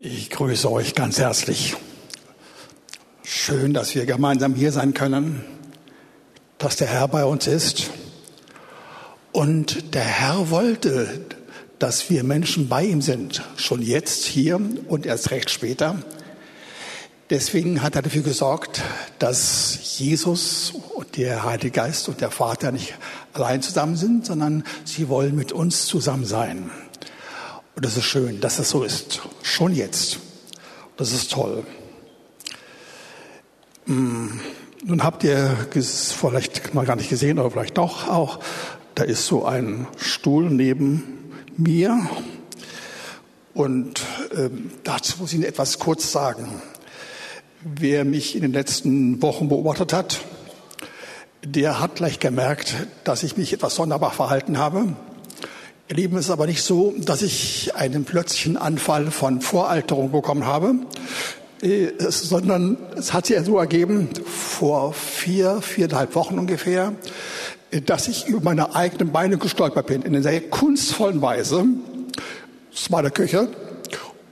Ich 0.00 0.30
grüße 0.30 0.70
euch 0.70 0.94
ganz 0.94 1.18
herzlich. 1.18 1.74
Schön, 3.24 3.74
dass 3.74 3.96
wir 3.96 4.06
gemeinsam 4.06 4.54
hier 4.54 4.70
sein 4.70 4.94
können, 4.94 5.44
dass 6.58 6.76
der 6.76 6.86
Herr 6.86 7.08
bei 7.08 7.24
uns 7.24 7.48
ist. 7.48 7.90
Und 9.32 9.96
der 9.96 10.04
Herr 10.04 10.50
wollte, 10.50 11.26
dass 11.80 12.10
wir 12.10 12.22
Menschen 12.22 12.68
bei 12.68 12.84
ihm 12.84 13.02
sind, 13.02 13.42
schon 13.56 13.82
jetzt 13.82 14.24
hier 14.24 14.60
und 14.86 15.04
erst 15.04 15.32
recht 15.32 15.50
später. 15.50 15.96
Deswegen 17.28 17.82
hat 17.82 17.96
er 17.96 18.02
dafür 18.02 18.22
gesorgt, 18.22 18.80
dass 19.18 19.98
Jesus 19.98 20.74
und 20.94 21.16
der 21.16 21.42
Heilige 21.42 21.72
Geist 21.72 22.08
und 22.08 22.20
der 22.20 22.30
Vater 22.30 22.70
nicht 22.70 22.94
allein 23.32 23.62
zusammen 23.62 23.96
sind, 23.96 24.26
sondern 24.26 24.62
sie 24.84 25.08
wollen 25.08 25.34
mit 25.34 25.50
uns 25.50 25.86
zusammen 25.86 26.24
sein. 26.24 26.70
Und 27.78 27.84
das 27.84 27.96
ist 27.96 28.06
schön, 28.06 28.40
dass 28.40 28.58
es 28.58 28.70
so 28.70 28.82
ist. 28.82 29.20
Schon 29.40 29.72
jetzt. 29.72 30.18
Das 30.96 31.12
ist 31.12 31.30
toll. 31.30 31.62
Hm, 33.86 34.40
nun 34.84 35.04
habt 35.04 35.22
ihr 35.22 35.56
vielleicht 35.70 36.74
mal 36.74 36.84
gar 36.86 36.96
nicht 36.96 37.08
gesehen, 37.08 37.38
aber 37.38 37.52
vielleicht 37.52 37.78
doch 37.78 38.08
auch, 38.08 38.40
da 38.96 39.04
ist 39.04 39.28
so 39.28 39.44
ein 39.44 39.86
Stuhl 39.96 40.50
neben 40.50 41.30
mir. 41.56 42.10
Und 43.54 44.00
äh, 44.34 44.50
dazu 44.82 45.18
muss 45.20 45.30
ich 45.30 45.36
Ihnen 45.36 45.44
etwas 45.48 45.78
kurz 45.78 46.10
sagen. 46.10 46.60
Wer 47.62 48.04
mich 48.04 48.34
in 48.34 48.42
den 48.42 48.52
letzten 48.52 49.22
Wochen 49.22 49.48
beobachtet 49.48 49.92
hat, 49.92 50.18
der 51.44 51.78
hat 51.78 51.94
gleich 51.94 52.18
gemerkt, 52.18 52.74
dass 53.04 53.22
ich 53.22 53.36
mich 53.36 53.52
etwas 53.52 53.76
sonderbar 53.76 54.10
verhalten 54.10 54.58
habe. 54.58 54.96
Lieben, 55.90 56.18
es 56.18 56.26
ist 56.26 56.30
aber 56.30 56.46
nicht 56.46 56.62
so, 56.62 56.92
dass 56.98 57.22
ich 57.22 57.74
einen 57.74 58.04
plötzlichen 58.04 58.58
Anfall 58.58 59.10
von 59.10 59.40
Voralterung 59.40 60.12
bekommen 60.12 60.44
habe, 60.44 60.74
äh, 61.62 61.88
sondern 61.98 62.76
es 62.94 63.14
hat 63.14 63.24
sich 63.24 63.36
ja 63.36 63.42
so 63.42 63.56
ergeben, 63.58 64.10
vor 64.26 64.92
vier, 64.92 65.62
viereinhalb 65.62 66.14
Wochen 66.14 66.38
ungefähr, 66.38 66.92
äh, 67.70 67.80
dass 67.80 68.06
ich 68.06 68.26
über 68.26 68.42
meine 68.42 68.74
eigenen 68.74 69.12
Beine 69.12 69.38
gestolpert 69.38 69.86
bin, 69.86 70.02
in 70.02 70.14
einer 70.14 70.22
sehr 70.22 70.42
kunstvollen 70.42 71.22
Weise. 71.22 71.64
Das 72.70 72.92
war 72.92 73.00
der 73.00 73.10
Küche. 73.10 73.48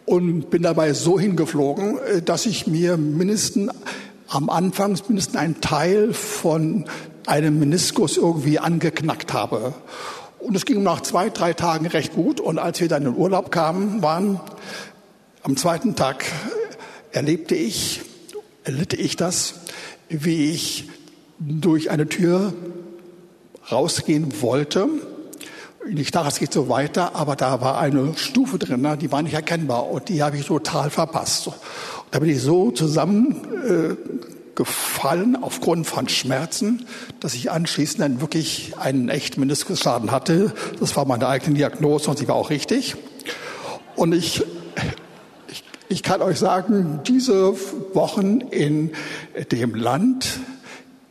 Und 0.05 0.51
bin 0.51 0.62
dabei 0.62 0.93
so 0.93 1.19
hingeflogen, 1.19 1.99
äh, 1.99 2.21
dass 2.21 2.45
ich 2.45 2.67
mir 2.67 2.99
mindestens 2.99 3.73
am 4.29 4.51
Anfang 4.51 4.99
mindestens 5.09 5.37
einen 5.37 5.62
Teil 5.62 6.12
von 6.12 6.84
einem 7.27 7.59
Meniskus 7.59 8.19
irgendwie 8.19 8.59
angeknackt 8.59 9.33
habe. 9.33 9.73
Und 10.47 10.55
es 10.55 10.65
ging 10.65 10.85
nach 10.85 11.01
zwei, 11.01 11.29
drei 11.29 11.55
Tagen 11.55 11.89
recht 11.89 12.15
gut. 12.15 12.41
Und 12.41 12.61
als 12.61 12.81
wir 12.81 12.87
dann 12.87 13.03
in 13.03 13.17
Urlaub 13.17 13.51
kamen, 13.51 14.01
waren 14.01 14.39
am 15.43 15.57
zweiten 15.57 15.97
Tag 15.97 16.25
erlebte 17.11 17.57
ich, 17.57 18.03
erlitte 18.63 18.95
ich 18.95 19.17
das, 19.17 19.55
wie 20.09 20.53
ich 20.53 20.89
durch 21.41 21.91
eine 21.91 22.09
Tür 22.09 22.53
rausgehen 23.73 24.41
wollte. 24.41 24.87
Ich 25.89 26.13
dachte, 26.13 26.29
es 26.29 26.39
geht 26.39 26.53
so 26.53 26.69
weiter, 26.69 27.17
aber 27.17 27.35
da 27.35 27.61
war 27.61 27.81
eine 27.81 28.17
Stufe 28.17 28.57
drin, 28.57 28.87
die 29.01 29.11
war 29.11 29.23
nicht 29.23 29.35
erkennbar 29.35 29.91
und 29.91 30.09
die 30.09 30.23
habe 30.23 30.37
ich 30.37 30.47
total 30.47 30.91
verpasst. 30.91 31.51
Da 32.13 32.21
bin 32.21 32.29
ich 32.29 32.41
so 32.41 32.71
zusammen 32.71 33.35
äh, 33.69 34.36
gefallen 34.57 35.37
aufgrund 35.41 35.87
von 35.87 36.09
Schmerzen, 36.09 36.87
dass 37.21 37.35
ich 37.35 37.51
anschließend 37.51 38.01
dann 38.01 38.21
wirklich 38.21 38.77
einen 38.79 39.09
echten 39.09 39.41
Meniskusschaden 39.41 40.11
hatte. 40.11 40.53
Das 40.81 40.97
war 40.97 41.05
meine 41.05 41.29
eigene 41.29 41.57
Diagnose 41.57 42.11
und 42.11 42.19
sie 42.19 42.27
war 42.27 42.35
auch 42.35 42.51
richtig. 42.51 42.97
Und 43.95 44.12
ich, 44.12 44.43
ich, 45.49 45.62
ich 45.89 46.03
kann 46.03 46.23
euch 46.23 46.39
sagen, 46.39 47.01
diese 47.07 47.55
Wochen 47.95 48.41
in 48.41 48.91
dem 49.53 49.75
Land, 49.75 50.41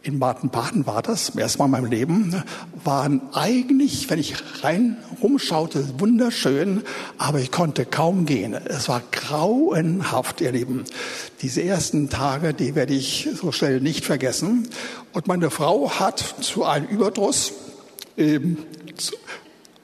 in 0.06 0.20
Baden-Baden 0.20 0.86
war 0.86 1.02
das, 1.02 1.26
zum 1.26 1.40
ersten 1.40 1.60
Mal 1.60 1.66
in 1.66 1.72
meinem 1.72 1.86
Leben, 1.90 2.44
waren 2.84 3.22
eigentlich, 3.34 4.08
wenn 4.10 4.20
ich 4.20 4.36
rein 4.64 4.98
rumschaute, 5.24 6.00
wunderschön, 6.00 6.84
aber 7.18 7.40
ich 7.40 7.52
konnte 7.52 7.86
kaum 7.86 8.28
gehen. 8.28 8.54
Es 8.54 8.88
war 8.88 9.02
grauenhaft, 9.12 10.42
ihr 10.42 10.52
Lieben. 10.52 10.84
Diese 11.42 11.64
ersten 11.64 12.10
Tage, 12.12 12.54
die 12.54 12.76
werde 12.76 12.94
ich 12.94 13.30
so 13.34 13.52
schnell 13.52 13.82
nicht 13.82 14.06
vergessen. 14.06 14.70
Und 15.12 15.26
meine 15.26 15.50
Frau 15.50 15.90
hat 15.90 16.20
zu 16.40 16.64
einem 16.64 16.86
Überdruss, 16.86 17.54
ähm, 18.16 18.60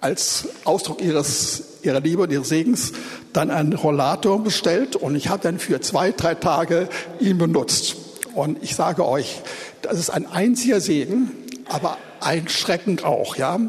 als 0.02 0.50
Ausdruck 0.66 1.02
ihres, 1.02 1.64
ihrer 1.82 2.00
Liebe 2.00 2.22
und 2.22 2.32
ihres 2.32 2.50
Segens, 2.50 2.94
dann 3.34 3.50
einen 3.50 3.74
Rollator 3.74 4.44
bestellt 4.44 4.96
und 4.96 5.16
ich 5.16 5.30
habe 5.30 5.42
dann 5.42 5.58
für 5.58 5.82
zwei, 5.82 6.12
drei 6.12 6.36
Tage 6.36 6.90
ihn 7.20 7.40
benutzt. 7.40 7.96
Und 8.34 8.64
ich 8.64 8.76
sage 8.76 9.06
euch, 9.06 9.42
das 9.82 10.00
ist 10.00 10.10
ein 10.10 10.26
einziger 10.26 10.80
Segen, 10.80 11.32
aber 11.68 11.98
ein 12.20 12.48
Schrecken 12.48 13.04
auch, 13.04 13.36
ja. 13.36 13.60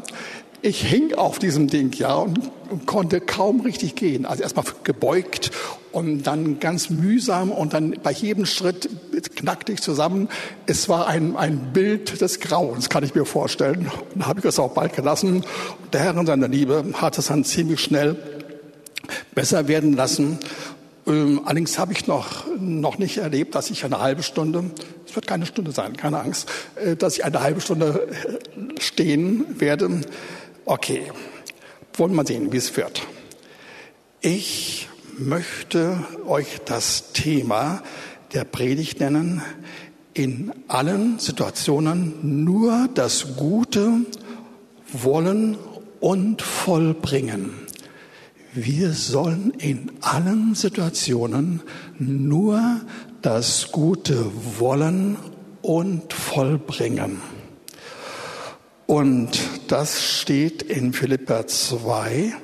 Ich 0.61 0.81
hing 0.81 1.13
auf 1.15 1.39
diesem 1.39 1.67
Ding, 1.67 1.91
ja, 1.93 2.15
und, 2.15 2.39
und 2.69 2.85
konnte 2.85 3.19
kaum 3.19 3.61
richtig 3.61 3.95
gehen. 3.95 4.25
Also 4.25 4.43
erstmal 4.43 4.65
gebeugt 4.83 5.51
und 5.91 6.23
dann 6.23 6.59
ganz 6.59 6.89
mühsam 6.89 7.51
und 7.51 7.73
dann 7.73 7.95
bei 8.01 8.11
jedem 8.11 8.45
Schritt 8.45 8.89
knackte 9.35 9.73
ich 9.73 9.81
zusammen. 9.81 10.29
Es 10.65 10.87
war 10.87 11.07
ein, 11.07 11.35
ein 11.35 11.73
Bild 11.73 12.21
des 12.21 12.39
Grauens, 12.39 12.89
kann 12.89 13.03
ich 13.03 13.13
mir 13.13 13.25
vorstellen. 13.25 13.91
Und 14.13 14.21
da 14.21 14.27
habe 14.27 14.39
ich 14.39 14.45
es 14.45 14.57
auch 14.57 14.73
bald 14.73 14.95
gelassen. 14.95 15.43
Der 15.91 16.01
Herr 16.01 16.17
in 16.17 16.25
seiner 16.25 16.47
Liebe 16.47 16.83
hat 16.93 17.17
es 17.17 17.27
dann 17.27 17.43
ziemlich 17.43 17.81
schnell 17.81 18.15
besser 19.35 19.67
werden 19.67 19.93
lassen. 19.93 20.39
Ähm, 21.05 21.41
allerdings 21.43 21.77
habe 21.77 21.93
ich 21.93 22.07
noch, 22.07 22.45
noch 22.59 22.97
nicht 22.97 23.17
erlebt, 23.17 23.55
dass 23.55 23.69
ich 23.69 23.83
eine 23.83 23.99
halbe 23.99 24.23
Stunde, 24.23 24.71
es 25.05 25.15
wird 25.15 25.27
keine 25.27 25.45
Stunde 25.45 25.71
sein, 25.71 25.97
keine 25.97 26.19
Angst, 26.19 26.49
äh, 26.75 26.95
dass 26.95 27.17
ich 27.17 27.25
eine 27.25 27.41
halbe 27.41 27.61
Stunde 27.61 28.07
äh, 28.07 28.81
stehen 28.81 29.59
werde. 29.59 30.01
Okay, 30.65 31.11
wollen 31.95 32.11
wir 32.11 32.17
mal 32.17 32.27
sehen, 32.27 32.51
wie 32.51 32.57
es 32.57 32.75
wird. 32.77 33.05
Ich 34.21 34.87
möchte 35.17 36.03
euch 36.25 36.61
das 36.65 37.11
Thema 37.11 37.83
der 38.33 38.45
Predigt 38.45 38.99
nennen, 38.99 39.41
in 40.13 40.53
allen 40.67 41.19
Situationen 41.19 42.43
nur 42.43 42.87
das 42.93 43.35
Gute 43.35 44.05
wollen 44.91 45.57
und 45.99 46.41
vollbringen. 46.41 47.62
Wir 48.55 48.91
sollen 48.91 49.51
in 49.57 49.91
allen 50.01 50.53
Situationen 50.53 51.63
nur 51.97 52.81
das 53.23 53.71
Gute 53.71 54.31
wollen 54.59 55.17
und 55.63 56.13
vollbringen. 56.13 57.19
Und 58.85 59.39
das 59.69 60.03
steht 60.03 60.61
in 60.61 60.93
Philippa 60.93 61.47
2, 61.47 62.35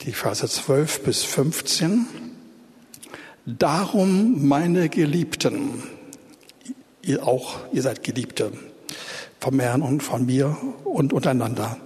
die 0.00 0.12
Verse 0.12 0.48
12 0.48 1.04
bis 1.04 1.22
15. 1.22 2.06
Darum, 3.46 4.48
meine 4.48 4.88
Geliebten, 4.88 5.84
ihr 7.00 7.24
auch, 7.24 7.58
ihr 7.72 7.82
seid 7.82 8.02
Geliebte 8.02 8.50
vom 9.42 9.58
Herrn 9.58 9.82
und 9.82 10.04
von 10.04 10.24
mir 10.24 10.56
und 10.84 11.12
untereinander 11.12 11.76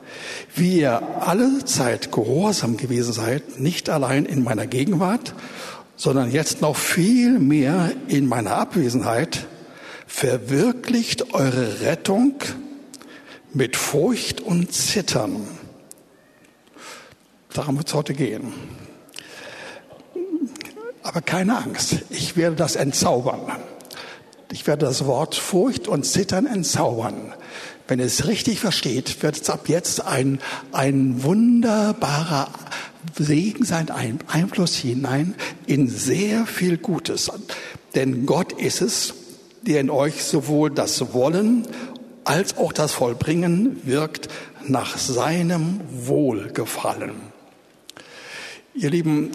wie 0.54 0.80
ihr 0.80 1.02
alle 1.20 1.64
Zeit 1.64 2.12
gehorsam 2.12 2.76
gewesen 2.76 3.12
seid, 3.12 3.60
nicht 3.60 3.88
allein 3.88 4.26
in 4.26 4.44
meiner 4.44 4.66
Gegenwart, 4.66 5.34
sondern 5.96 6.30
jetzt 6.30 6.60
noch 6.60 6.76
viel 6.76 7.38
mehr 7.38 7.92
in 8.08 8.26
meiner 8.26 8.56
Abwesenheit, 8.56 9.46
verwirklicht 10.06 11.34
eure 11.34 11.80
Rettung 11.80 12.34
mit 13.52 13.76
Furcht 13.76 14.42
und 14.42 14.72
Zittern. 14.72 15.48
Darum 17.54 17.78
wird 17.78 17.88
es 17.88 17.94
heute 17.94 18.12
gehen. 18.12 18.52
Aber 21.02 21.22
keine 21.22 21.56
Angst, 21.56 21.96
ich 22.10 22.36
werde 22.36 22.56
das 22.56 22.76
entzaubern. 22.76 23.40
Ich 24.56 24.66
werde 24.66 24.86
das 24.86 25.04
Wort 25.04 25.34
Furcht 25.34 25.86
und 25.86 26.04
Zittern 26.06 26.46
entzaubern. 26.46 27.34
Wenn 27.88 27.98
ihr 27.98 28.06
es 28.06 28.26
richtig 28.26 28.58
versteht, 28.58 29.22
wird 29.22 29.38
es 29.38 29.50
ab 29.50 29.68
jetzt 29.68 30.06
ein, 30.06 30.40
ein 30.72 31.22
wunderbarer 31.22 32.48
Segen 33.18 33.66
sein, 33.66 33.90
ein 33.90 34.18
Einfluss 34.28 34.74
hinein 34.74 35.34
in 35.66 35.90
sehr 35.90 36.46
viel 36.46 36.78
Gutes. 36.78 37.30
Denn 37.94 38.24
Gott 38.24 38.52
ist 38.54 38.80
es, 38.80 39.12
der 39.60 39.82
in 39.82 39.90
euch 39.90 40.24
sowohl 40.24 40.70
das 40.70 41.12
Wollen 41.12 41.66
als 42.24 42.56
auch 42.56 42.72
das 42.72 42.92
Vollbringen 42.92 43.82
wirkt 43.84 44.28
nach 44.66 44.96
seinem 44.96 45.82
Wohlgefallen. 45.92 47.12
Ihr 48.72 48.88
Lieben, 48.88 49.32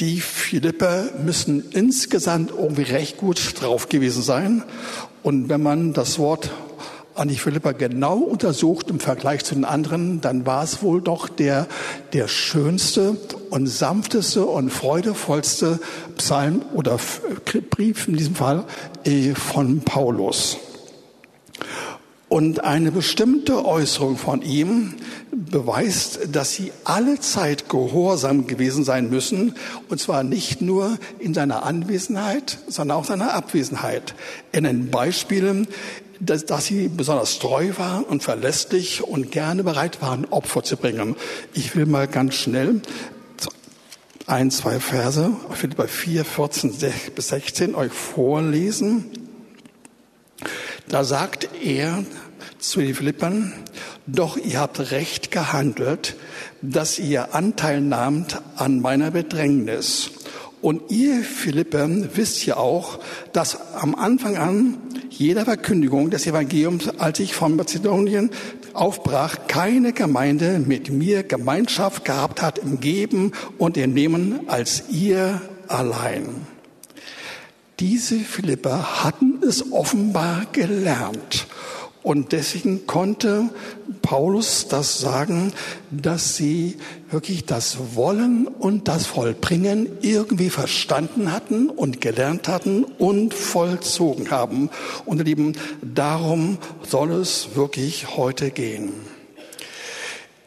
die 0.00 0.20
Philipper 0.20 1.08
müssen 1.24 1.70
insgesamt 1.72 2.50
irgendwie 2.50 2.82
recht 2.82 3.16
gut 3.16 3.60
drauf 3.60 3.88
gewesen 3.88 4.22
sein. 4.22 4.62
Und 5.22 5.48
wenn 5.48 5.62
man 5.62 5.92
das 5.92 6.18
Wort 6.18 6.50
an 7.14 7.26
die 7.26 7.36
Philippa 7.36 7.72
genau 7.72 8.18
untersucht 8.18 8.90
im 8.90 9.00
Vergleich 9.00 9.44
zu 9.44 9.54
den 9.54 9.64
anderen, 9.64 10.20
dann 10.20 10.46
war 10.46 10.62
es 10.62 10.82
wohl 10.82 11.02
doch 11.02 11.28
der, 11.28 11.66
der 12.12 12.28
schönste 12.28 13.16
und 13.50 13.66
sanfteste 13.66 14.44
und 14.44 14.70
freudevollste 14.70 15.80
Psalm 16.16 16.62
oder 16.74 16.98
Brief 17.70 18.06
in 18.06 18.16
diesem 18.16 18.36
Fall 18.36 18.64
äh, 19.04 19.34
von 19.34 19.80
Paulus. 19.80 20.58
Und 22.28 22.62
eine 22.62 22.92
bestimmte 22.92 23.64
Äußerung 23.64 24.18
von 24.18 24.42
ihm 24.42 24.94
beweist, 25.32 26.20
dass 26.30 26.52
sie 26.52 26.72
alle 26.84 27.20
Zeit 27.20 27.70
gehorsam 27.70 28.46
gewesen 28.46 28.84
sein 28.84 29.08
müssen, 29.08 29.54
und 29.88 29.98
zwar 29.98 30.24
nicht 30.24 30.60
nur 30.60 30.98
in 31.18 31.32
seiner 31.32 31.62
Anwesenheit, 31.62 32.58
sondern 32.68 32.98
auch 32.98 33.04
seiner 33.06 33.32
Abwesenheit. 33.32 34.14
In 34.52 34.64
den 34.64 34.90
Beispielen, 34.90 35.68
dass, 36.20 36.44
dass 36.44 36.66
sie 36.66 36.88
besonders 36.88 37.38
treu 37.38 37.72
waren 37.78 38.04
und 38.04 38.22
verlässlich 38.22 39.02
und 39.02 39.30
gerne 39.30 39.64
bereit 39.64 40.02
waren, 40.02 40.26
Opfer 40.26 40.62
zu 40.62 40.76
bringen. 40.76 41.16
Ich 41.54 41.76
will 41.76 41.86
mal 41.86 42.08
ganz 42.08 42.34
schnell 42.34 42.82
ein, 44.26 44.50
zwei 44.50 44.78
Verse, 44.78 45.30
Philippa 45.52 45.86
4, 45.86 46.24
14 46.24 46.74
bis 47.14 47.28
16 47.28 47.74
euch 47.74 47.92
vorlesen. 47.92 49.06
Da 50.88 51.04
sagt 51.04 51.50
er 51.62 52.04
zu 52.58 52.80
den 52.80 52.94
Philippern, 52.94 53.52
doch 54.06 54.38
ihr 54.38 54.60
habt 54.60 54.90
recht 54.90 55.30
gehandelt, 55.30 56.16
dass 56.62 56.98
ihr 56.98 57.34
Anteil 57.34 57.80
nahmt 57.82 58.40
an 58.56 58.80
meiner 58.80 59.10
Bedrängnis. 59.10 60.10
Und 60.62 60.90
ihr 60.90 61.22
Philippen 61.22 62.08
wisst 62.14 62.44
ja 62.46 62.56
auch, 62.56 62.98
dass 63.32 63.74
am 63.74 63.94
Anfang 63.94 64.36
an 64.36 64.78
jeder 65.10 65.44
Verkündigung 65.44 66.10
des 66.10 66.26
Evangeliums, 66.26 66.88
als 66.98 67.20
ich 67.20 67.34
von 67.34 67.54
Mazedonien 67.54 68.30
aufbrach, 68.72 69.46
keine 69.46 69.92
Gemeinde 69.92 70.58
mit 70.58 70.90
mir 70.90 71.22
Gemeinschaft 71.22 72.04
gehabt 72.04 72.40
hat 72.42 72.58
im 72.58 72.80
Geben 72.80 73.32
und 73.58 73.76
im 73.76 73.92
Nehmen 73.92 74.48
als 74.48 74.84
ihr 74.90 75.40
allein. 75.68 76.28
Diese 77.80 78.18
Philipper 78.18 79.04
hatten 79.04 79.40
es 79.46 79.70
offenbar 79.70 80.46
gelernt. 80.50 81.46
Und 82.02 82.32
deswegen 82.32 82.86
konnte 82.86 83.50
Paulus 84.02 84.66
das 84.68 84.98
sagen, 84.98 85.52
dass 85.90 86.36
sie 86.36 86.76
wirklich 87.10 87.44
das 87.44 87.94
Wollen 87.94 88.46
und 88.46 88.88
das 88.88 89.06
Vollbringen 89.06 89.88
irgendwie 90.00 90.50
verstanden 90.50 91.30
hatten 91.30 91.68
und 91.68 92.00
gelernt 92.00 92.48
hatten 92.48 92.84
und 92.84 93.34
vollzogen 93.34 94.30
haben. 94.30 94.70
Und 95.04 95.18
ihr 95.18 95.24
Lieben, 95.24 95.52
darum 95.82 96.58
soll 96.82 97.12
es 97.12 97.50
wirklich 97.54 98.16
heute 98.16 98.50
gehen. 98.50 98.92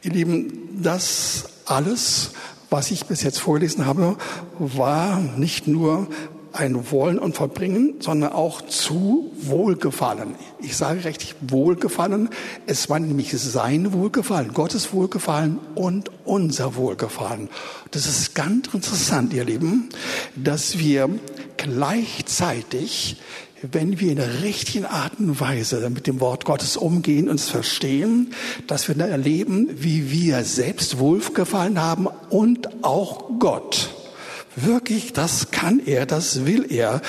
Ihr 0.02 0.12
Lieben, 0.12 0.82
das 0.82 1.46
alles, 1.66 2.32
was 2.70 2.92
ich 2.92 3.06
bis 3.06 3.24
jetzt 3.24 3.40
vorgelesen 3.40 3.86
habe, 3.86 4.18
war 4.58 5.20
nicht 5.38 5.68
nur 5.68 6.08
ein 6.54 6.92
Wollen 6.92 7.20
und 7.20 7.36
Vollbringen, 7.36 7.96
sondern 8.00 8.34
auch 8.34 8.62
zu 8.62 9.32
Wohlgefallen. 9.42 10.36
Ich 10.60 10.76
sage 10.76 11.06
richtig 11.06 11.36
Wohlgefallen. 11.42 12.30
Es 12.68 12.90
war 12.90 13.00
nämlich 13.00 13.32
sein 13.32 13.94
Wohlgefallen, 13.94 14.54
Gottes 14.54 14.94
Wohlgefallen 14.94 15.60
und 15.76 16.12
unser 16.26 16.76
Wohlgefallen. 16.76 17.50
Das 17.92 18.06
ist 18.06 18.36
ganz 18.36 18.74
interessant, 18.74 19.34
ihr 19.34 19.46
Lieben, 19.46 19.90
dass 20.36 20.78
wir 20.78 21.10
gleichzeitig 21.58 23.18
wenn 23.64 24.00
wir 24.00 24.10
in 24.10 24.18
der 24.18 24.42
richtigen 24.42 24.86
Art 24.86 25.20
und 25.20 25.40
Weise 25.40 25.88
mit 25.92 26.08
dem 26.08 26.20
Wort 26.20 26.46
Gottes 26.46 26.78
umgehen 26.78 27.30
und 27.30 27.36
es 27.36 27.50
verstehen, 27.50 28.34
dass 28.66 28.88
wir 28.88 28.96
dann 28.96 29.12
erleben, 29.12 29.70
wie 29.76 30.12
wir 30.12 30.44
selbst 30.44 30.98
Wohlgefallen 30.98 31.80
haben 31.80 32.08
und 32.08 32.84
auch 32.84 33.30
Gott. 33.38 34.01
Wirklich, 34.58 35.14
das 35.14 35.52
kann 35.52 35.82
er, 35.86 36.06
das 36.06 36.46
will 36.46 36.66
er 36.70 37.02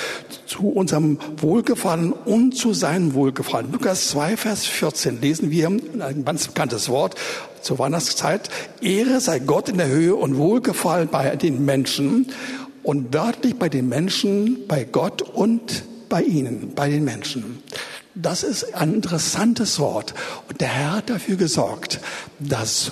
zu 0.45 0.69
unserem 0.69 1.19
Wohlgefallen 1.37 2.13
und 2.13 2.55
zu 2.55 2.73
seinem 2.73 3.15
Wohlgefallen. 3.15 3.69
Lukas 3.69 4.09
2, 4.09 4.37
Vers 4.37 4.65
14 4.65 5.19
lesen 5.19 5.51
wir 5.51 5.67
ein 5.67 6.23
ganz 6.23 6.47
bekanntes 6.47 6.87
Wort 6.87 7.15
zur 7.61 7.79
Weihnachtszeit. 7.79 8.49
Ehre 8.81 9.19
sei 9.19 9.39
Gott 9.39 9.67
in 9.67 9.77
der 9.77 9.89
Höhe 9.89 10.15
und 10.15 10.37
Wohlgefallen 10.37 11.09
bei 11.09 11.35
den 11.35 11.65
Menschen 11.65 12.31
und 12.81 13.13
wörtlich 13.13 13.55
bei 13.55 13.67
den 13.67 13.89
Menschen, 13.89 14.65
bei 14.67 14.85
Gott 14.85 15.21
und 15.21 15.83
bei 16.07 16.21
ihnen, 16.21 16.73
bei 16.75 16.89
den 16.89 17.03
Menschen. 17.03 17.61
Das 18.15 18.43
ist 18.43 18.75
ein 18.75 18.93
interessantes 18.93 19.79
Wort. 19.79 20.13
Und 20.47 20.61
der 20.61 20.67
Herr 20.67 20.97
hat 20.97 21.09
dafür 21.09 21.35
gesorgt, 21.35 21.99
dass 22.37 22.91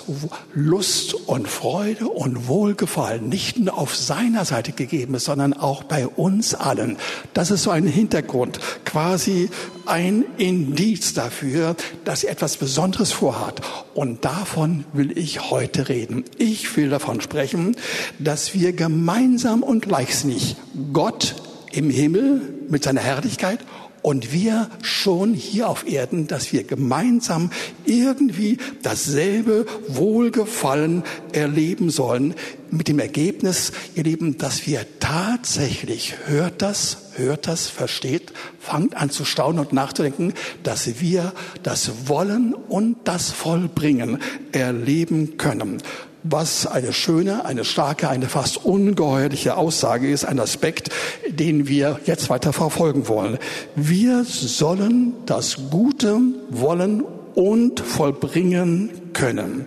Lust 0.52 1.14
und 1.14 1.46
Freude 1.46 2.08
und 2.08 2.48
Wohlgefallen 2.48 3.28
nicht 3.28 3.56
nur 3.56 3.78
auf 3.78 3.94
seiner 3.94 4.44
Seite 4.44 4.72
gegeben 4.72 5.14
ist, 5.14 5.26
sondern 5.26 5.52
auch 5.52 5.84
bei 5.84 6.08
uns 6.08 6.54
allen. 6.56 6.96
Das 7.34 7.52
ist 7.52 7.62
so 7.62 7.70
ein 7.70 7.86
Hintergrund, 7.86 8.58
quasi 8.84 9.48
ein 9.86 10.24
Indiz 10.38 11.14
dafür, 11.14 11.76
dass 12.04 12.24
er 12.24 12.32
etwas 12.32 12.56
Besonderes 12.56 13.12
vorhat. 13.12 13.60
Und 13.94 14.24
davon 14.24 14.84
will 14.92 15.16
ich 15.16 15.52
heute 15.52 15.88
reden. 15.88 16.24
Ich 16.36 16.76
will 16.76 16.90
davon 16.90 17.20
sprechen, 17.20 17.76
dass 18.18 18.54
wir 18.54 18.72
gemeinsam 18.72 19.62
und 19.62 19.82
gleichsinnig 19.82 20.56
Gott 20.92 21.36
im 21.70 21.90
Himmel 21.90 22.40
mit 22.68 22.82
seiner 22.82 23.02
Herrlichkeit 23.02 23.60
und 24.02 24.32
wir 24.32 24.68
schon 24.82 25.32
hier 25.32 25.68
auf 25.68 25.86
Erden, 25.88 26.26
dass 26.26 26.52
wir 26.52 26.64
gemeinsam 26.64 27.50
irgendwie 27.84 28.58
dasselbe 28.82 29.66
Wohlgefallen 29.88 31.04
erleben 31.32 31.90
sollen, 31.90 32.34
mit 32.70 32.88
dem 32.88 32.98
Ergebnis, 32.98 33.72
ihr 33.94 34.04
Lieben, 34.04 34.38
dass 34.38 34.66
wir 34.66 34.86
tatsächlich, 34.98 36.14
hört 36.26 36.62
das, 36.62 36.96
hört 37.16 37.46
das, 37.46 37.68
versteht, 37.68 38.32
fangt 38.58 38.96
an 38.96 39.10
zu 39.10 39.24
staunen 39.24 39.58
und 39.58 39.72
nachzudenken, 39.74 40.32
dass 40.62 41.00
wir 41.00 41.32
das 41.62 42.08
Wollen 42.08 42.54
und 42.54 42.96
das 43.04 43.30
Vollbringen 43.30 44.18
erleben 44.52 45.36
können 45.36 45.82
was 46.22 46.66
eine 46.66 46.92
schöne, 46.92 47.44
eine 47.44 47.64
starke, 47.64 48.08
eine 48.08 48.26
fast 48.26 48.64
ungeheuerliche 48.64 49.56
Aussage 49.56 50.10
ist, 50.10 50.24
ein 50.24 50.38
Aspekt, 50.38 50.90
den 51.28 51.68
wir 51.68 52.00
jetzt 52.06 52.30
weiter 52.30 52.52
verfolgen 52.52 53.08
wollen. 53.08 53.38
Wir 53.74 54.24
sollen 54.24 55.14
das 55.26 55.56
Gute 55.70 56.18
wollen 56.50 57.04
und 57.34 57.80
vollbringen 57.80 58.90
können. 59.12 59.66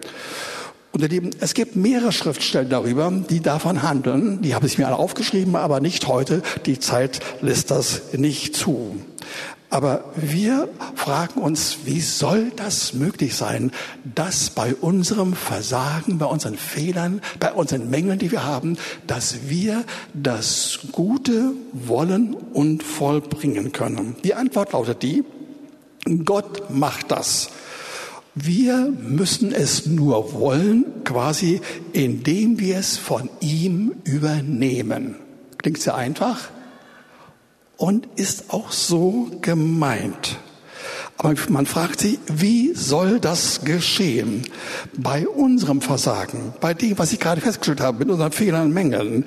Und 0.91 1.01
ihr 1.01 1.09
Lieben, 1.09 1.31
es 1.41 1.53
gibt 1.53 1.75
mehrere 1.75 2.13
Schriftstellen 2.13 2.69
darüber, 2.69 3.11
die 3.11 3.41
davon 3.41 3.83
handeln. 3.83 4.41
Die 4.41 4.55
habe 4.55 4.65
ich 4.65 4.77
mir 4.77 4.87
alle 4.87 4.95
aufgeschrieben, 4.95 5.57
aber 5.57 5.81
nicht 5.81 6.07
heute. 6.07 6.41
Die 6.65 6.79
Zeit 6.79 7.19
lässt 7.41 7.69
das 7.69 8.13
nicht 8.13 8.55
zu. 8.55 8.95
Aber 9.69 10.05
wir 10.15 10.69
fragen 10.95 11.41
uns, 11.41 11.79
wie 11.85 11.99
soll 11.99 12.51
das 12.55 12.93
möglich 12.93 13.35
sein, 13.35 13.71
dass 14.03 14.49
bei 14.49 14.75
unserem 14.75 15.33
Versagen, 15.33 16.17
bei 16.17 16.27
unseren 16.27 16.55
Fehlern, 16.55 17.21
bei 17.39 17.51
unseren 17.51 17.89
Mängeln, 17.89 18.19
die 18.19 18.31
wir 18.31 18.43
haben, 18.43 18.77
dass 19.07 19.49
wir 19.49 19.83
das 20.13 20.79
Gute 20.91 21.53
wollen 21.73 22.35
und 22.35 22.83
vollbringen 22.83 23.71
können? 23.71 24.15
Die 24.23 24.35
Antwort 24.35 24.73
lautet 24.73 25.01
die, 25.03 25.23
Gott 26.23 26.69
macht 26.69 27.11
das. 27.11 27.49
Wir 28.35 28.93
müssen 29.01 29.53
es 29.53 29.85
nur 29.85 30.33
wollen, 30.33 30.85
quasi 31.03 31.61
indem 31.93 32.59
wir 32.59 32.77
es 32.77 32.97
von 32.97 33.29
ihm 33.39 33.95
übernehmen. 34.03 35.15
Klingt 35.57 35.79
sehr 35.79 35.95
einfach? 35.95 36.49
Und 37.77 38.07
ist 38.15 38.45
auch 38.49 38.71
so 38.71 39.29
gemeint. 39.41 40.37
Aber 41.17 41.33
man 41.47 41.65
fragt 41.65 42.01
sich, 42.01 42.19
wie 42.27 42.73
soll 42.73 43.21
das 43.21 43.61
geschehen? 43.63 44.43
Bei 44.97 45.25
unserem 45.25 45.79
Versagen, 45.79 46.53
bei 46.59 46.73
dem, 46.73 46.97
was 46.97 47.13
ich 47.13 47.21
gerade 47.21 47.39
festgestellt 47.39 47.79
habe, 47.79 47.99
mit 47.99 48.09
unseren 48.09 48.33
Fehlern 48.33 48.63
und 48.63 48.73
Mängeln. 48.73 49.23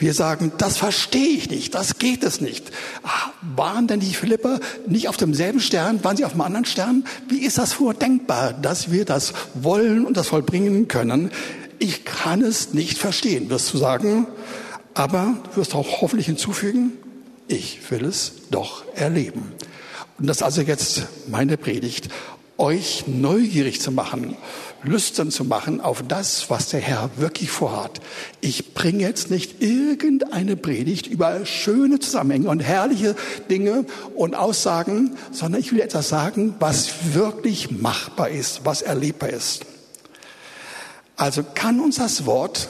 Wir 0.00 0.14
sagen, 0.14 0.50
das 0.58 0.76
verstehe 0.76 1.36
ich 1.36 1.48
nicht, 1.48 1.76
das 1.76 1.98
geht 1.98 2.24
es 2.24 2.40
nicht. 2.40 2.72
Ach, 3.04 3.30
waren 3.54 3.86
denn 3.86 4.00
die 4.00 4.14
Philipper 4.14 4.58
nicht 4.88 5.08
auf 5.08 5.16
demselben 5.16 5.60
Stern? 5.60 6.02
Waren 6.02 6.16
sie 6.16 6.24
auf 6.24 6.32
einem 6.32 6.40
anderen 6.40 6.64
Stern? 6.64 7.04
Wie 7.28 7.44
ist 7.44 7.56
das 7.56 7.72
vordenkbar, 7.72 8.52
dass 8.52 8.90
wir 8.90 9.04
das 9.04 9.32
wollen 9.54 10.06
und 10.06 10.16
das 10.16 10.26
vollbringen 10.26 10.88
können? 10.88 11.30
Ich 11.78 12.04
kann 12.04 12.42
es 12.42 12.74
nicht 12.74 12.98
verstehen, 12.98 13.48
wirst 13.48 13.72
du 13.72 13.78
sagen. 13.78 14.26
Aber 14.94 15.34
wirst 15.54 15.74
du 15.74 15.78
auch 15.78 16.00
hoffentlich 16.00 16.26
hinzufügen, 16.26 16.94
ich 17.48 17.90
will 17.90 18.04
es 18.04 18.32
doch 18.50 18.84
erleben. 18.94 19.52
Und 20.18 20.26
das 20.26 20.38
ist 20.38 20.42
also 20.42 20.62
jetzt 20.62 21.06
meine 21.28 21.56
Predigt. 21.56 22.08
euch 22.58 23.04
neugierig 23.06 23.80
zu 23.80 23.92
machen, 23.92 24.36
lüstern 24.82 25.30
zu 25.30 25.44
machen 25.44 25.80
auf 25.80 26.02
das, 26.06 26.50
was 26.50 26.68
der 26.68 26.80
Herr 26.80 27.10
wirklich 27.16 27.50
vorhat. 27.50 28.00
Ich 28.40 28.74
bringe 28.74 29.00
jetzt 29.00 29.30
nicht 29.30 29.62
irgendeine 29.62 30.56
Predigt 30.56 31.06
über 31.06 31.46
schöne 31.46 32.00
Zusammenhänge 32.00 32.48
und 32.48 32.60
herrliche 32.60 33.14
Dinge 33.48 33.86
und 34.14 34.34
Aussagen, 34.34 35.16
sondern 35.30 35.60
ich 35.60 35.72
will 35.72 35.80
etwas 35.80 36.08
sagen, 36.08 36.54
was 36.58 37.14
wirklich 37.14 37.70
machbar 37.70 38.28
ist, 38.28 38.62
was 38.64 38.82
erlebbar 38.82 39.30
ist. 39.30 39.64
Also 41.16 41.44
kann 41.54 41.80
uns 41.80 41.96
das 41.96 42.26
Wort 42.26 42.68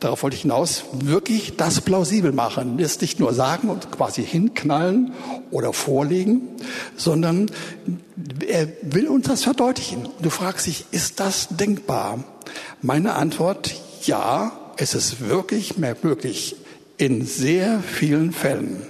darauf 0.00 0.22
wollte 0.22 0.36
ich 0.36 0.42
hinaus, 0.42 0.84
wirklich 0.92 1.56
das 1.56 1.80
plausibel 1.80 2.32
machen. 2.32 2.78
Das 2.78 3.00
nicht 3.00 3.20
nur 3.20 3.32
sagen 3.34 3.68
und 3.68 3.90
quasi 3.90 4.24
hinknallen 4.24 5.12
oder 5.50 5.72
vorlegen, 5.72 6.42
sondern 6.96 7.50
er 8.46 8.68
will 8.82 9.08
uns 9.08 9.26
das 9.26 9.42
verdeutlichen. 9.42 10.08
Du 10.20 10.30
fragst 10.30 10.66
dich, 10.66 10.86
ist 10.90 11.20
das 11.20 11.48
denkbar? 11.50 12.24
Meine 12.82 13.14
Antwort, 13.14 13.74
ja, 14.02 14.52
es 14.76 14.94
ist 14.94 15.28
wirklich 15.28 15.78
möglich 15.78 16.56
in 16.98 17.26
sehr 17.26 17.80
vielen 17.80 18.32
Fällen. 18.32 18.82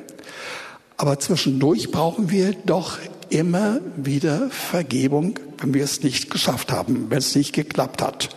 Aber 0.96 1.18
zwischendurch 1.18 1.90
brauchen 1.90 2.30
wir 2.30 2.52
doch 2.52 2.98
immer 3.28 3.80
wieder 3.96 4.48
Vergebung, 4.50 5.38
wenn 5.58 5.75
wir 5.75 5.84
es 5.84 6.02
nicht 6.02 6.30
geschafft 6.30 6.72
haben, 6.72 7.06
wenn 7.10 7.18
es 7.18 7.34
nicht 7.34 7.52
geklappt 7.52 8.02
hat. 8.02 8.30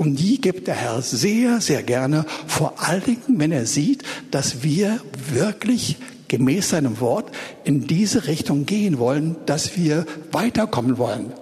Und 0.00 0.16
die 0.16 0.40
gibt 0.40 0.66
der 0.66 0.76
Herr 0.76 1.02
sehr, 1.02 1.60
sehr 1.60 1.82
gerne, 1.82 2.24
vor 2.46 2.72
allen 2.78 3.04
Dingen, 3.04 3.20
wenn 3.26 3.52
er 3.52 3.66
sieht, 3.66 4.02
dass 4.30 4.62
wir 4.62 4.98
wirklich 5.30 5.98
gemäß 6.26 6.70
seinem 6.70 7.00
Wort 7.00 7.30
in 7.64 7.86
diese 7.86 8.26
Richtung 8.26 8.64
gehen 8.64 8.98
wollen, 8.98 9.36
dass 9.44 9.76
wir 9.76 10.06
weiterkommen 10.32 10.96
wollen. 10.96 11.34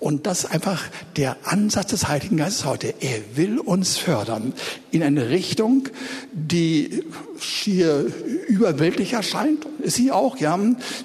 Und 0.00 0.26
das 0.26 0.42
ist 0.42 0.50
einfach 0.50 0.82
der 1.14 1.36
Ansatz 1.44 1.92
des 1.92 2.08
Heiligen 2.08 2.38
Geistes 2.38 2.64
heute. 2.64 2.92
Er 2.98 3.20
will 3.36 3.60
uns 3.60 3.98
fördern 3.98 4.52
in 4.90 5.04
eine 5.04 5.28
Richtung, 5.28 5.88
die 6.32 7.04
schier 7.38 8.12
überwältig 8.48 9.12
erscheint. 9.12 9.64
Sie 9.84 10.10
auch, 10.10 10.38
ja, 10.38 10.58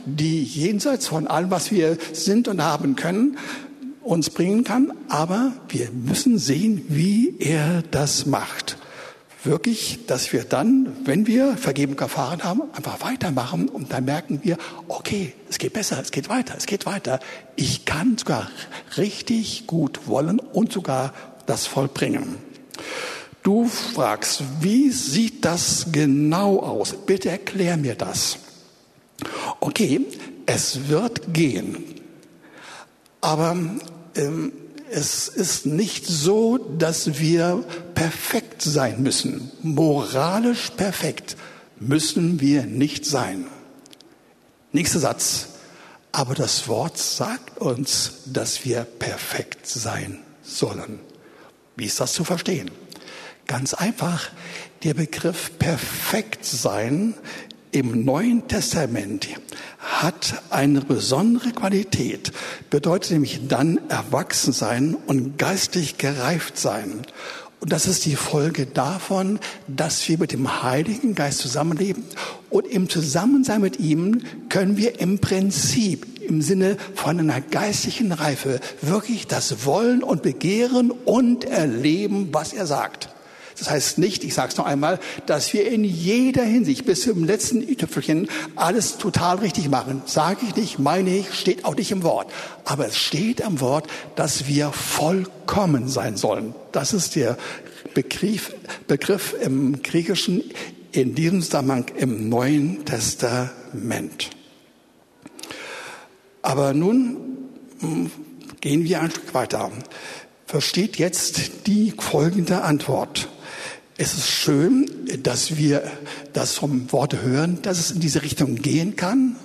die 0.08 0.42
jenseits 0.42 1.06
von 1.06 1.27
allem, 1.27 1.51
was 1.51 1.70
wir 1.70 2.00
sind 2.13 2.48
und 2.48 2.63
haben 2.63 2.96
können, 2.96 3.38
uns 4.08 4.30
bringen 4.30 4.64
kann. 4.64 4.94
Aber 5.10 5.54
wir 5.70 5.92
müssen 5.92 6.38
sehen, 6.38 6.86
wie 6.88 7.36
er 7.40 7.84
das 7.92 8.26
macht 8.26 8.78
wirklich, 9.48 10.06
dass 10.06 10.32
wir 10.34 10.44
dann, 10.44 10.96
wenn 11.06 11.26
wir 11.26 11.58
Vergebung 11.58 11.98
erfahren 12.00 12.44
haben, 12.44 12.64
einfach 12.74 13.02
weitermachen 13.02 13.70
und 13.70 13.92
dann 13.92 14.06
merken 14.06 14.42
wir, 14.44 14.58
okay, 14.88 15.34
es 15.50 15.58
geht 15.58 15.74
besser, 15.74 16.00
es 16.02 16.12
geht 16.12 16.30
weiter, 16.30 16.56
es 16.58 16.66
geht 16.66 16.86
weiter. 16.86 17.20
Ich 17.56 17.86
kann 17.86 18.18
sogar 18.18 18.50
richtig 18.98 19.66
gut 19.66 20.08
wollen 20.08 20.40
und 20.40 20.72
sogar 20.72 21.14
das 21.46 21.66
vollbringen. 21.66 22.36
Du 23.42 23.66
fragst, 23.66 24.44
wie 24.62 24.92
sieht 24.92 25.46
das 25.46 25.88
genau 25.92 26.60
aus? 26.60 26.94
Bitte 27.06 27.30
erklär 27.30 27.78
mir 27.78 27.96
das. 27.96 28.40
Okay, 29.62 30.02
es 30.46 30.90
wird 30.90 31.34
gehen. 31.34 31.78
Aber 33.22 33.56
es 34.89 35.27
ist 35.27 35.65
nicht 35.65 36.05
so, 36.05 36.57
dass 36.57 37.19
wir 37.19 37.63
perfekt 37.93 38.62
sein 38.62 39.03
müssen. 39.03 39.51
Moralisch 39.62 40.71
perfekt 40.77 41.36
müssen 41.79 42.39
wir 42.39 42.63
nicht 42.63 43.05
sein. 43.05 43.45
Nächster 44.71 45.00
Satz. 45.00 45.47
Aber 46.12 46.33
das 46.33 46.67
Wort 46.67 46.97
sagt 46.97 47.59
uns, 47.59 48.13
dass 48.25 48.65
wir 48.65 48.83
perfekt 48.83 49.67
sein 49.67 50.19
sollen. 50.41 51.00
Wie 51.75 51.86
ist 51.86 52.00
das 52.00 52.13
zu 52.13 52.24
verstehen? 52.24 52.71
Ganz 53.45 53.74
einfach. 53.74 54.31
Der 54.83 54.93
Begriff 54.93 55.51
perfekt 55.59 56.43
sein 56.45 57.13
im 57.77 58.03
Neuen 58.05 58.48
Testament 58.48 59.27
hat 59.77 60.41
eine 60.50 60.81
besondere 60.81 61.51
Qualität, 61.51 62.31
bedeutet 62.72 63.12
nämlich 63.12 63.41
dann 63.48 63.79
erwachsen 63.89 64.51
sein 64.51 64.98
und 65.05 65.38
geistig 65.38 66.00
gereift 66.00 66.57
sein. 66.57 67.03
Und 67.60 67.72
das 67.72 67.86
ist 67.86 68.05
die 68.05 68.15
Folge 68.15 68.65
davon, 68.65 69.39
dass 69.67 70.07
wir 70.10 70.17
mit 70.17 70.31
dem 70.31 70.63
Heiligen 70.63 71.13
Geist 71.13 71.38
zusammenleben 71.39 72.03
und 72.50 72.65
im 72.65 72.89
Zusammensein 72.89 73.62
mit 73.62 73.79
ihm 73.79 74.24
können 74.50 74.77
wir 74.77 75.00
im 75.00 75.19
Prinzip 75.19 76.22
im 76.22 76.41
Sinne 76.41 76.77
von 76.96 77.19
einer 77.19 77.41
geistlichen 77.41 78.12
Reife 78.12 78.60
wirklich 78.81 79.27
das 79.27 79.65
Wollen 79.65 80.01
und 80.01 80.24
Begehren 80.24 80.89
und 80.89 81.46
Erleben, 81.46 82.29
was 82.31 82.53
er 82.53 82.65
sagt. 82.65 83.10
Das 83.60 83.70
heißt 83.70 83.98
nicht, 83.98 84.24
ich 84.24 84.36
sage 84.36 84.50
es 84.52 84.58
noch 84.58 84.66
einmal, 84.66 85.00
dass 85.26 85.52
wir 85.52 85.68
in 85.68 85.84
jeder 85.84 86.44
Hinsicht 86.44 86.86
bis 86.86 87.02
zum 87.02 87.24
letzten 87.24 87.68
i-Tüpfelchen 87.68 88.30
alles 88.56 88.98
total 88.98 89.38
richtig 89.38 89.70
machen. 89.70 90.04
Sage 90.06 90.46
ich 90.48 90.56
nicht, 90.56 90.80
meine 90.80 91.10
ich, 91.18 91.34
steht 91.34 91.66
auch 91.66 91.76
nicht 91.76 91.92
im 91.92 92.04
Wort. 92.04 92.32
Aber 92.66 92.88
es 92.88 92.98
steht 92.98 93.42
am 93.42 93.60
Wort, 93.60 93.88
dass 94.16 94.48
wir 94.48 94.72
vollkommen 94.72 95.88
sein 95.88 96.18
sollen. 96.18 96.54
Das 96.72 96.94
ist 96.94 97.16
der 97.16 97.38
Begriff, 97.96 98.54
Begriff 98.88 99.34
im 99.42 99.82
Griechischen 99.82 100.44
in 100.92 101.16
diesem 101.16 101.42
Zusammenhang 101.42 101.86
im 101.98 102.30
Neuen 102.30 102.86
Testament. 102.86 104.30
Aber 106.44 106.74
nun 106.74 107.18
hm, 107.80 108.12
gehen 108.62 108.84
wir 108.84 109.02
ein 109.02 109.10
Stück 109.10 109.34
weiter. 109.34 109.72
Versteht 110.46 110.98
jetzt 110.98 111.68
die 111.68 111.92
folgende 111.98 112.62
Antwort. 112.62 113.28
Es 114.00 114.13
ist 114.13 114.30
schön, 114.30 114.92
dass 115.24 115.58
wir 115.58 115.82
das 116.34 116.54
vom 116.54 116.92
Wort 116.92 117.24
hören, 117.24 117.58
dass 117.63 117.80
es 117.80 117.89
in 117.89 118.00
diese 118.00 118.22
Richtung 118.22 118.54
gehen 118.54 118.96
kann. 118.96 119.36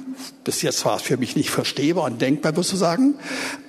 Bis 0.44 0.60
jetzt 0.60 0.84
war 0.84 0.96
es 0.96 1.02
für 1.02 1.16
mich 1.16 1.36
nicht 1.36 1.48
verstehbar 1.48 2.04
und 2.04 2.20
denkbar, 2.20 2.54
wirst 2.54 2.70
du 2.70 2.76
sagen. 2.76 3.14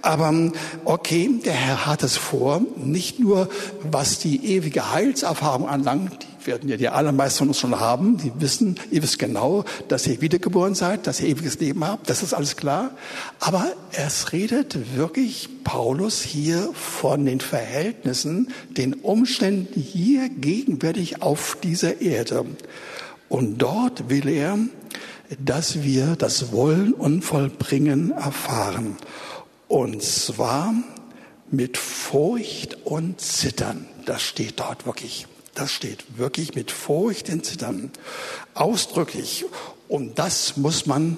Aber 0.01 0.51
okay, 0.83 1.29
der 1.45 1.53
Herr 1.53 1.85
hat 1.85 2.03
es 2.03 2.17
vor, 2.17 2.61
nicht 2.75 3.17
nur 3.17 3.47
was 3.83 4.19
die 4.19 4.45
ewige 4.45 4.91
Heilserfahrung 4.91 5.69
anlangt, 5.69 6.27
werden 6.47 6.69
ja 6.69 6.77
die 6.77 6.89
allermeisten 6.89 7.39
von 7.39 7.47
uns 7.49 7.59
schon 7.59 7.79
haben. 7.79 8.17
Die 8.17 8.31
wissen, 8.39 8.79
ihr 8.91 9.03
wisst 9.03 9.19
genau, 9.19 9.65
dass 9.87 10.07
ihr 10.07 10.21
wiedergeboren 10.21 10.75
seid, 10.75 11.07
dass 11.07 11.19
ihr 11.21 11.29
ewiges 11.29 11.59
Leben 11.59 11.85
habt. 11.85 12.09
Das 12.09 12.23
ist 12.23 12.33
alles 12.33 12.55
klar. 12.55 12.91
Aber 13.39 13.65
es 13.91 14.31
redet 14.31 14.95
wirklich 14.95 15.49
Paulus 15.63 16.21
hier 16.21 16.69
von 16.73 17.25
den 17.25 17.39
Verhältnissen, 17.39 18.49
den 18.69 18.93
Umständen 18.93 19.79
hier 19.79 20.29
gegenwärtig 20.29 21.21
auf 21.21 21.57
dieser 21.63 22.01
Erde. 22.01 22.45
Und 23.29 23.57
dort 23.57 24.09
will 24.09 24.27
er, 24.27 24.57
dass 25.39 25.83
wir 25.83 26.15
das 26.15 26.51
Wollen 26.51 26.93
und 26.93 27.23
Vollbringen 27.23 28.11
erfahren. 28.11 28.97
Und 29.67 30.03
zwar 30.03 30.73
mit 31.49 31.77
Furcht 31.77 32.77
und 32.85 33.21
Zittern. 33.21 33.87
Das 34.05 34.21
steht 34.21 34.59
dort 34.59 34.85
wirklich. 34.85 35.27
Das 35.53 35.71
steht 35.71 36.17
wirklich 36.17 36.55
mit 36.55 36.71
Furcht 36.71 37.29
in 37.29 37.43
Zittern. 37.43 37.91
Ausdrücklich. 38.53 39.45
Und 39.87 40.17
das 40.17 40.57
muss 40.57 40.85
man 40.85 41.17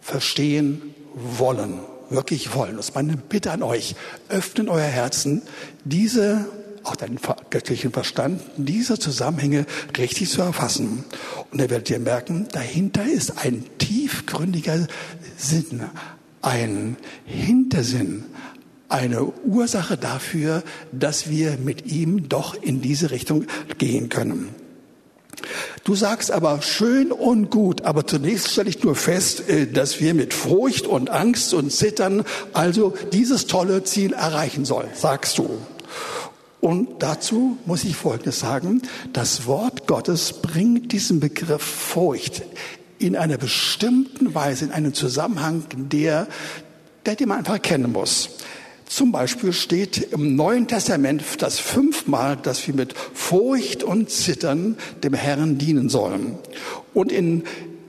verstehen 0.00 0.94
wollen. 1.14 1.80
Wirklich 2.08 2.54
wollen. 2.54 2.76
Das 2.76 2.90
ist 2.90 2.94
meine 2.94 3.16
Bitte 3.16 3.50
an 3.50 3.62
euch. 3.62 3.96
Öffnen 4.28 4.68
euer 4.68 4.84
Herzen, 4.84 5.42
diese, 5.84 6.46
auch 6.84 6.96
deinen 6.96 7.18
göttlichen 7.50 7.92
Verstand, 7.92 8.40
diese 8.56 8.98
Zusammenhänge 8.98 9.66
richtig 9.98 10.30
zu 10.30 10.40
erfassen. 10.40 11.04
Und 11.50 11.60
ihr 11.60 11.68
werdet 11.68 11.90
ihr 11.90 11.98
merken, 11.98 12.46
dahinter 12.52 13.04
ist 13.04 13.38
ein 13.44 13.64
tiefgründiger 13.78 14.86
Sinn, 15.36 15.82
ein 16.40 16.96
Hintersinn, 17.24 18.24
eine 18.88 19.24
Ursache 19.44 19.96
dafür, 19.96 20.62
dass 20.92 21.28
wir 21.28 21.58
mit 21.58 21.86
ihm 21.86 22.28
doch 22.28 22.54
in 22.54 22.80
diese 22.80 23.10
Richtung 23.10 23.46
gehen 23.78 24.08
können. 24.08 24.54
Du 25.84 25.94
sagst 25.94 26.30
aber 26.30 26.62
schön 26.62 27.12
und 27.12 27.50
gut, 27.50 27.82
aber 27.82 28.06
zunächst 28.06 28.50
stelle 28.50 28.70
ich 28.70 28.82
nur 28.82 28.96
fest, 28.96 29.48
äh, 29.48 29.66
dass 29.66 30.00
wir 30.00 30.14
mit 30.14 30.34
Furcht 30.34 30.86
und 30.86 31.10
Angst 31.10 31.54
und 31.54 31.70
Zittern 31.70 32.24
also 32.52 32.94
dieses 33.12 33.46
tolle 33.46 33.84
Ziel 33.84 34.12
erreichen 34.12 34.64
sollen, 34.64 34.88
sagst 34.94 35.38
du. 35.38 35.58
Und 36.60 37.00
dazu 37.02 37.58
muss 37.66 37.84
ich 37.84 37.94
Folgendes 37.94 38.40
sagen. 38.40 38.82
Das 39.12 39.46
Wort 39.46 39.86
Gottes 39.86 40.32
bringt 40.32 40.90
diesen 40.90 41.20
Begriff 41.20 41.62
Furcht 41.62 42.42
in 42.98 43.14
einer 43.14 43.36
bestimmten 43.36 44.34
Weise, 44.34 44.64
in 44.64 44.72
einen 44.72 44.94
Zusammenhang, 44.94 45.64
der, 45.76 46.26
der 47.04 47.14
den 47.14 47.28
man 47.28 47.38
einfach 47.38 47.60
kennen 47.62 47.92
muss. 47.92 48.30
Zum 48.86 49.12
Beispiel 49.12 49.52
steht 49.52 50.12
im 50.12 50.36
Neuen 50.36 50.68
Testament 50.68 51.22
das 51.38 51.58
fünfmal, 51.58 52.36
dass 52.36 52.66
wir 52.66 52.74
mit 52.74 52.94
Furcht 53.14 53.82
und 53.82 54.10
Zittern 54.10 54.76
dem 55.02 55.14
Herrn 55.14 55.58
dienen 55.58 55.88
sollen. 55.88 56.38
Und 56.94 57.12
in 57.12 57.44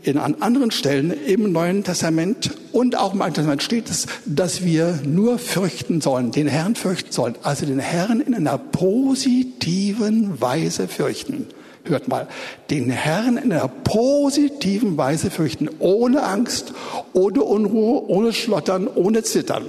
in, 0.07 0.17
an 0.17 0.35
anderen 0.39 0.71
Stellen 0.71 1.11
im 1.25 1.51
Neuen 1.51 1.83
Testament 1.83 2.51
und 2.71 2.95
auch 2.95 3.13
im 3.13 3.21
Alten 3.21 3.35
Testament 3.35 3.61
steht 3.61 3.89
es, 3.89 4.07
dass 4.25 4.63
wir 4.63 4.99
nur 5.05 5.37
fürchten 5.37 6.01
sollen, 6.01 6.31
den 6.31 6.47
Herrn 6.47 6.75
fürchten 6.75 7.11
sollen, 7.11 7.35
also 7.43 7.65
den 7.65 7.79
Herrn 7.79 8.21
in 8.21 8.33
einer 8.33 8.57
positiven 8.57 10.39
Weise 10.39 10.87
fürchten. 10.87 11.47
Hört 11.83 12.07
mal, 12.07 12.27
den 12.69 12.89
Herrn 12.89 13.37
in 13.37 13.51
einer 13.51 13.67
positiven 13.67 14.97
Weise 14.97 15.29
fürchten, 15.29 15.69
ohne 15.79 16.23
Angst, 16.23 16.73
ohne 17.13 17.43
Unruhe, 17.43 18.03
ohne 18.07 18.33
Schlottern, 18.33 18.87
ohne 18.87 19.23
Zittern. 19.23 19.65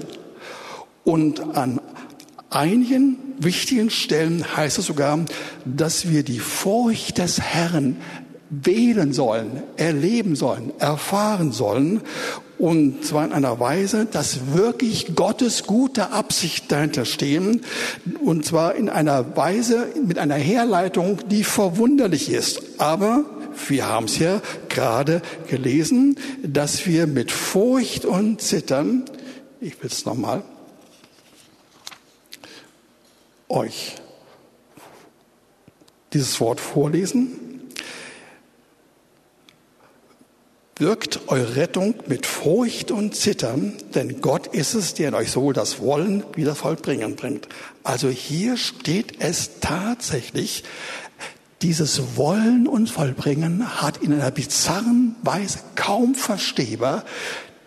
Und 1.04 1.56
an 1.56 1.80
einigen 2.50 3.18
wichtigen 3.38 3.90
Stellen 3.90 4.56
heißt 4.56 4.78
es 4.78 4.86
sogar, 4.86 5.18
dass 5.64 6.08
wir 6.08 6.22
die 6.22 6.40
Furcht 6.40 7.18
des 7.18 7.40
Herrn 7.40 7.96
wählen 8.50 9.12
sollen, 9.12 9.62
erleben 9.76 10.34
sollen, 10.34 10.72
erfahren 10.78 11.52
sollen. 11.52 12.00
Und 12.58 13.04
zwar 13.04 13.24
in 13.24 13.32
einer 13.32 13.60
Weise, 13.60 14.06
dass 14.06 14.54
wirklich 14.54 15.14
Gottes 15.14 15.64
gute 15.64 16.10
Absicht 16.10 16.72
dahinter 16.72 17.04
stehen. 17.04 17.60
Und 18.24 18.44
zwar 18.44 18.74
in 18.74 18.88
einer 18.88 19.36
Weise, 19.36 19.86
mit 20.04 20.18
einer 20.18 20.34
Herleitung, 20.34 21.18
die 21.30 21.44
verwunderlich 21.44 22.30
ist. 22.30 22.62
Aber 22.78 23.24
wir 23.68 23.86
haben 23.86 24.06
es 24.06 24.18
ja 24.18 24.40
gerade 24.68 25.22
gelesen, 25.48 26.16
dass 26.42 26.86
wir 26.86 27.06
mit 27.06 27.30
Furcht 27.30 28.04
und 28.04 28.40
Zittern, 28.40 29.04
ich 29.60 29.80
will 29.82 29.90
es 29.90 30.04
nochmal, 30.04 30.42
euch 33.48 33.96
dieses 36.12 36.40
Wort 36.40 36.60
vorlesen. 36.60 37.48
wirkt 40.78 41.28
eure 41.28 41.56
Rettung 41.56 41.94
mit 42.06 42.24
Furcht 42.24 42.90
und 42.90 43.14
Zittern, 43.16 43.74
denn 43.94 44.20
Gott 44.20 44.46
ist 44.48 44.74
es, 44.74 44.94
der 44.94 45.08
in 45.08 45.14
euch 45.14 45.30
sowohl 45.30 45.54
das 45.54 45.80
Wollen 45.80 46.22
wie 46.34 46.44
das 46.44 46.58
Vollbringen 46.58 47.16
bringt. 47.16 47.48
Also 47.82 48.08
hier 48.08 48.56
steht 48.56 49.20
es 49.20 49.60
tatsächlich, 49.60 50.64
dieses 51.62 52.16
Wollen 52.16 52.68
und 52.68 52.88
Vollbringen 52.88 53.82
hat 53.82 53.96
in 53.98 54.12
einer 54.12 54.30
bizarren 54.30 55.16
Weise 55.22 55.58
kaum 55.74 56.14
verstehbar 56.14 57.04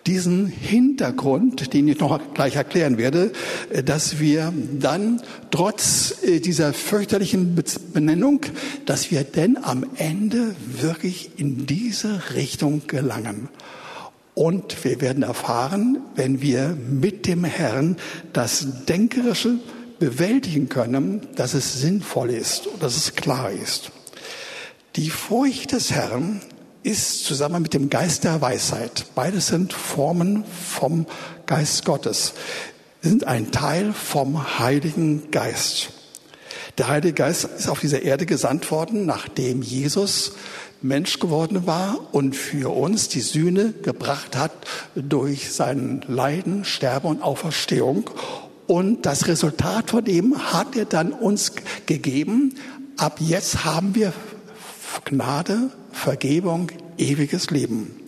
diesen 0.07 0.47
Hintergrund, 0.47 1.73
den 1.73 1.87
ich 1.87 1.99
noch 1.99 2.33
gleich 2.33 2.55
erklären 2.55 2.97
werde, 2.97 3.31
äh, 3.71 3.83
dass 3.83 4.19
wir 4.19 4.53
dann 4.79 5.21
trotz 5.51 6.23
äh, 6.23 6.39
dieser 6.39 6.73
fürchterlichen 6.73 7.57
Benennung, 7.93 8.41
dass 8.85 9.11
wir 9.11 9.23
denn 9.23 9.57
am 9.61 9.85
Ende 9.95 10.55
wirklich 10.79 11.31
in 11.37 11.65
diese 11.65 12.21
Richtung 12.35 12.83
gelangen. 12.87 13.49
Und 14.33 14.83
wir 14.83 15.01
werden 15.01 15.23
erfahren, 15.23 15.97
wenn 16.15 16.41
wir 16.41 16.75
mit 16.89 17.27
dem 17.27 17.43
Herrn 17.43 17.97
das 18.33 18.85
Denkerische 18.87 19.59
bewältigen 19.99 20.67
können, 20.69 21.27
dass 21.35 21.53
es 21.53 21.79
sinnvoll 21.79 22.31
ist 22.31 22.65
und 22.65 22.81
dass 22.81 22.95
es 22.95 23.15
klar 23.15 23.51
ist. 23.51 23.91
Die 24.95 25.09
Furcht 25.09 25.73
des 25.73 25.91
Herrn 25.91 26.41
ist 26.83 27.25
zusammen 27.25 27.61
mit 27.61 27.73
dem 27.73 27.89
Geist 27.89 28.23
der 28.23 28.41
Weisheit. 28.41 29.05
Beides 29.15 29.47
sind 29.47 29.73
Formen 29.73 30.43
vom 30.45 31.05
Geist 31.45 31.85
Gottes, 31.85 32.33
sind 33.01 33.27
ein 33.27 33.51
Teil 33.51 33.93
vom 33.93 34.59
Heiligen 34.59 35.29
Geist. 35.31 35.91
Der 36.77 36.87
Heilige 36.87 37.13
Geist 37.13 37.45
ist 37.57 37.67
auf 37.67 37.81
dieser 37.81 38.01
Erde 38.01 38.25
gesandt 38.25 38.71
worden, 38.71 39.05
nachdem 39.05 39.61
Jesus 39.61 40.33
Mensch 40.81 41.19
geworden 41.19 41.67
war 41.67 41.99
und 42.11 42.35
für 42.35 42.75
uns 42.75 43.07
die 43.07 43.21
Sühne 43.21 43.73
gebracht 43.83 44.35
hat 44.35 44.51
durch 44.95 45.51
sein 45.51 46.03
Leiden, 46.07 46.65
Sterben 46.65 47.07
und 47.07 47.21
Auferstehung. 47.21 48.09
Und 48.65 49.05
das 49.05 49.27
Resultat 49.27 49.91
von 49.91 50.03
dem 50.03 50.53
hat 50.53 50.75
er 50.75 50.85
dann 50.85 51.11
uns 51.11 51.53
gegeben. 51.85 52.55
Ab 52.97 53.19
jetzt 53.19 53.63
haben 53.63 53.93
wir 53.93 54.13
Gnade, 55.05 55.71
Vergebung, 55.91 56.71
ewiges 56.97 57.49
Leben. 57.49 58.00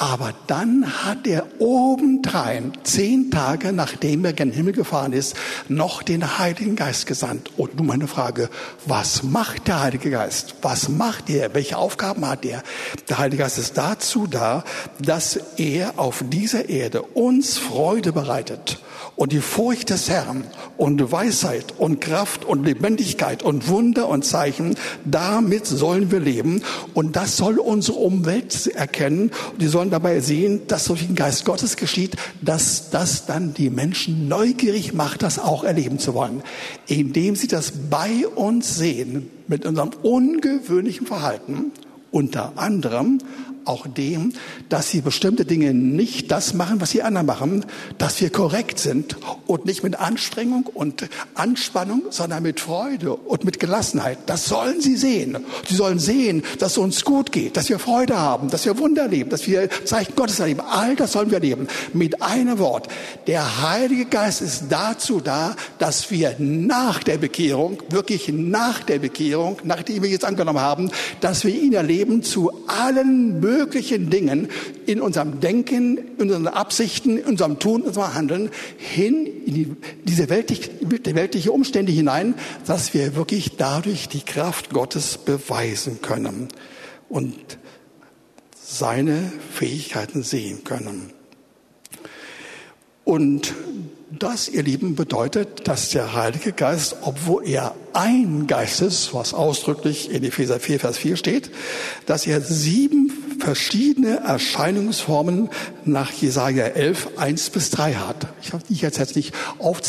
Aber 0.00 0.32
dann 0.46 1.04
hat 1.04 1.26
er 1.26 1.44
obendrein, 1.58 2.70
zehn 2.84 3.32
Tage 3.32 3.72
nachdem 3.72 4.24
er 4.24 4.32
gen 4.32 4.52
Himmel 4.52 4.72
gefahren 4.72 5.12
ist, 5.12 5.34
noch 5.68 6.04
den 6.04 6.38
Heiligen 6.38 6.76
Geist 6.76 7.06
gesandt. 7.06 7.50
Und 7.56 7.74
nun 7.74 7.88
meine 7.88 8.06
Frage, 8.06 8.48
was 8.86 9.24
macht 9.24 9.66
der 9.66 9.82
Heilige 9.82 10.10
Geist? 10.10 10.54
Was 10.62 10.88
macht 10.88 11.28
er? 11.28 11.52
Welche 11.52 11.76
Aufgaben 11.76 12.24
hat 12.28 12.44
er? 12.44 12.62
Der 13.08 13.18
Heilige 13.18 13.42
Geist 13.42 13.58
ist 13.58 13.76
dazu 13.76 14.28
da, 14.28 14.62
dass 15.00 15.40
er 15.56 15.98
auf 15.98 16.22
dieser 16.30 16.68
Erde 16.68 17.02
uns 17.02 17.58
Freude 17.58 18.12
bereitet 18.12 18.78
und 19.18 19.32
die 19.32 19.40
Furcht 19.40 19.90
des 19.90 20.08
Herrn 20.08 20.44
und 20.76 21.10
Weisheit 21.10 21.74
und 21.76 22.00
Kraft 22.00 22.44
und 22.44 22.64
Lebendigkeit 22.64 23.42
und 23.42 23.66
Wunder 23.66 24.08
und 24.08 24.24
Zeichen, 24.24 24.76
damit 25.04 25.66
sollen 25.66 26.12
wir 26.12 26.20
leben. 26.20 26.62
Und 26.94 27.16
das 27.16 27.36
soll 27.36 27.58
unsere 27.58 27.98
Umwelt 27.98 28.68
erkennen. 28.68 29.32
Die 29.60 29.66
sollen 29.66 29.87
dabei 29.90 30.20
sehen, 30.20 30.62
dass 30.66 30.84
durch 30.84 31.06
den 31.06 31.14
Geist 31.14 31.44
Gottes 31.44 31.76
geschieht, 31.76 32.16
dass 32.40 32.90
das 32.90 33.26
dann 33.26 33.54
die 33.54 33.70
Menschen 33.70 34.28
neugierig 34.28 34.92
macht, 34.94 35.22
das 35.22 35.38
auch 35.38 35.64
erleben 35.64 35.98
zu 35.98 36.14
wollen. 36.14 36.42
Indem 36.86 37.36
sie 37.36 37.48
das 37.48 37.72
bei 37.90 38.26
uns 38.34 38.76
sehen, 38.76 39.30
mit 39.46 39.66
unserem 39.66 39.90
ungewöhnlichen 40.02 41.06
Verhalten, 41.06 41.72
unter 42.10 42.52
anderem 42.56 43.18
auch 43.64 43.86
dem, 43.86 44.32
dass 44.68 44.90
sie 44.90 45.00
bestimmte 45.00 45.44
Dinge 45.44 45.74
nicht 45.74 46.30
das 46.30 46.54
machen, 46.54 46.80
was 46.80 46.90
sie 46.90 47.02
anderen 47.02 47.26
machen, 47.26 47.66
dass 47.98 48.20
wir 48.20 48.30
korrekt 48.30 48.78
sind 48.78 49.16
und 49.46 49.66
nicht 49.66 49.82
mit 49.82 49.98
Anstrengung 49.98 50.66
und 50.66 51.08
Anspannung, 51.34 52.02
sondern 52.10 52.42
mit 52.42 52.60
Freude 52.60 53.14
und 53.14 53.44
mit 53.44 53.60
Gelassenheit. 53.60 54.18
Das 54.26 54.46
sollen 54.46 54.80
sie 54.80 54.96
sehen. 54.96 55.38
Sie 55.66 55.74
sollen 55.74 55.98
sehen, 55.98 56.42
dass 56.58 56.72
es 56.72 56.78
uns 56.78 57.04
gut 57.04 57.32
geht, 57.32 57.56
dass 57.56 57.68
wir 57.68 57.78
Freude 57.78 58.18
haben, 58.18 58.50
dass 58.50 58.64
wir 58.64 58.78
Wunder 58.78 59.02
erleben, 59.02 59.30
dass 59.30 59.46
wir 59.46 59.68
Zeichen 59.84 60.14
Gottes 60.16 60.40
erleben. 60.40 60.60
All 60.60 60.96
das 60.96 61.12
sollen 61.12 61.30
wir 61.30 61.36
erleben. 61.38 61.68
Mit 61.92 62.22
einem 62.22 62.58
Wort. 62.58 62.88
Der 63.26 63.62
Heilige 63.62 64.06
Geist 64.06 64.42
ist 64.42 64.64
dazu 64.70 65.20
da, 65.20 65.54
dass 65.78 66.10
wir 66.10 66.36
nach 66.38 67.02
der 67.02 67.18
Bekehrung, 67.18 67.82
wirklich 67.90 68.28
nach 68.28 68.82
der 68.82 68.98
Bekehrung, 68.98 69.58
nachdem 69.64 70.02
wir 70.02 70.10
jetzt 70.10 70.24
angenommen 70.24 70.60
haben, 70.60 70.90
dass 71.20 71.44
wir 71.44 71.54
ihn 71.54 71.72
erleben 71.72 72.22
zu 72.22 72.50
allen 72.66 73.40
möglichen 73.40 73.57
möglichen 73.58 74.10
Dingen 74.10 74.48
in 74.86 75.00
unserem 75.00 75.40
Denken, 75.40 75.98
in 75.98 76.22
unseren 76.22 76.46
Absichten, 76.46 77.18
in 77.18 77.24
unserem 77.24 77.58
Tun, 77.58 77.82
in 77.82 77.88
unserem 77.88 78.14
Handeln 78.14 78.50
hin 78.76 79.26
in 79.26 79.54
die, 79.54 79.76
diese 80.04 80.28
weltlich, 80.28 80.70
weltliche 80.80 81.52
Umstände 81.52 81.92
hinein, 81.92 82.34
dass 82.66 82.94
wir 82.94 83.16
wirklich 83.16 83.56
dadurch 83.56 84.08
die 84.08 84.22
Kraft 84.22 84.70
Gottes 84.70 85.18
beweisen 85.18 86.00
können 86.00 86.48
und 87.08 87.58
seine 88.62 89.32
Fähigkeiten 89.52 90.22
sehen 90.22 90.64
können. 90.64 91.12
Und 93.04 93.54
das, 94.10 94.48
ihr 94.48 94.62
Lieben, 94.62 94.94
bedeutet, 94.94 95.66
dass 95.68 95.90
der 95.90 96.14
Heilige 96.14 96.52
Geist, 96.52 96.96
obwohl 97.02 97.46
er 97.46 97.74
ein 97.92 98.46
Geist 98.46 98.80
ist, 98.80 99.14
was 99.14 99.34
ausdrücklich 99.34 100.10
in 100.10 100.24
Epheser 100.24 100.60
4, 100.60 100.80
Vers 100.80 100.98
4 100.98 101.16
steht, 101.16 101.50
dass 102.06 102.26
er 102.26 102.40
sieben 102.40 103.10
verschiedene 103.48 104.18
Erscheinungsformen 104.18 105.48
nach 105.86 106.12
Jesaja 106.12 106.66
11, 106.66 107.16
1 107.16 107.48
bis 107.48 107.70
3 107.70 107.94
hat. 107.94 108.26
Ich 108.42 108.52
habe 108.52 108.62
die 108.68 108.74
jetzt, 108.74 108.98
jetzt 108.98 109.16
nicht, 109.16 109.34
auf, 109.56 109.80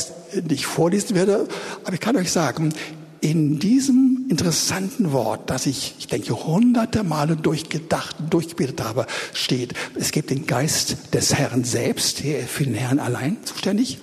nicht 0.48 0.66
vorlesen 0.66 1.14
werde, 1.14 1.46
aber 1.84 1.94
ich 1.94 2.00
kann 2.00 2.16
euch 2.16 2.32
sagen, 2.32 2.74
in 3.20 3.60
diesem 3.60 4.28
interessanten 4.30 5.12
Wort, 5.12 5.50
das 5.50 5.66
ich, 5.66 5.96
ich 6.00 6.08
denke, 6.08 6.46
hunderte 6.46 7.04
Male 7.04 7.36
durchgedacht, 7.36 8.16
durchgebetet 8.30 8.82
habe, 8.82 9.08
steht, 9.34 9.74
es 9.96 10.14
gibt 10.14 10.30
den 10.30 10.48
Geist 10.48 11.14
des 11.14 11.34
Herrn 11.34 11.66
selbst, 11.66 12.24
der 12.24 12.44
für 12.44 12.64
den 12.64 12.76
Herrn 12.76 13.00
allein 13.00 13.40
zuständig, 13.44 13.98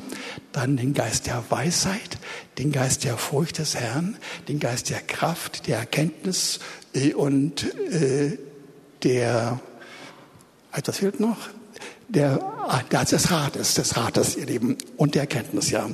dann 0.53 0.77
den 0.77 0.93
Geist 0.93 1.29
der 1.29 1.43
Weisheit, 1.49 2.19
den 2.59 2.73
Geist 2.73 3.05
der 3.05 3.17
Furcht 3.17 3.57
des 3.57 3.75
Herrn, 3.75 4.19
den 4.49 4.59
Geist 4.59 4.91
der 4.91 5.01
Kraft, 5.01 5.67
der 5.67 5.79
Erkenntnis 5.79 6.61
äh, 6.93 7.15
und 7.15 7.65
äh, 7.91 8.37
der, 9.07 9.61
etwas 10.73 10.99
fehlt 10.99 11.21
noch, 11.21 11.37
der, 12.09 12.43
ah, 12.69 12.83
des 13.05 13.31
Rates, 13.31 13.75
des 13.75 13.97
Rates, 13.97 14.37
ihr 14.37 14.47
Lieben, 14.47 14.77
und 14.97 15.15
der 15.15 15.23
Erkenntnis, 15.23 15.71
ja. 15.71 15.89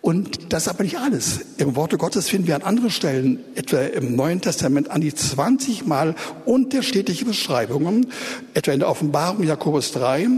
Und 0.00 0.52
das 0.52 0.62
ist 0.62 0.68
aber 0.68 0.84
nicht 0.84 0.98
alles. 0.98 1.40
Im 1.56 1.74
Worte 1.74 1.98
Gottes 1.98 2.28
finden 2.28 2.46
wir 2.46 2.54
an 2.54 2.62
anderen 2.62 2.90
Stellen, 2.90 3.40
etwa 3.56 3.80
im 3.80 4.14
Neuen 4.14 4.40
Testament, 4.40 4.88
an 4.88 5.00
die 5.00 5.12
20 5.12 5.84
Mal 5.84 6.14
unterschiedliche 6.44 7.24
Beschreibungen, 7.24 8.12
etwa 8.54 8.70
in 8.70 8.78
der 8.78 8.88
Offenbarung 8.88 9.42
Jakobus 9.42 9.90
3 9.90 10.28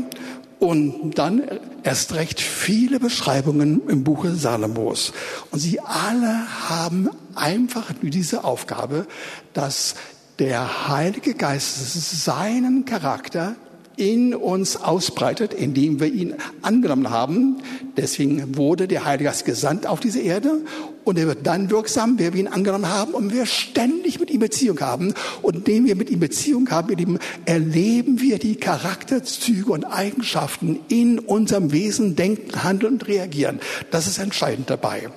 und 0.60 1.18
dann 1.18 1.42
erst 1.82 2.14
recht 2.14 2.40
viele 2.40 2.98
Beschreibungen 2.98 3.86
im 3.88 4.04
Buche 4.04 4.34
Salomos. 4.34 5.12
Und 5.50 5.58
sie 5.58 5.80
alle 5.80 6.46
haben 6.70 7.10
einfach 7.34 7.92
nur 8.00 8.10
diese 8.10 8.44
Aufgabe, 8.44 9.06
dass 9.52 9.96
der 10.38 10.88
Heilige 10.88 11.34
Geist 11.34 12.24
seinen 12.24 12.84
Charakter 12.84 13.56
in 13.96 14.32
uns 14.32 14.76
ausbreitet, 14.76 15.52
indem 15.52 15.98
wir 15.98 16.06
ihn 16.06 16.34
angenommen 16.62 17.10
haben. 17.10 17.56
Deswegen 17.96 18.56
wurde 18.56 18.86
der 18.86 19.04
Heilige 19.04 19.24
Geist 19.24 19.44
gesandt 19.44 19.88
auf 19.88 19.98
diese 19.98 20.20
Erde 20.20 20.60
und 21.02 21.18
er 21.18 21.26
wird 21.26 21.44
dann 21.48 21.70
wirksam, 21.70 22.14
wer 22.18 22.32
wir 22.32 22.40
ihn 22.40 22.46
angenommen 22.46 22.88
haben 22.88 23.12
und 23.12 23.32
wir 23.32 23.44
ständig 23.44 24.20
mit 24.20 24.30
ihm 24.30 24.38
Beziehung 24.38 24.80
haben. 24.80 25.14
Und 25.42 25.56
indem 25.56 25.86
wir 25.86 25.96
mit 25.96 26.10
ihm 26.10 26.20
Beziehung 26.20 26.70
haben, 26.70 26.96
ihr 26.96 27.18
erleben 27.44 28.20
wir 28.20 28.38
die 28.38 28.54
Charakterzüge 28.54 29.72
und 29.72 29.84
Eigenschaften 29.84 30.78
in 30.86 31.18
unserem 31.18 31.72
Wesen, 31.72 32.14
Denken, 32.14 32.62
Handeln 32.62 32.94
und 32.94 33.08
Reagieren. 33.08 33.58
Das 33.90 34.06
ist 34.06 34.18
entscheidend 34.18 34.70
dabei. 34.70 35.08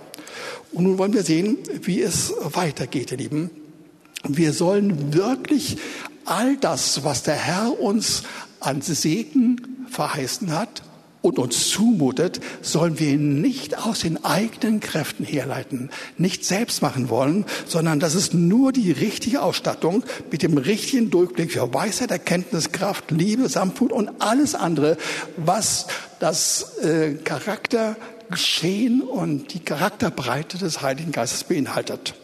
Und 0.71 0.85
nun 0.85 0.97
wollen 0.97 1.13
wir 1.13 1.23
sehen, 1.23 1.57
wie 1.83 2.01
es 2.01 2.33
weitergeht, 2.53 3.11
ihr 3.11 3.17
Lieben. 3.17 3.60
Wir 4.27 4.53
sollen 4.53 5.13
wirklich 5.13 5.77
all 6.25 6.57
das, 6.57 7.03
was 7.03 7.23
der 7.23 7.35
Herr 7.35 7.79
uns 7.79 8.23
an 8.59 8.81
Segen 8.81 9.85
verheißen 9.89 10.51
hat 10.51 10.83
und 11.21 11.37
uns 11.37 11.69
zumutet, 11.69 12.39
sollen 12.61 12.99
wir 12.99 13.17
nicht 13.17 13.77
aus 13.77 13.99
den 13.99 14.23
eigenen 14.23 14.79
Kräften 14.79 15.23
herleiten, 15.23 15.89
nicht 16.17 16.45
selbst 16.45 16.81
machen 16.81 17.09
wollen, 17.09 17.45
sondern 17.67 17.99
das 17.99 18.15
ist 18.15 18.33
nur 18.33 18.71
die 18.71 18.91
richtige 18.91 19.41
Ausstattung 19.41 20.03
mit 20.31 20.41
dem 20.41 20.57
richtigen 20.57 21.11
Durchblick 21.11 21.51
für 21.51 21.73
Weisheit, 21.73 22.11
Erkenntnis, 22.11 22.71
Kraft, 22.71 23.11
Liebe, 23.11 23.49
Sanftmut 23.49 23.91
und 23.91 24.09
alles 24.19 24.55
andere, 24.55 24.97
was 25.37 25.87
das 26.19 26.77
äh, 26.79 27.13
Charaktergeschehen 27.23 29.01
und 29.01 29.53
die 29.53 29.59
Charakterbreite 29.59 30.57
des 30.57 30.81
Heiligen 30.81 31.11
Geistes 31.11 31.43
beinhaltet. 31.43 32.15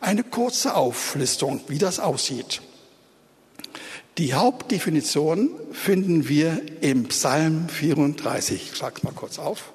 Eine 0.00 0.22
kurze 0.22 0.74
Auflistung, 0.74 1.60
wie 1.68 1.78
das 1.78 1.98
aussieht. 1.98 2.60
Die 4.18 4.34
Hauptdefinition 4.34 5.50
finden 5.72 6.28
wir 6.28 6.62
im 6.80 7.08
Psalm 7.08 7.68
34. 7.68 8.70
Ich 8.70 8.76
schlage 8.76 8.96
es 8.98 9.02
mal 9.02 9.12
kurz 9.12 9.38
auf. 9.38 9.72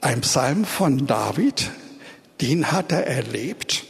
Ein 0.00 0.20
Psalm 0.22 0.64
von 0.64 1.06
David, 1.06 1.70
den 2.40 2.72
hat 2.72 2.90
er 2.90 3.06
erlebt, 3.06 3.84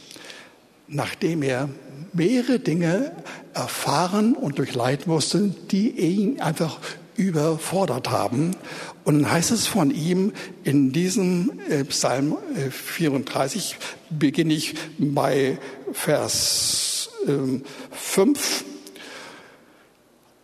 nachdem 0.87 1.41
er 1.41 1.69
mehrere 2.13 2.59
Dinge 2.59 3.15
erfahren 3.55 4.35
und 4.35 4.59
durchleiden 4.59 5.11
musste, 5.11 5.49
die 5.71 5.89
ihn 5.89 6.39
einfach 6.39 6.79
überfordert 7.15 8.11
haben. 8.11 8.55
Und 9.03 9.15
dann 9.15 9.31
heißt 9.31 9.51
es 9.51 9.67
von 9.67 9.91
ihm 9.91 10.33
in 10.63 10.91
diesem 10.91 11.51
äh, 11.69 11.83
Psalm 11.85 12.37
34, 12.71 13.73
äh, 13.73 14.13
beginne 14.13 14.53
ich 14.53 14.75
bei 14.97 15.57
Vers 15.91 17.09
5. 17.25 17.65
Ähm, 18.17 18.35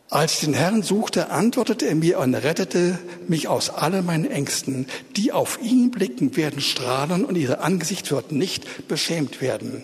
Als 0.09 0.33
ich 0.33 0.39
den 0.41 0.55
Herrn 0.55 0.81
suchte, 0.81 1.29
antwortete 1.29 1.85
er 1.85 1.95
mir 1.95 2.19
und 2.19 2.33
rettete 2.33 2.97
mich 3.27 3.47
aus 3.47 3.69
allen 3.69 4.05
meinen 4.05 4.29
Ängsten. 4.29 4.87
Die 5.15 5.31
auf 5.31 5.59
ihn 5.61 5.91
blicken, 5.91 6.35
werden 6.35 6.61
strahlen 6.61 7.23
und 7.23 7.37
ihre 7.37 7.59
Angesicht 7.59 8.11
wird 8.11 8.31
nicht 8.31 8.87
beschämt 8.87 9.39
werden. 9.39 9.83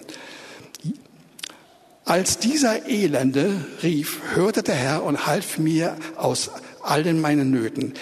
Als 2.04 2.40
dieser 2.40 2.88
Elende 2.88 3.66
rief, 3.82 4.20
hörte 4.34 4.64
der 4.64 4.76
Herr 4.76 5.04
und 5.04 5.28
half 5.28 5.58
mir 5.58 5.96
aus 6.18 6.52
allen 6.84 7.22
meinen 7.22 7.52
Nöten. 7.52 7.94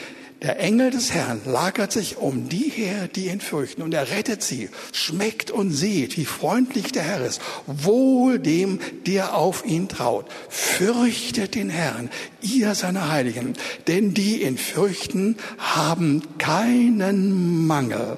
Der 0.44 0.60
Engel 0.60 0.92
des 0.92 1.14
Herrn 1.14 1.40
lagert 1.46 1.94
sich 1.94 2.18
um 2.18 2.50
die 2.50 2.70
her, 2.70 3.08
die 3.08 3.30
ihn 3.30 3.40
fürchten, 3.40 3.82
und 3.82 3.94
er 3.94 4.12
rettet 4.12 4.44
sie. 4.44 4.70
Schmeckt 4.92 5.52
und 5.52 5.72
seht, 5.72 6.18
wie 6.18 6.26
freundlich 6.26 6.92
der 6.92 7.04
Herr 7.04 7.26
ist. 7.26 7.42
Wohl 7.66 8.40
dem, 8.40 8.80
der 9.06 9.38
auf 9.38 9.66
ihn 9.66 9.88
traut. 9.88 10.26
Fürchtet 10.50 11.56
den 11.56 11.70
Herrn, 11.70 12.10
ihr 12.44 12.76
seine 12.76 13.10
Heiligen, 13.10 13.54
denn 13.88 14.14
die 14.14 14.44
ihn 14.44 14.58
fürchten, 14.58 15.38
haben 15.58 16.22
keinen 16.38 17.66
Mangel. 17.66 18.18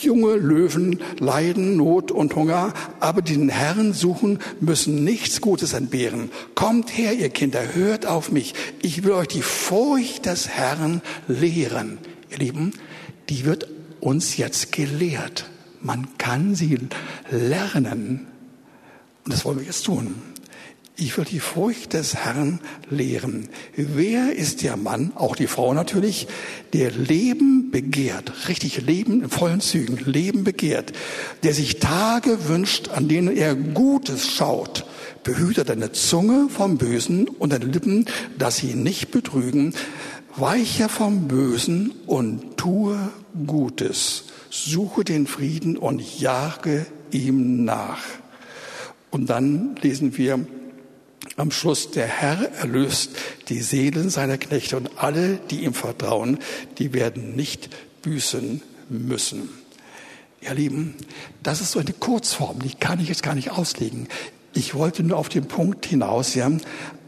Junge 0.00 0.34
Löwen 0.34 1.00
leiden 1.18 1.76
Not 1.76 2.10
und 2.10 2.34
Hunger, 2.34 2.74
aber 3.00 3.22
die 3.22 3.36
den 3.36 3.48
Herrn 3.48 3.92
suchen, 3.92 4.38
müssen 4.60 5.04
nichts 5.04 5.40
Gutes 5.40 5.72
entbehren. 5.72 6.30
Kommt 6.54 6.96
her, 6.96 7.14
ihr 7.14 7.30
Kinder, 7.30 7.74
hört 7.74 8.06
auf 8.06 8.30
mich. 8.30 8.54
Ich 8.82 9.04
will 9.04 9.12
euch 9.12 9.28
die 9.28 9.42
Furcht 9.42 10.26
des 10.26 10.48
Herrn 10.48 11.00
lehren. 11.28 11.98
Ihr 12.30 12.38
Lieben, 12.38 12.72
die 13.28 13.44
wird 13.44 13.68
uns 14.00 14.36
jetzt 14.36 14.72
gelehrt. 14.72 15.48
Man 15.80 16.08
kann 16.18 16.54
sie 16.54 16.78
lernen. 17.30 18.26
Und 19.24 19.32
das 19.32 19.44
wollen 19.44 19.58
wir 19.58 19.66
jetzt 19.66 19.84
tun. 19.84 20.31
Ich 20.96 21.16
will 21.16 21.24
die 21.24 21.40
Furcht 21.40 21.94
des 21.94 22.16
Herrn 22.16 22.60
lehren. 22.90 23.48
Wer 23.76 24.36
ist 24.36 24.62
der 24.62 24.76
Mann, 24.76 25.12
auch 25.14 25.34
die 25.36 25.46
Frau 25.46 25.72
natürlich, 25.72 26.28
der 26.74 26.90
Leben 26.90 27.70
begehrt, 27.70 28.48
richtig 28.48 28.82
Leben 28.82 29.22
in 29.22 29.30
vollen 29.30 29.62
Zügen, 29.62 29.96
Leben 30.04 30.44
begehrt, 30.44 30.92
der 31.44 31.54
sich 31.54 31.78
Tage 31.78 32.46
wünscht, 32.46 32.90
an 32.90 33.08
denen 33.08 33.34
er 33.34 33.54
Gutes 33.54 34.30
schaut. 34.30 34.84
Behüte 35.24 35.64
deine 35.64 35.92
Zunge 35.92 36.48
vom 36.50 36.76
Bösen 36.76 37.26
und 37.26 37.54
deine 37.54 37.64
Lippen, 37.64 38.04
dass 38.38 38.58
sie 38.58 38.74
nicht 38.74 39.10
betrügen. 39.10 39.74
Weiche 40.36 40.90
vom 40.90 41.26
Bösen 41.26 41.92
und 42.06 42.58
tue 42.58 42.98
Gutes. 43.46 44.24
Suche 44.50 45.04
den 45.04 45.26
Frieden 45.26 45.78
und 45.78 46.20
jage 46.20 46.84
ihm 47.12 47.64
nach. 47.64 48.02
Und 49.10 49.30
dann 49.30 49.76
lesen 49.80 50.18
wir 50.18 50.40
am 51.36 51.50
Schluss, 51.50 51.90
der 51.90 52.06
Herr 52.06 52.52
erlöst 52.56 53.10
die 53.48 53.60
Seelen 53.60 54.10
seiner 54.10 54.38
Knechte 54.38 54.76
und 54.76 54.90
alle, 54.98 55.38
die 55.50 55.64
ihm 55.64 55.74
vertrauen, 55.74 56.38
die 56.78 56.92
werden 56.92 57.34
nicht 57.36 57.70
büßen 58.02 58.62
müssen. 58.88 59.48
Ihr 60.40 60.54
Lieben, 60.54 60.94
das 61.42 61.60
ist 61.60 61.72
so 61.72 61.78
eine 61.78 61.92
Kurzform, 61.92 62.58
die 62.60 62.74
kann 62.74 63.00
ich 63.00 63.08
jetzt 63.08 63.22
gar 63.22 63.34
nicht 63.34 63.52
auslegen. 63.52 64.08
Ich 64.54 64.74
wollte 64.74 65.02
nur 65.02 65.16
auf 65.16 65.28
den 65.28 65.46
Punkt 65.46 65.86
hinaus, 65.86 66.34
ja, 66.34 66.50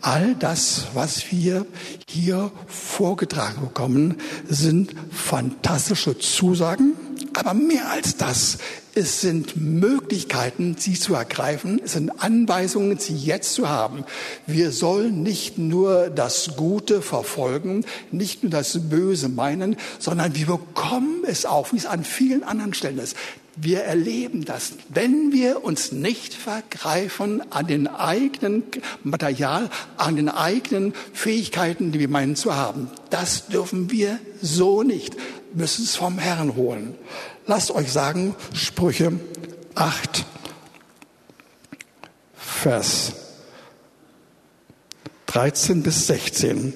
all 0.01 0.35
das, 0.37 0.87
was 0.95 1.31
wir 1.31 1.67
hier 2.09 2.51
vorgetragen 2.67 3.61
bekommen, 3.61 4.17
sind 4.49 4.95
fantastische 5.11 6.19
Zusagen, 6.19 6.95
aber 7.35 7.55
mehr 7.55 7.91
als 7.91 8.17
das 8.17 8.59
es 8.97 9.21
sind 9.21 9.57
Möglichkeiten, 9.57 10.77
sie 10.79 10.95
zu 10.95 11.15
ergreifen. 11.15 11.81
Es 11.85 11.93
sind 11.93 12.11
Anweisungen, 12.23 12.99
sie 12.99 13.17
jetzt 13.17 13.55
zu 13.55 13.69
haben. 13.69 14.05
Wir 14.47 14.71
sollen 14.71 15.23
nicht 15.23 15.59
nur 15.59 16.11
das 16.11 16.53
Gute 16.57 17.03
verfolgen, 17.03 17.85
nicht 18.13 18.45
nur 18.45 18.51
das 18.51 18.89
Böse 18.89 19.29
meinen, 19.29 19.77
sondern 19.99 20.37
wir 20.37 20.47
bekommen 20.47 21.25
es 21.27 21.45
auch, 21.45 21.73
wie 21.73 21.77
es 21.77 21.87
an 21.87 22.05
vielen 22.05 22.45
anderen 22.45 22.75
Stellen 22.75 22.99
ist. 22.99 23.17
Wir 23.57 23.83
erleben 23.83 24.45
das, 24.45 24.73
wenn 24.89 25.31
wir 25.31 25.63
uns 25.63 25.93
nicht 25.93 26.35
vergreifen 26.35 27.41
an 27.53 27.69
den 27.69 27.87
eigenen 27.87 28.65
Material, 29.05 29.71
an 29.97 30.17
den 30.17 30.29
eigenen 30.29 30.93
Fähigkeiten, 31.13 31.93
die 31.93 32.01
wir 32.01 32.09
meinen 32.09 32.35
zu 32.35 32.57
haben. 32.57 32.91
Das 33.11 33.47
dürfen 33.47 33.93
wir 33.93 34.19
so 34.43 34.83
nicht, 34.83 35.17
müssen 35.55 35.85
es 35.85 35.97
vom 35.97 36.19
Herrn 36.19 36.57
holen. 36.57 36.95
Lasst 37.47 37.71
euch 37.71 37.93
sagen, 37.93 38.35
Sprüche 38.53 39.13
8, 39.75 40.25
Vers 42.37 43.13
13 45.27 45.83
bis 45.83 46.07
16. 46.07 46.75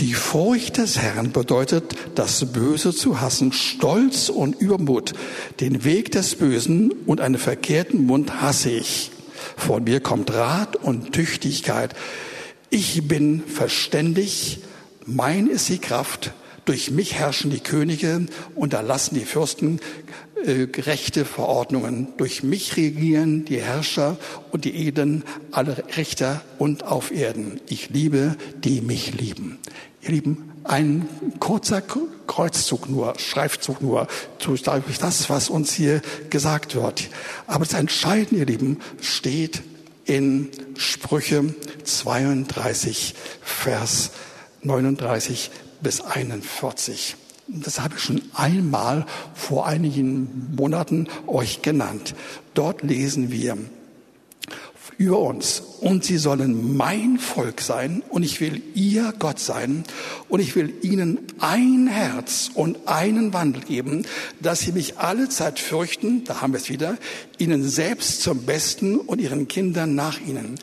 Die 0.00 0.14
Furcht 0.14 0.78
des 0.78 0.98
Herrn 0.98 1.30
bedeutet, 1.30 1.94
das 2.14 2.52
Böse 2.52 2.94
zu 2.94 3.20
hassen, 3.20 3.52
Stolz 3.52 4.30
und 4.30 4.58
Übermut. 4.60 5.12
Den 5.60 5.84
Weg 5.84 6.10
des 6.10 6.36
Bösen 6.36 6.90
und 7.06 7.20
einen 7.20 7.38
verkehrten 7.38 8.06
Mund 8.06 8.40
hasse 8.40 8.70
ich. 8.70 9.10
Von 9.56 9.84
mir 9.84 10.00
kommt 10.00 10.32
Rat 10.32 10.76
und 10.76 11.12
Tüchtigkeit. 11.12 11.94
Ich 12.70 13.06
bin 13.06 13.42
verständig, 13.46 14.60
mein 15.06 15.46
ist 15.46 15.68
die 15.68 15.78
Kraft, 15.78 16.32
durch 16.70 16.92
mich 16.92 17.14
herrschen 17.14 17.50
die 17.50 17.58
Könige 17.58 18.26
und 18.54 18.74
erlassen 18.74 19.16
die 19.16 19.24
Fürsten 19.24 19.80
äh, 20.46 20.68
gerechte 20.68 21.24
Verordnungen. 21.24 22.12
Durch 22.16 22.44
mich 22.44 22.76
regieren 22.76 23.44
die 23.44 23.60
Herrscher 23.60 24.16
und 24.52 24.64
die 24.64 24.76
Eden, 24.86 25.24
alle 25.50 25.82
Richter 25.96 26.42
und 26.60 26.84
auf 26.84 27.10
Erden. 27.10 27.60
Ich 27.68 27.90
liebe, 27.90 28.36
die 28.62 28.82
mich 28.82 29.18
lieben. 29.18 29.58
Ihr 30.00 30.10
Lieben, 30.10 30.52
ein 30.62 31.08
kurzer 31.40 31.82
Kreuzzug 32.28 32.88
nur, 32.88 33.18
Schreifzug 33.18 33.82
nur, 33.82 34.06
durch 34.38 34.62
das, 34.62 35.28
was 35.28 35.50
uns 35.50 35.72
hier 35.72 36.02
gesagt 36.30 36.76
wird. 36.76 37.08
Aber 37.48 37.64
das 37.64 37.74
Entscheidende, 37.74 38.36
ihr 38.36 38.46
Lieben, 38.46 38.78
steht 39.00 39.62
in 40.04 40.50
Sprüche 40.76 41.52
32, 41.82 43.16
Vers 43.42 44.12
39 44.62 45.50
bis 45.82 46.00
41. 46.00 47.16
Das 47.48 47.80
habe 47.80 47.94
ich 47.96 48.02
schon 48.02 48.22
einmal 48.34 49.06
vor 49.34 49.66
einigen 49.66 50.54
Monaten 50.56 51.08
euch 51.26 51.62
genannt. 51.62 52.14
Dort 52.54 52.82
lesen 52.82 53.32
wir, 53.32 53.58
über 55.00 55.18
uns. 55.18 55.62
Und 55.80 56.04
sie 56.04 56.18
sollen 56.18 56.76
mein 56.76 57.18
Volk 57.18 57.62
sein 57.62 58.02
und 58.10 58.22
ich 58.22 58.38
will 58.42 58.62
ihr 58.74 59.14
Gott 59.18 59.38
sein 59.38 59.84
und 60.28 60.40
ich 60.40 60.54
will 60.56 60.74
ihnen 60.82 61.20
ein 61.38 61.86
Herz 61.86 62.50
und 62.52 62.86
einen 62.86 63.32
Wandel 63.32 63.62
geben, 63.62 64.04
dass 64.40 64.60
sie 64.60 64.72
mich 64.72 64.98
alle 64.98 65.30
Zeit 65.30 65.58
fürchten, 65.58 66.24
da 66.24 66.42
haben 66.42 66.52
wir 66.52 66.58
es 66.58 66.68
wieder, 66.68 66.98
ihnen 67.40 67.68
selbst 67.68 68.22
zum 68.22 68.44
Besten 68.44 68.96
und 68.98 69.20
ihren 69.20 69.48
Kindern 69.48 69.94
nach 69.94 70.20
ihnen. 70.20 70.56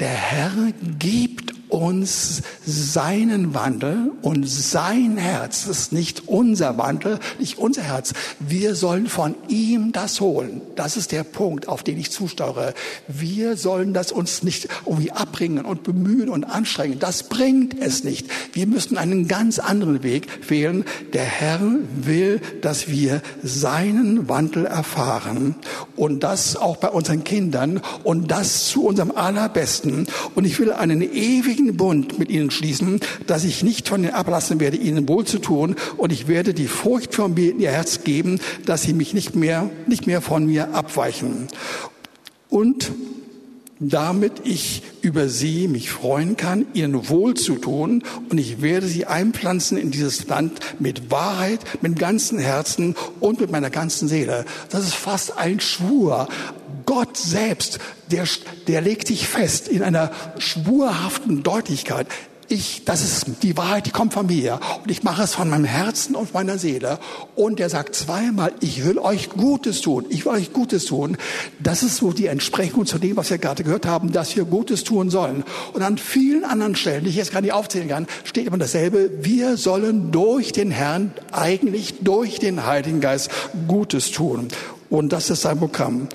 Der 0.00 0.08
Herr 0.08 0.52
gibt 0.98 1.54
uns 1.70 2.42
seinen 2.64 3.54
Wandel 3.54 4.12
und 4.22 4.48
sein 4.48 5.16
Herz. 5.16 5.66
Das 5.66 5.78
ist 5.78 5.92
nicht 5.92 6.28
unser 6.28 6.78
Wandel, 6.78 7.18
nicht 7.38 7.58
unser 7.58 7.82
Herz. 7.82 8.14
Wir 8.38 8.74
sollen 8.74 9.08
von 9.08 9.34
ihm 9.48 9.92
das 9.92 10.20
holen. 10.20 10.60
Das 10.76 10.96
ist 10.96 11.12
der 11.12 11.24
Punkt, 11.24 11.68
auf 11.68 11.82
den 11.82 11.98
ich 11.98 12.10
zusteuere. 12.10 12.74
Wir 13.06 13.56
sollen 13.56 13.92
das 13.92 14.12
uns 14.12 14.42
nicht 14.42 14.68
irgendwie 14.86 15.12
abbringen 15.12 15.64
und 15.64 15.82
bemühen 15.82 16.28
und 16.28 16.44
anstrengen. 16.44 16.98
Das 16.98 17.24
bringt 17.24 17.78
es 17.78 18.04
nicht. 18.04 18.28
Wir 18.52 18.66
müssen 18.66 18.96
einen 18.96 19.28
ganz 19.28 19.58
anderen 19.58 20.02
Weg 20.02 20.48
wählen. 20.48 20.84
Der 21.12 21.24
Herr 21.24 21.60
will, 22.02 22.40
dass 22.62 22.88
wir 22.88 23.20
seinen 23.42 24.28
Wandel 24.28 24.66
erfahren 24.66 25.56
und 25.96 26.17
das 26.20 26.56
auch 26.56 26.76
bei 26.76 26.88
unseren 26.88 27.24
Kindern 27.24 27.80
und 28.04 28.30
das 28.30 28.68
zu 28.68 28.84
unserem 28.84 29.10
allerbesten. 29.10 30.06
Und 30.34 30.44
ich 30.44 30.58
will 30.58 30.72
einen 30.72 31.02
ewigen 31.02 31.76
Bund 31.76 32.18
mit 32.18 32.30
ihnen 32.30 32.50
schließen, 32.50 33.00
dass 33.26 33.44
ich 33.44 33.62
nicht 33.62 33.88
von 33.88 34.02
ihnen 34.02 34.14
ablassen 34.14 34.60
werde, 34.60 34.76
ihnen 34.76 35.08
wohl 35.08 35.24
zu 35.24 35.38
tun. 35.38 35.76
Und 35.96 36.12
ich 36.12 36.28
werde 36.28 36.54
die 36.54 36.68
Furcht 36.68 37.14
vor 37.14 37.28
mir 37.28 37.52
in 37.52 37.60
ihr 37.60 37.70
Herz 37.70 38.04
geben, 38.04 38.40
dass 38.66 38.82
sie 38.82 38.92
mich 38.92 39.14
nicht 39.14 39.36
mehr, 39.36 39.70
nicht 39.86 40.06
mehr 40.06 40.20
von 40.20 40.46
mir 40.46 40.74
abweichen. 40.74 41.48
Und 42.48 42.90
damit 43.80 44.32
ich 44.44 44.82
über 45.02 45.28
sie 45.28 45.68
mich 45.68 45.90
freuen 45.90 46.36
kann, 46.36 46.66
ihnen 46.74 47.08
wohl 47.08 47.34
zu 47.34 47.56
tun 47.56 48.02
und 48.28 48.38
ich 48.38 48.60
werde 48.60 48.86
sie 48.86 49.06
einpflanzen 49.06 49.78
in 49.78 49.90
dieses 49.90 50.26
Land 50.26 50.60
mit 50.78 51.10
Wahrheit, 51.10 51.60
mit 51.80 51.98
ganzem 51.98 52.38
Herzen 52.38 52.96
und 53.20 53.40
mit 53.40 53.50
meiner 53.50 53.70
ganzen 53.70 54.08
Seele. 54.08 54.44
Das 54.70 54.82
ist 54.82 54.94
fast 54.94 55.38
ein 55.38 55.60
Schwur. 55.60 56.28
Gott 56.86 57.16
selbst, 57.16 57.78
der, 58.10 58.26
der 58.66 58.80
legt 58.80 59.08
sich 59.08 59.28
fest 59.28 59.68
in 59.68 59.82
einer 59.82 60.10
schwurhaften 60.38 61.42
Deutlichkeit 61.42 62.06
ich, 62.48 62.84
das 62.84 63.02
ist 63.02 63.42
die 63.42 63.56
Wahrheit, 63.56 63.86
die 63.86 63.90
kommt 63.90 64.14
von 64.14 64.26
mir. 64.26 64.58
Und 64.82 64.90
ich 64.90 65.02
mache 65.02 65.22
es 65.22 65.34
von 65.34 65.50
meinem 65.50 65.64
Herzen 65.64 66.14
und 66.14 66.32
meiner 66.34 66.58
Seele. 66.58 66.98
Und 67.34 67.60
er 67.60 67.68
sagt 67.68 67.94
zweimal, 67.94 68.52
ich 68.60 68.84
will 68.84 68.98
euch 68.98 69.30
Gutes 69.30 69.80
tun. 69.80 70.06
Ich 70.08 70.24
will 70.24 70.32
euch 70.32 70.52
Gutes 70.52 70.86
tun. 70.86 71.16
Das 71.60 71.82
ist 71.82 71.96
so 71.96 72.12
die 72.12 72.26
Entsprechung 72.26 72.86
zu 72.86 72.98
dem, 72.98 73.16
was 73.16 73.30
wir 73.30 73.38
gerade 73.38 73.64
gehört 73.64 73.86
haben, 73.86 74.12
dass 74.12 74.36
wir 74.36 74.44
Gutes 74.44 74.84
tun 74.84 75.10
sollen. 75.10 75.44
Und 75.72 75.82
an 75.82 75.98
vielen 75.98 76.44
anderen 76.44 76.76
Stellen, 76.76 77.04
die 77.04 77.10
ich 77.10 77.16
jetzt 77.16 77.32
gar 77.32 77.42
nicht 77.42 77.52
aufzählen 77.52 77.88
kann, 77.88 78.06
steht 78.24 78.46
immer 78.46 78.58
dasselbe. 78.58 79.10
Wir 79.20 79.56
sollen 79.56 80.10
durch 80.10 80.52
den 80.52 80.70
Herrn, 80.70 81.12
eigentlich 81.32 81.96
durch 82.00 82.38
den 82.38 82.66
Heiligen 82.66 83.00
Geist 83.00 83.30
Gutes 83.66 84.10
tun. 84.10 84.48
Und 84.90 85.12
das 85.12 85.28
ist 85.28 85.42
sein 85.42 85.58
Programm. 85.58 86.08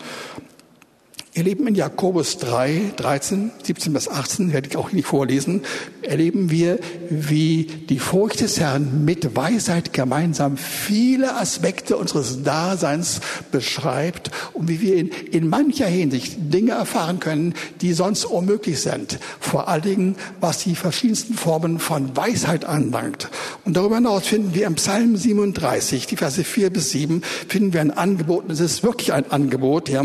Ihr 1.35 1.45
Lieben, 1.45 1.65
in 1.65 1.73
Jakobus 1.73 2.37
3, 2.37 2.93
13, 2.95 3.49
17 3.63 3.91
bis 3.91 4.07
18, 4.07 4.53
werde 4.53 4.69
ich 4.69 4.77
auch 4.77 4.91
nicht 4.91 5.07
vorlesen, 5.07 5.63
erleben 6.03 6.51
wir, 6.51 6.77
wie 7.09 7.63
die 7.89 7.97
Furcht 7.97 8.41
des 8.41 8.59
Herrn 8.59 9.03
mit 9.03 9.35
Weisheit 9.35 9.93
gemeinsam 9.93 10.57
viele 10.57 11.35
Aspekte 11.35 11.97
unseres 11.97 12.43
Daseins 12.43 13.19
beschreibt 13.51 14.29
und 14.53 14.67
wie 14.67 14.79
wir 14.81 14.95
in, 14.95 15.07
in 15.07 15.49
mancher 15.49 15.87
Hinsicht 15.87 16.35
Dinge 16.53 16.73
erfahren 16.73 17.19
können, 17.19 17.55
die 17.81 17.93
sonst 17.93 18.25
unmöglich 18.25 18.81
sind. 18.81 19.17
Vor 19.39 19.67
allen 19.67 19.81
Dingen, 19.81 20.15
was 20.39 20.59
die 20.59 20.75
verschiedensten 20.75 21.33
Formen 21.33 21.79
von 21.79 22.15
Weisheit 22.15 22.63
anlangt. 22.63 23.29
Und 23.65 23.75
darüber 23.75 23.95
hinaus 23.95 24.27
finden 24.27 24.53
wir 24.53 24.67
im 24.67 24.75
Psalm 24.75 25.17
37, 25.17 26.05
die 26.05 26.15
Verse 26.15 26.43
4 26.43 26.69
bis 26.69 26.91
7, 26.91 27.23
finden 27.47 27.73
wir 27.73 27.81
ein 27.81 27.89
Angebot, 27.89 28.43
und 28.43 28.51
es 28.51 28.59
ist 28.59 28.83
wirklich 28.83 29.13
ein 29.13 29.31
Angebot, 29.31 29.89
ja, 29.89 30.03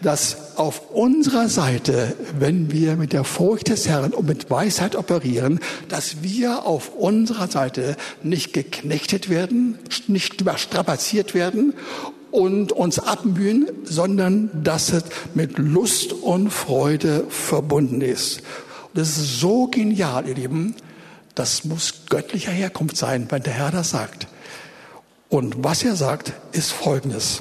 das 0.00 0.36
auf 0.60 0.90
unserer 0.90 1.48
Seite, 1.48 2.14
wenn 2.38 2.70
wir 2.70 2.96
mit 2.96 3.14
der 3.14 3.24
Furcht 3.24 3.68
des 3.68 3.88
Herrn 3.88 4.12
und 4.12 4.26
mit 4.26 4.50
Weisheit 4.50 4.94
operieren, 4.94 5.58
dass 5.88 6.22
wir 6.22 6.66
auf 6.66 6.94
unserer 6.94 7.48
Seite 7.48 7.96
nicht 8.22 8.52
geknechtet 8.52 9.30
werden, 9.30 9.78
nicht 10.06 10.38
überstrapaziert 10.38 11.32
werden 11.32 11.72
und 12.30 12.72
uns 12.72 12.98
abmühen, 12.98 13.70
sondern 13.84 14.50
dass 14.62 14.92
es 14.92 15.04
mit 15.32 15.56
Lust 15.56 16.12
und 16.12 16.50
Freude 16.50 17.24
verbunden 17.30 18.02
ist. 18.02 18.40
Und 18.88 18.98
das 18.98 19.16
ist 19.16 19.40
so 19.40 19.66
genial, 19.66 20.28
ihr 20.28 20.34
Lieben. 20.34 20.74
Das 21.34 21.64
muss 21.64 22.02
göttlicher 22.10 22.52
Herkunft 22.52 22.98
sein, 22.98 23.26
wenn 23.30 23.42
der 23.42 23.54
Herr 23.54 23.70
das 23.70 23.90
sagt. 23.90 24.26
Und 25.30 25.64
was 25.64 25.82
er 25.84 25.96
sagt, 25.96 26.34
ist 26.52 26.70
Folgendes. 26.70 27.40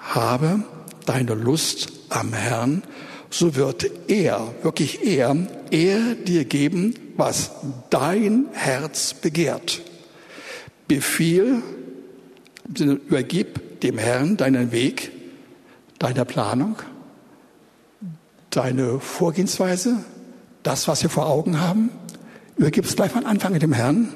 Habe 0.00 0.64
deine 1.04 1.34
Lust 1.34 1.92
am 2.08 2.32
Herrn, 2.32 2.82
so 3.30 3.56
wird 3.56 3.90
er, 4.08 4.54
wirklich 4.62 5.04
er, 5.04 5.36
er 5.70 6.14
dir 6.14 6.44
geben, 6.44 6.94
was 7.16 7.50
dein 7.90 8.46
Herz 8.52 9.14
begehrt. 9.14 9.82
Befiehl, 10.88 11.62
übergib 12.78 13.80
dem 13.80 13.98
Herrn 13.98 14.36
deinen 14.36 14.72
Weg, 14.72 15.10
deine 15.98 16.24
Planung, 16.24 16.76
deine 18.50 19.00
Vorgehensweise, 19.00 20.04
das, 20.62 20.88
was 20.88 21.02
wir 21.02 21.10
vor 21.10 21.26
Augen 21.26 21.60
haben. 21.60 21.90
Übergib 22.56 22.84
es 22.84 22.96
gleich 22.96 23.12
von 23.12 23.26
Anfang 23.26 23.58
dem 23.58 23.72
Herrn 23.72 24.08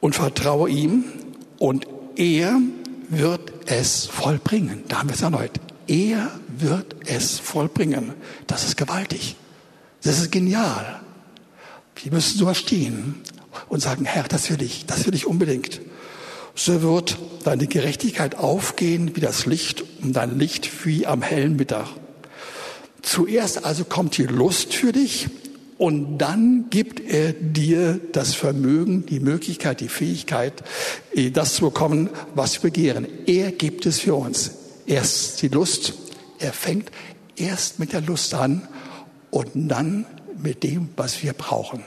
und 0.00 0.14
vertraue 0.14 0.68
ihm 0.70 1.04
und 1.58 1.86
er 2.16 2.60
wird 3.10 3.52
es 3.66 4.06
vollbringen. 4.06 4.84
Da 4.88 5.00
haben 5.00 5.08
wir 5.08 5.14
es 5.14 5.22
erneut. 5.22 5.52
Er 5.86 6.30
wird 6.48 6.96
es 7.06 7.38
vollbringen. 7.38 8.14
Das 8.46 8.64
ist 8.64 8.76
gewaltig. 8.76 9.36
Das 10.02 10.18
ist 10.18 10.32
genial. 10.32 11.00
Wir 11.96 12.12
müssen 12.12 12.38
so 12.38 12.54
stehen 12.54 13.16
und 13.68 13.80
sagen, 13.80 14.04
Herr, 14.04 14.24
das 14.24 14.50
will 14.50 14.62
ich, 14.62 14.86
das 14.86 15.04
will 15.06 15.14
ich 15.14 15.26
unbedingt. 15.26 15.80
So 16.54 16.82
wird 16.82 17.18
deine 17.44 17.66
Gerechtigkeit 17.66 18.36
aufgehen 18.36 19.14
wie 19.16 19.20
das 19.20 19.46
Licht 19.46 19.84
und 20.02 20.14
dein 20.14 20.38
Licht 20.38 20.86
wie 20.86 21.06
am 21.06 21.22
hellen 21.22 21.56
Mittag. 21.56 21.88
Zuerst 23.02 23.64
also 23.64 23.84
kommt 23.84 24.16
die 24.16 24.24
Lust 24.26 24.74
für 24.74 24.92
dich 24.92 25.28
und 25.80 26.18
dann 26.18 26.66
gibt 26.68 27.00
er 27.00 27.32
dir 27.32 27.98
das 28.12 28.34
Vermögen, 28.34 29.06
die 29.06 29.18
Möglichkeit, 29.18 29.80
die 29.80 29.88
Fähigkeit, 29.88 30.62
eh, 31.14 31.30
das 31.30 31.54
zu 31.54 31.70
bekommen, 31.70 32.10
was 32.34 32.62
wir 32.62 32.70
begehren. 32.70 33.08
Er 33.26 33.50
gibt 33.50 33.86
es 33.86 33.98
für 33.98 34.14
uns. 34.14 34.50
Erst 34.84 35.40
die 35.40 35.48
Lust. 35.48 35.94
Er 36.38 36.52
fängt 36.52 36.90
erst 37.34 37.78
mit 37.78 37.94
der 37.94 38.02
Lust 38.02 38.34
an 38.34 38.68
und 39.30 39.48
dann 39.54 40.04
mit 40.36 40.64
dem, 40.64 40.90
was 40.98 41.22
wir 41.22 41.32
brauchen. 41.32 41.82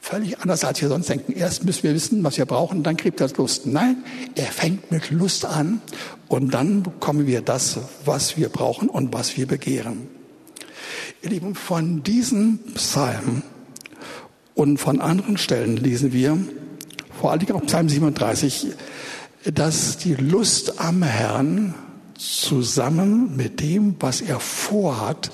Völlig 0.00 0.38
anders, 0.38 0.62
als 0.62 0.80
wir 0.80 0.90
sonst 0.90 1.08
denken. 1.08 1.32
Erst 1.32 1.64
müssen 1.64 1.82
wir 1.82 1.92
wissen, 1.92 2.22
was 2.22 2.38
wir 2.38 2.46
brauchen, 2.46 2.84
dann 2.84 2.96
kriegt 2.96 3.20
er 3.20 3.30
Lust. 3.36 3.66
Nein, 3.66 4.04
er 4.36 4.46
fängt 4.46 4.92
mit 4.92 5.10
Lust 5.10 5.44
an 5.44 5.82
und 6.28 6.54
dann 6.54 6.84
bekommen 6.84 7.26
wir 7.26 7.42
das, 7.42 7.80
was 8.04 8.36
wir 8.36 8.48
brauchen 8.48 8.88
und 8.88 9.12
was 9.12 9.36
wir 9.36 9.48
begehren. 9.48 10.21
Ihr 11.20 11.30
Lieben, 11.30 11.54
von 11.54 12.02
diesem 12.02 12.58
Psalm 12.74 13.42
und 14.54 14.78
von 14.78 15.00
anderen 15.00 15.36
Stellen 15.36 15.76
lesen 15.76 16.12
wir, 16.12 16.38
vor 17.20 17.30
allen 17.30 17.40
Dingen 17.40 17.52
auch 17.52 17.66
Psalm 17.66 17.88
37, 17.88 18.68
dass 19.52 19.98
die 19.98 20.14
Lust 20.14 20.80
am 20.80 21.02
Herrn 21.02 21.74
zusammen 22.16 23.36
mit 23.36 23.60
dem, 23.60 23.96
was 24.00 24.20
er 24.20 24.40
vorhat, 24.40 25.30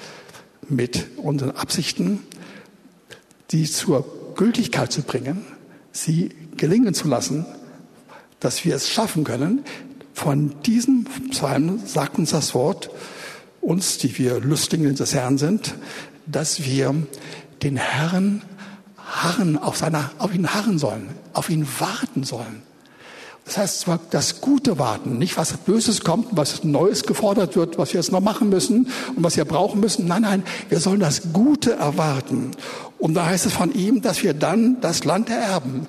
mit 0.68 1.06
unseren 1.16 1.52
Absichten, 1.52 2.20
die 3.50 3.64
zur 3.64 4.34
Gültigkeit 4.34 4.92
zu 4.92 5.02
bringen, 5.02 5.44
sie 5.92 6.30
gelingen 6.56 6.92
zu 6.92 7.08
lassen, 7.08 7.46
dass 8.40 8.64
wir 8.64 8.74
es 8.74 8.88
schaffen 8.88 9.24
können. 9.24 9.64
Von 10.12 10.60
diesem 10.62 11.04
Psalm 11.30 11.80
sagt 11.86 12.18
uns 12.18 12.30
das 12.30 12.54
Wort, 12.54 12.90
uns, 13.68 13.98
die 13.98 14.16
wir 14.16 14.40
Lüstlinge 14.40 14.94
des 14.94 15.14
Herrn 15.14 15.36
sind, 15.36 15.74
dass 16.26 16.64
wir 16.64 16.94
den 17.62 17.76
Herrn 17.76 18.42
harren, 18.96 19.58
auf, 19.58 19.76
seiner, 19.76 20.10
auf 20.18 20.34
ihn 20.34 20.48
harren 20.54 20.78
sollen, 20.78 21.10
auf 21.34 21.50
ihn 21.50 21.66
warten 21.78 22.24
sollen. 22.24 22.62
Das 23.44 23.58
heißt 23.58 23.80
zwar 23.80 23.98
das 24.10 24.40
Gute 24.40 24.78
warten, 24.78 25.18
nicht 25.18 25.36
was 25.36 25.54
Böses 25.54 26.00
kommt, 26.00 26.28
was 26.30 26.64
Neues 26.64 27.04
gefordert 27.04 27.56
wird, 27.56 27.78
was 27.78 27.92
wir 27.92 28.00
jetzt 28.00 28.12
noch 28.12 28.20
machen 28.20 28.48
müssen 28.48 28.88
und 29.16 29.22
was 29.22 29.36
wir 29.36 29.44
brauchen 29.44 29.80
müssen. 29.80 30.06
Nein, 30.06 30.22
nein, 30.22 30.42
wir 30.68 30.80
sollen 30.80 31.00
das 31.00 31.32
Gute 31.32 31.72
erwarten. 31.72 32.50
Und 32.98 33.14
da 33.14 33.26
heißt 33.26 33.46
es 33.46 33.52
von 33.52 33.72
ihm, 33.72 34.02
dass 34.02 34.22
wir 34.22 34.34
dann 34.34 34.80
das 34.80 35.04
Land 35.04 35.30
ererben. 35.30 35.86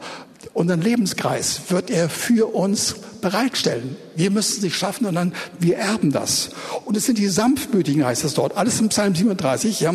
Unseren 0.53 0.81
Lebenskreis 0.81 1.61
wird 1.69 1.89
er 1.89 2.09
für 2.09 2.53
uns 2.53 2.95
bereitstellen. 3.21 3.95
Wir 4.15 4.31
müssen 4.31 4.57
es 4.57 4.63
nicht 4.63 4.75
schaffen, 4.75 5.05
sondern 5.05 5.33
wir 5.59 5.77
erben 5.77 6.11
das. 6.11 6.49
Und 6.85 6.97
es 6.97 7.05
sind 7.05 7.17
die 7.17 7.27
Sanftmütigen, 7.27 8.03
heißt 8.03 8.23
es 8.23 8.33
dort. 8.33 8.57
Alles 8.57 8.79
im 8.79 8.89
Psalm 8.89 9.15
37. 9.15 9.79
Ja? 9.79 9.93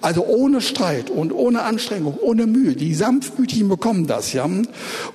Also 0.00 0.26
ohne 0.26 0.60
Streit 0.60 1.10
und 1.10 1.32
ohne 1.32 1.62
Anstrengung, 1.62 2.18
ohne 2.20 2.46
Mühe. 2.46 2.74
Die 2.74 2.94
Sanftmütigen 2.94 3.68
bekommen 3.68 4.06
das. 4.06 4.32
Ja? 4.32 4.48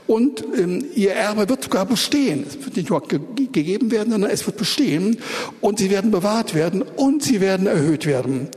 Und 0.07 0.43
ähm, 0.57 0.85
ihr 0.95 1.13
Erbe 1.13 1.47
wird 1.47 1.63
sogar 1.63 1.85
bestehen. 1.85 2.45
Es 2.47 2.63
wird 2.65 2.75
nicht 2.75 2.89
nur 2.89 3.01
ge 3.07 3.19
gegeben 3.51 3.91
werden, 3.91 4.11
sondern 4.11 4.31
es 4.31 4.45
wird 4.45 4.57
bestehen. 4.57 5.17
Und 5.61 5.79
sie 5.79 5.89
werden 5.89 6.11
bewahrt 6.11 6.53
werden 6.53 6.81
und 6.81 7.23
sie 7.23 7.39
werden 7.41 7.67
erhöht 7.67 8.05
werden. 8.05 8.49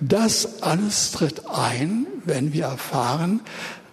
Das 0.00 0.62
alles 0.62 1.12
tritt 1.12 1.42
ein, 1.48 2.06
wenn 2.24 2.52
wir 2.52 2.64
erfahren, 2.64 3.40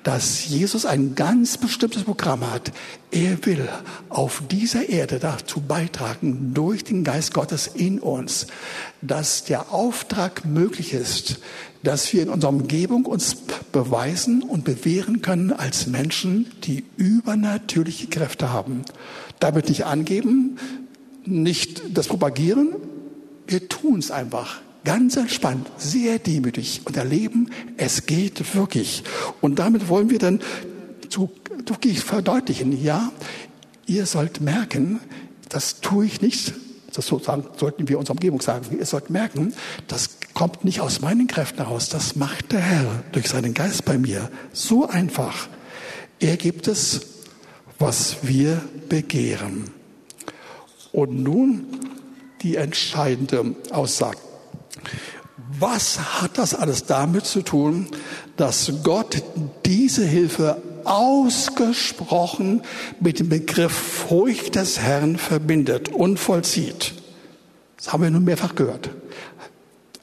dass 0.08 0.48
Jesus 0.48 0.86
ein 0.86 1.16
ganz 1.16 1.58
bestimmtes 1.58 2.06
Programm 2.06 2.50
hat. 2.50 2.72
Er 3.12 3.46
will 3.46 3.68
auf 4.08 4.42
dieser 4.50 4.88
Erde 4.88 5.20
dazu 5.20 5.60
beitragen, 5.60 6.54
durch 6.54 6.86
den 6.86 7.04
Geist 7.04 7.34
Gottes 7.34 7.68
in 7.68 8.00
uns, 8.00 8.48
dass 9.02 9.44
der 9.44 9.74
Auftrag 9.74 10.46
möglich 10.46 10.94
ist, 10.94 11.42
dass 11.84 12.14
wir 12.14 12.24
in 12.24 12.30
unserer 12.30 12.52
Umgebung 12.52 13.04
uns 13.04 13.36
beweisen 13.74 14.44
und 14.44 14.64
bewähren 14.64 15.22
können 15.22 15.52
als 15.52 15.88
Menschen, 15.88 16.54
die 16.64 16.86
übernatürliche 16.96 18.08
Kräfte 18.08 18.50
haben. 18.50 18.84
Damit 19.42 19.68
nicht 19.68 19.88
angeben, 19.88 20.58
nicht 21.26 21.82
das 21.98 22.08
propagieren, 22.08 22.78
wir 23.46 23.68
tun 23.68 24.00
es 24.00 24.12
einfach 24.12 24.62
ganz 24.88 25.18
entspannt, 25.18 25.70
sehr 25.78 26.18
demütig 26.18 26.80
und 26.86 26.96
erleben, 26.96 27.52
es 27.76 28.06
geht 28.06 28.56
wirklich. 28.56 29.04
Und 29.42 29.60
damit 29.60 29.90
wollen 29.90 30.10
wir 30.10 30.18
dann 30.18 30.40
zu, 31.10 31.30
wirklich 31.66 32.00
verdeutlichen, 32.00 32.82
ja, 32.82 33.12
ihr 33.86 34.06
sollt 34.06 34.40
merken, 34.40 35.02
das 35.50 35.82
tue 35.82 36.06
ich 36.06 36.22
nicht, 36.22 36.54
das 36.94 37.06
sozusagen 37.06 37.44
sollten 37.58 37.90
wir 37.90 38.00
unserer 38.00 38.14
Umgebung 38.14 38.40
sagen, 38.40 38.78
ihr 38.80 38.86
sollt 38.86 39.10
merken, 39.10 39.54
das 39.90 40.20
kommt 40.34 40.64
nicht 40.64 40.80
aus 40.80 41.02
meinen 41.02 41.28
Kräften 41.28 41.58
heraus, 41.58 41.90
das 41.90 42.16
macht 42.16 42.54
der 42.54 42.62
Herr 42.62 43.04
durch 43.12 43.28
seinen 43.28 43.54
Geist 43.54 43.84
bei 43.84 43.98
mir. 43.98 44.32
So 44.54 44.88
einfach. 44.88 45.50
Er 46.22 46.38
gibt 46.38 46.70
es, 46.70 47.02
was 47.78 48.20
wir 48.22 48.62
begehren. 48.88 49.70
Und 50.94 51.22
nun 51.22 51.66
die 52.42 52.56
entscheidende 52.56 53.54
Aussage. 53.72 54.20
Was 55.60 56.22
hat 56.22 56.38
das 56.38 56.54
alles 56.54 56.86
damit 56.86 57.26
zu 57.26 57.42
tun, 57.42 57.88
dass 58.38 58.72
Gott 58.84 59.22
diese 59.66 60.06
Hilfe 60.06 60.62
ausgesprochen 60.84 62.62
mit 63.00 63.20
dem 63.20 63.30
Begriff 63.30 63.72
Furcht 63.72 64.56
des 64.56 64.80
Herrn 64.80 65.18
verbindet 65.18 65.90
und 65.90 66.18
vollzieht? 66.18 66.94
Das 67.78 67.94
haben 67.94 68.04
wir 68.04 68.10
nun 68.10 68.24
mehrfach 68.24 68.56
gehört. 68.56 68.90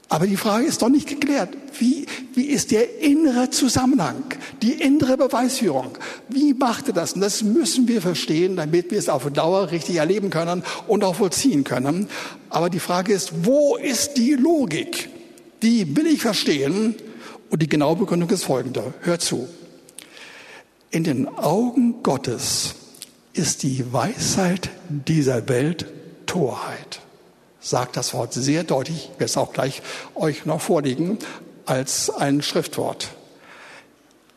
Aber 0.08 0.26
die 0.26 0.36
Frage 0.36 0.66
ist 0.66 0.82
doch 0.82 0.90
nicht 0.90 1.08
geklärt. 1.08 1.50
Wie, 1.78 2.06
wie 2.34 2.44
ist 2.44 2.70
der 2.70 3.00
innere 3.00 3.50
Zusammenhang, 3.50 4.24
die 4.62 4.72
innere 4.72 5.16
Beweisführung? 5.16 5.98
Wie 6.28 6.52
macht 6.54 6.88
er 6.88 6.94
das? 6.94 7.14
Und 7.14 7.20
das 7.20 7.42
müssen 7.42 7.88
wir 7.88 8.02
verstehen, 8.02 8.56
damit 8.56 8.90
wir 8.90 8.98
es 8.98 9.08
auf 9.08 9.30
Dauer 9.30 9.70
richtig 9.70 9.96
erleben 9.96 10.30
können 10.30 10.62
und 10.86 11.04
auch 11.04 11.16
vollziehen 11.16 11.64
können. 11.64 12.08
Aber 12.50 12.70
die 12.70 12.80
Frage 12.80 13.12
ist, 13.12 13.32
wo 13.44 13.76
ist 13.76 14.14
die 14.14 14.34
Logik? 14.34 15.08
Die 15.62 15.96
will 15.96 16.06
ich 16.06 16.20
verstehen. 16.20 16.94
Und 17.50 17.62
die 17.62 17.68
genaue 17.68 17.96
Begründung 17.96 18.28
ist 18.30 18.44
folgende. 18.44 18.94
Hört 19.00 19.22
zu. 19.22 19.48
In 20.90 21.04
den 21.04 21.28
Augen 21.28 22.02
Gottes 22.02 22.74
ist 23.32 23.62
die 23.62 23.92
Weisheit 23.92 24.70
dieser 24.88 25.48
Welt 25.48 25.86
Torheit 26.26 27.03
sagt 27.64 27.96
das 27.96 28.12
Wort 28.14 28.34
sehr 28.34 28.62
deutlich, 28.62 29.08
ich 29.10 29.10
werde 29.12 29.24
es 29.24 29.36
auch 29.36 29.52
gleich 29.52 29.82
euch 30.14 30.44
noch 30.44 30.60
vorlegen, 30.60 31.18
als 31.64 32.10
ein 32.10 32.42
Schriftwort. 32.42 33.08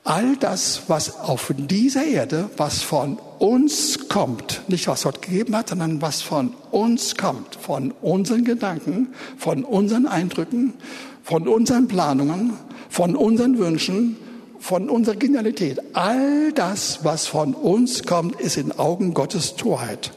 All 0.06 0.38
das, 0.38 0.84
was 0.88 1.20
auf 1.20 1.54
dieser 1.58 2.06
Erde, 2.06 2.50
was 2.56 2.82
von 2.82 3.20
uns 3.40 4.08
kommt, 4.08 4.62
nicht 4.70 4.88
was 4.88 5.04
Gott 5.04 5.22
gegeben 5.22 5.54
hat, 5.54 5.68
sondern 5.68 6.02
was 6.02 6.22
von 6.22 6.54
uns 6.72 7.18
kommt, 7.18 7.56
von 7.56 7.92
unseren 8.02 8.46
Gedanken, 8.46 9.10
von 9.38 9.66
unseren 9.66 10.08
Eindrücken, 10.08 10.76
von 11.24 11.50
unseren 11.50 11.90
Planungen, 11.90 12.54
von 12.90 13.18
unseren 13.18 13.58
Wünschen, 13.58 14.16
von 14.60 14.90
unserer 14.90 15.18
Genialität. 15.18 15.82
All 15.92 16.54
das, 16.54 17.00
was 17.04 17.28
von 17.28 17.54
uns 17.54 18.04
kommt, 18.04 18.40
ist 18.40 18.56
in 18.56 18.72
Augen 18.80 19.14
Gottes 19.14 19.58
Torheit. 19.58 20.12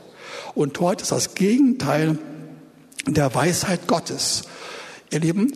Und 0.54 0.74
Torheit 0.74 1.02
ist 1.02 1.10
das 1.10 1.34
Gegenteil 1.34 2.16
der 3.06 3.34
Weisheit 3.34 3.86
Gottes. 3.86 4.42
Ihr 5.10 5.20
Lieben, 5.20 5.52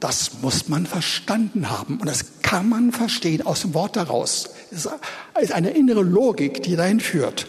das 0.00 0.40
muss 0.42 0.68
man 0.68 0.86
verstanden 0.86 1.70
haben 1.70 1.98
und 1.98 2.06
das 2.06 2.24
kann 2.42 2.68
man 2.68 2.92
verstehen 2.92 3.46
aus 3.46 3.60
dem 3.60 3.74
Wort 3.74 3.96
daraus. 3.96 4.50
Es 4.70 4.88
ist 5.40 5.52
eine 5.52 5.70
innere 5.70 6.02
Logik, 6.02 6.62
die 6.62 6.76
dahin 6.76 7.00
führt. 7.00 7.46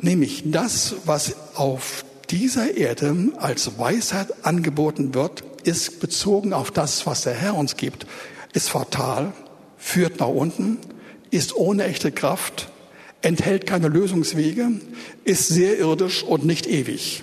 Nämlich 0.00 0.42
das, 0.46 0.94
was 1.04 1.36
auf 1.54 2.04
dieser 2.30 2.76
Erde 2.76 3.28
als 3.36 3.78
Weisheit 3.78 4.44
angeboten 4.44 5.14
wird, 5.14 5.44
ist 5.64 6.00
bezogen 6.00 6.52
auf 6.52 6.70
das, 6.70 7.06
was 7.06 7.22
der 7.22 7.34
Herr 7.34 7.54
uns 7.54 7.76
gibt, 7.76 8.06
ist 8.52 8.70
fatal, 8.70 9.32
führt 9.76 10.20
nach 10.20 10.28
unten, 10.28 10.78
ist 11.30 11.54
ohne 11.54 11.84
echte 11.84 12.10
Kraft, 12.10 12.70
enthält 13.20 13.66
keine 13.66 13.88
Lösungswege, 13.88 14.70
ist 15.24 15.48
sehr 15.48 15.78
irdisch 15.78 16.24
und 16.24 16.44
nicht 16.44 16.66
ewig. 16.66 17.22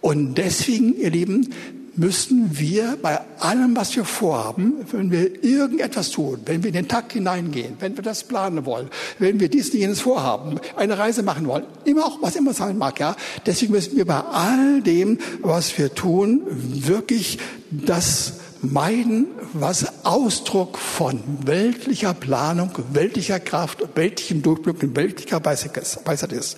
Und 0.00 0.36
deswegen, 0.36 0.96
ihr 0.96 1.10
Lieben, 1.10 1.48
müssen 1.96 2.58
wir 2.58 2.96
bei 3.02 3.20
allem, 3.40 3.76
was 3.76 3.94
wir 3.94 4.04
vorhaben, 4.04 4.74
wenn 4.90 5.10
wir 5.10 5.44
irgendetwas 5.44 6.10
tun, 6.10 6.38
wenn 6.46 6.62
wir 6.62 6.68
in 6.68 6.74
den 6.74 6.88
Tag 6.88 7.12
hineingehen, 7.12 7.76
wenn 7.80 7.96
wir 7.96 8.02
das 8.02 8.24
planen 8.24 8.64
wollen, 8.64 8.88
wenn 9.18 9.38
wir 9.38 9.48
dies 9.48 9.70
und 9.70 9.80
jenes 9.80 10.00
vorhaben, 10.00 10.60
eine 10.76 10.96
Reise 10.96 11.22
machen 11.22 11.46
wollen, 11.46 11.64
immer 11.84 12.06
auch, 12.06 12.22
was 12.22 12.36
immer 12.36 12.54
sein 12.54 12.78
mag, 12.78 12.98
ja, 13.00 13.16
deswegen 13.44 13.72
müssen 13.72 13.96
wir 13.96 14.06
bei 14.06 14.20
all 14.20 14.80
dem, 14.80 15.18
was 15.42 15.76
wir 15.76 15.94
tun, 15.94 16.42
wirklich 16.48 17.38
das 17.70 18.39
meiden, 18.62 19.26
was 19.52 20.04
Ausdruck 20.04 20.78
von 20.78 21.22
weltlicher 21.44 22.14
Planung, 22.14 22.70
weltlicher 22.92 23.40
Kraft, 23.40 23.82
weltlichem 23.94 24.42
Durchblick 24.42 24.82
und 24.82 24.96
weltlicher 24.96 25.44
Weisheit 25.44 26.32
ist. 26.32 26.56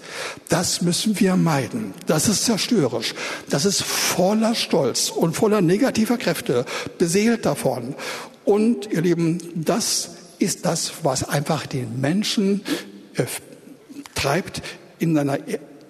Das 0.48 0.82
müssen 0.82 1.18
wir 1.20 1.36
meiden. 1.36 1.94
Das 2.06 2.28
ist 2.28 2.44
zerstörerisch. 2.44 3.14
Das 3.48 3.64
ist 3.64 3.82
voller 3.82 4.54
Stolz 4.54 5.10
und 5.10 5.34
voller 5.34 5.60
negativer 5.60 6.18
Kräfte, 6.18 6.64
beseelt 6.98 7.46
davon. 7.46 7.94
Und, 8.44 8.90
ihr 8.92 9.02
Lieben, 9.02 9.38
das 9.54 10.10
ist 10.38 10.64
das, 10.66 10.92
was 11.04 11.28
einfach 11.28 11.66
den 11.66 12.00
Menschen 12.00 12.62
äh, 13.14 13.24
treibt, 14.14 14.62
in 14.98 15.14
seiner 15.14 15.38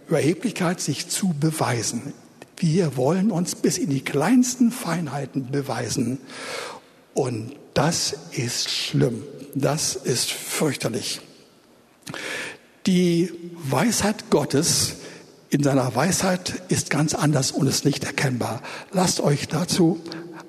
Überheblichkeit 0.08 0.80
sich 0.80 1.08
zu 1.08 1.34
beweisen. 1.38 2.12
Wir 2.62 2.96
wollen 2.96 3.32
uns 3.32 3.56
bis 3.56 3.76
in 3.76 3.90
die 3.90 4.04
kleinsten 4.04 4.70
Feinheiten 4.70 5.50
beweisen. 5.50 6.18
Und 7.12 7.56
das 7.74 8.14
ist 8.30 8.70
schlimm. 8.70 9.24
Das 9.56 9.96
ist 9.96 10.30
fürchterlich. 10.30 11.20
Die 12.86 13.32
Weisheit 13.68 14.30
Gottes 14.30 14.94
in 15.50 15.64
seiner 15.64 15.92
Weisheit 15.96 16.62
ist 16.68 16.88
ganz 16.88 17.14
anders 17.14 17.50
und 17.50 17.66
ist 17.66 17.84
nicht 17.84 18.04
erkennbar. 18.04 18.62
Lasst 18.92 19.18
euch 19.18 19.48
dazu 19.48 20.00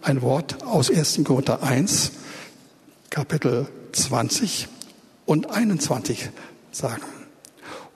ein 0.03 0.21
Wort 0.21 0.63
aus 0.63 0.91
1. 0.91 1.21
Korinther 1.23 1.63
1, 1.63 2.11
Kapitel 3.09 3.67
20 3.91 4.67
und 5.25 5.49
21 5.49 6.29
sagen. 6.71 7.12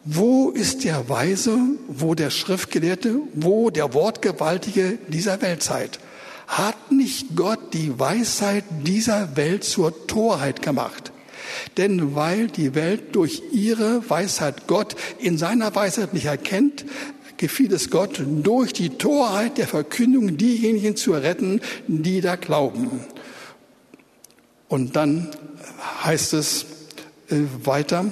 Wo 0.10 0.52
ist 0.52 0.86
der 0.86 1.10
Weise, 1.10 1.60
wo 1.90 2.16
der 2.16 2.30
Schriftgelehrte, 2.30 3.20
wo 3.34 3.70
der 3.70 3.94
Wortgewaltige 3.94 5.00
dieser 5.10 5.42
Weltzeit? 5.42 6.00
Hat 6.48 6.94
nicht 6.94 7.36
Gott 7.36 7.74
die 7.74 8.00
Weisheit 8.00 8.64
dieser 8.86 9.36
Welt 9.36 9.66
zur 9.66 10.08
Torheit 10.08 10.62
gemacht? 10.62 11.12
Denn 11.76 12.16
weil 12.16 12.48
die 12.48 12.74
Welt 12.74 13.18
durch 13.18 13.42
ihre 13.52 14.10
Weisheit 14.10 14.66
Gott 14.68 14.96
in 15.20 15.38
seiner 15.38 15.76
Weisheit 15.76 16.14
nicht 16.14 16.28
erkennt, 16.28 16.86
gefiel 17.36 17.74
es 17.74 17.90
Gott, 17.90 18.24
durch 18.26 18.72
die 18.72 18.92
Torheit 18.92 19.58
der 19.58 19.68
Verkündung 19.68 20.38
diejenigen 20.38 20.96
zu 20.96 21.12
retten, 21.12 21.60
die 21.88 22.22
da 22.22 22.38
glauben. 22.38 23.02
Und 24.70 24.96
dann 24.96 25.32
heißt 26.06 26.32
es 26.32 26.66
äh, 27.30 27.42
weiter, 27.66 28.06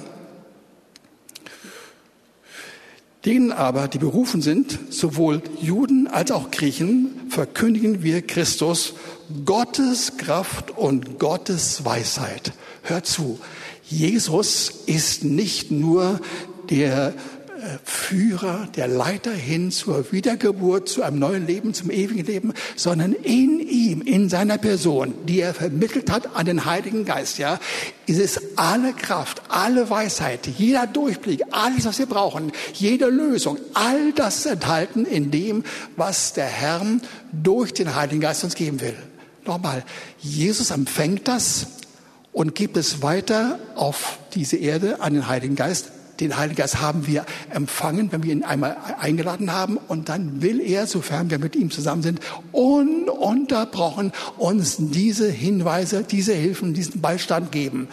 Denen 3.26 3.50
aber, 3.50 3.88
die 3.88 3.98
berufen 3.98 4.40
sind, 4.40 4.78
sowohl 4.88 5.42
Juden 5.60 6.06
als 6.06 6.30
auch 6.30 6.52
Griechen, 6.52 7.08
verkündigen 7.28 8.04
wir 8.04 8.22
Christus, 8.22 8.94
Gottes 9.44 10.16
Kraft 10.16 10.70
und 10.70 11.18
Gottes 11.18 11.84
Weisheit. 11.84 12.52
Hört 12.84 13.06
zu, 13.06 13.40
Jesus 13.88 14.70
ist 14.86 15.24
nicht 15.24 15.72
nur 15.72 16.20
der 16.70 17.14
Führer, 17.84 18.68
der 18.76 18.88
Leiter 18.88 19.32
hin 19.32 19.70
zur 19.70 20.12
Wiedergeburt, 20.12 20.88
zu 20.88 21.02
einem 21.02 21.18
neuen 21.18 21.46
Leben, 21.46 21.74
zum 21.74 21.90
ewigen 21.90 22.24
Leben, 22.24 22.52
sondern 22.76 23.12
in 23.12 23.60
ihm, 23.60 24.02
in 24.02 24.28
seiner 24.28 24.58
Person, 24.58 25.14
die 25.26 25.40
er 25.40 25.54
vermittelt 25.54 26.10
hat 26.10 26.36
an 26.36 26.46
den 26.46 26.64
Heiligen 26.64 27.04
Geist, 27.04 27.38
ja, 27.38 27.58
ist 28.06 28.20
es 28.20 28.40
alle 28.56 28.92
Kraft, 28.92 29.42
alle 29.48 29.90
Weisheit, 29.90 30.46
jeder 30.46 30.86
Durchblick, 30.86 31.42
alles, 31.50 31.84
was 31.84 31.98
wir 31.98 32.06
brauchen, 32.06 32.52
jede 32.74 33.06
Lösung, 33.06 33.58
all 33.74 34.12
das 34.12 34.46
enthalten 34.46 35.04
in 35.04 35.30
dem, 35.30 35.64
was 35.96 36.32
der 36.32 36.46
Herr 36.46 36.76
durch 37.32 37.72
den 37.72 37.94
Heiligen 37.94 38.20
Geist 38.20 38.44
uns 38.44 38.54
geben 38.54 38.80
will. 38.80 38.96
Nochmal, 39.46 39.84
Jesus 40.18 40.70
empfängt 40.70 41.28
das 41.28 41.66
und 42.32 42.54
gibt 42.54 42.76
es 42.76 43.02
weiter 43.02 43.58
auf 43.74 44.18
diese 44.34 44.56
Erde 44.56 45.00
an 45.00 45.14
den 45.14 45.26
Heiligen 45.26 45.56
Geist 45.56 45.90
den 46.20 46.36
Heiligen 46.36 46.56
Geist 46.56 46.80
haben 46.80 47.06
wir 47.06 47.24
empfangen, 47.50 48.10
wenn 48.12 48.22
wir 48.22 48.32
ihn 48.32 48.44
einmal 48.44 48.76
eingeladen 48.98 49.52
haben. 49.52 49.78
Und 49.88 50.08
dann 50.08 50.42
will 50.42 50.60
er, 50.60 50.86
sofern 50.86 51.30
wir 51.30 51.38
mit 51.38 51.56
ihm 51.56 51.70
zusammen 51.70 52.02
sind, 52.02 52.20
ununterbrochen 52.52 54.12
uns 54.38 54.76
diese 54.78 55.30
Hinweise, 55.30 56.04
diese 56.04 56.34
Hilfen, 56.34 56.74
diesen 56.74 57.00
Beistand 57.00 57.52
geben 57.52 57.88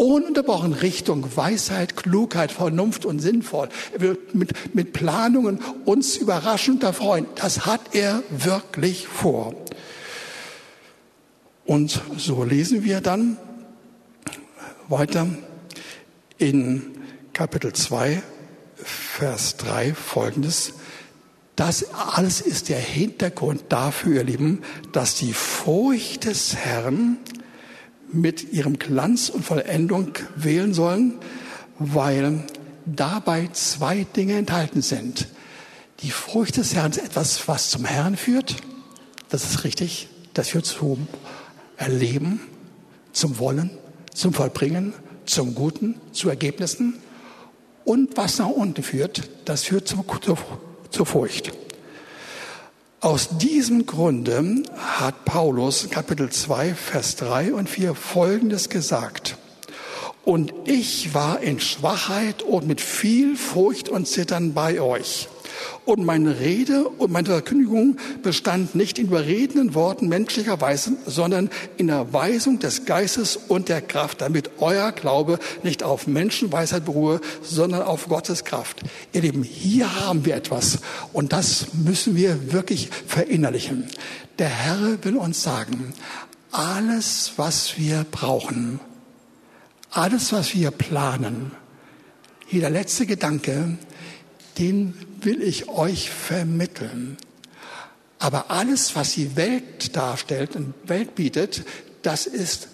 ununterbrochen 0.00 0.72
Richtung 0.72 1.36
Weisheit, 1.36 1.94
Klugheit, 1.94 2.52
Vernunft 2.52 3.04
und 3.04 3.18
sinnvoll. 3.18 3.68
Er 3.92 4.00
wird 4.00 4.34
mit, 4.34 4.74
mit 4.74 4.94
Planungen 4.94 5.60
uns 5.84 6.16
überraschend 6.16 6.82
erfreuen. 6.82 7.26
Das 7.34 7.66
hat 7.66 7.82
er 7.92 8.22
wirklich 8.30 9.06
vor. 9.06 9.54
Und 11.66 12.00
so 12.16 12.44
lesen 12.44 12.82
wir 12.82 13.02
dann 13.02 13.36
weiter 14.88 15.26
in 16.38 16.82
Kapitel 17.32 17.72
2, 17.72 18.22
Vers 18.76 19.56
3 19.58 19.94
folgendes. 19.94 20.74
Das 21.56 21.94
alles 21.94 22.40
ist 22.40 22.68
der 22.68 22.78
Hintergrund 22.78 23.64
dafür, 23.68 24.16
ihr 24.16 24.24
Lieben, 24.24 24.62
dass 24.92 25.14
die 25.14 25.32
Furcht 25.32 26.24
des 26.24 26.56
Herrn 26.56 27.18
mit 28.12 28.52
ihrem 28.52 28.78
Glanz 28.78 29.28
und 29.28 29.44
Vollendung 29.44 30.12
wählen 30.34 30.74
sollen, 30.74 31.14
weil 31.78 32.42
dabei 32.84 33.48
zwei 33.52 34.04
Dinge 34.04 34.36
enthalten 34.36 34.82
sind. 34.82 35.28
Die 36.00 36.10
Furcht 36.10 36.56
des 36.56 36.74
Herrn 36.74 36.90
ist 36.90 36.98
etwas, 36.98 37.46
was 37.46 37.70
zum 37.70 37.84
Herrn 37.84 38.16
führt. 38.16 38.56
Das 39.28 39.44
ist 39.44 39.64
richtig. 39.64 40.08
Das 40.34 40.48
führt 40.48 40.66
zum 40.66 41.06
Erleben, 41.76 42.40
zum 43.12 43.38
Wollen, 43.38 43.70
zum 44.14 44.32
Vollbringen, 44.32 44.94
zum 45.26 45.54
Guten, 45.54 46.00
zu 46.12 46.28
Ergebnissen 46.28 46.94
und 47.84 48.16
was 48.16 48.38
nach 48.38 48.48
unten 48.48 48.82
führt, 48.82 49.28
das 49.44 49.64
führt 49.64 49.88
zur, 49.88 50.04
zur, 50.20 50.38
zur 50.90 51.06
Furcht. 51.06 51.52
Aus 53.00 53.38
diesem 53.38 53.86
Grunde 53.86 54.62
hat 54.76 55.24
Paulus 55.24 55.88
Kapitel 55.88 56.28
2, 56.28 56.74
Vers 56.74 57.16
3 57.16 57.54
und 57.54 57.66
4 57.66 57.94
Folgendes 57.94 58.68
gesagt. 58.68 59.38
Und 60.22 60.52
ich 60.66 61.14
war 61.14 61.40
in 61.40 61.60
Schwachheit 61.60 62.42
und 62.42 62.66
mit 62.68 62.82
viel 62.82 63.36
Furcht 63.36 63.88
und 63.88 64.06
Zittern 64.06 64.52
bei 64.52 64.82
euch. 64.82 65.29
Und 65.84 66.04
meine 66.04 66.40
Rede 66.40 66.88
und 66.88 67.10
meine 67.10 67.28
Verkündigung 67.28 67.96
bestand 68.22 68.74
nicht 68.74 68.98
in 68.98 69.06
überredenden 69.06 69.74
Worten 69.74 70.08
menschlicher 70.08 70.60
Weise, 70.60 70.92
sondern 71.06 71.50
in 71.76 71.88
der 71.88 72.12
Weisung 72.12 72.58
des 72.58 72.84
Geistes 72.84 73.36
und 73.36 73.68
der 73.68 73.80
Kraft, 73.80 74.20
damit 74.20 74.50
euer 74.58 74.92
Glaube 74.92 75.38
nicht 75.62 75.82
auf 75.82 76.06
Menschenweisheit 76.06 76.84
beruhe, 76.84 77.20
sondern 77.42 77.82
auf 77.82 78.08
Gottes 78.08 78.44
Kraft. 78.44 78.82
Ihr 79.12 79.22
Lieben, 79.22 79.42
hier 79.42 80.06
haben 80.06 80.24
wir 80.24 80.36
etwas 80.36 80.78
und 81.12 81.32
das 81.32 81.66
müssen 81.72 82.16
wir 82.16 82.52
wirklich 82.52 82.90
verinnerlichen. 83.06 83.88
Der 84.38 84.48
Herr 84.48 84.98
will 85.02 85.16
uns 85.16 85.42
sagen, 85.42 85.92
alles, 86.52 87.32
was 87.36 87.78
wir 87.78 88.04
brauchen, 88.10 88.80
alles, 89.90 90.32
was 90.32 90.54
wir 90.54 90.70
planen, 90.70 91.52
jeder 92.48 92.70
letzte 92.70 93.06
Gedanke, 93.06 93.78
den 94.60 94.94
will 95.22 95.42
ich 95.42 95.68
euch 95.68 96.10
vermitteln. 96.10 97.16
Aber 98.18 98.50
alles, 98.50 98.94
was 98.94 99.14
die 99.14 99.34
Welt 99.34 99.96
darstellt 99.96 100.54
und 100.54 100.74
Welt 100.84 101.14
bietet, 101.14 101.64
das 102.02 102.26
ist 102.26 102.68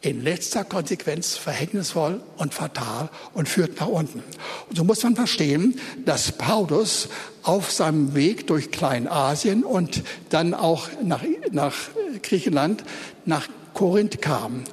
in 0.00 0.22
letzter 0.22 0.64
Konsequenz 0.64 1.34
verhängnisvoll 1.34 2.22
und 2.36 2.54
fatal 2.54 3.08
und 3.32 3.48
führt 3.48 3.80
nach 3.80 3.88
unten. 3.88 4.22
Und 4.68 4.76
so 4.76 4.84
muss 4.84 5.02
man 5.02 5.16
verstehen, 5.16 5.80
dass 6.04 6.30
Paulus 6.32 7.08
auf 7.42 7.72
seinem 7.72 8.14
Weg 8.14 8.46
durch 8.46 8.70
Kleinasien 8.70 9.64
und 9.64 10.04
dann 10.28 10.54
auch 10.54 10.88
nach, 11.02 11.22
nach 11.50 11.74
Griechenland, 12.22 12.84
nach 13.24 13.48
Korinth 13.72 14.22
kam. 14.22 14.64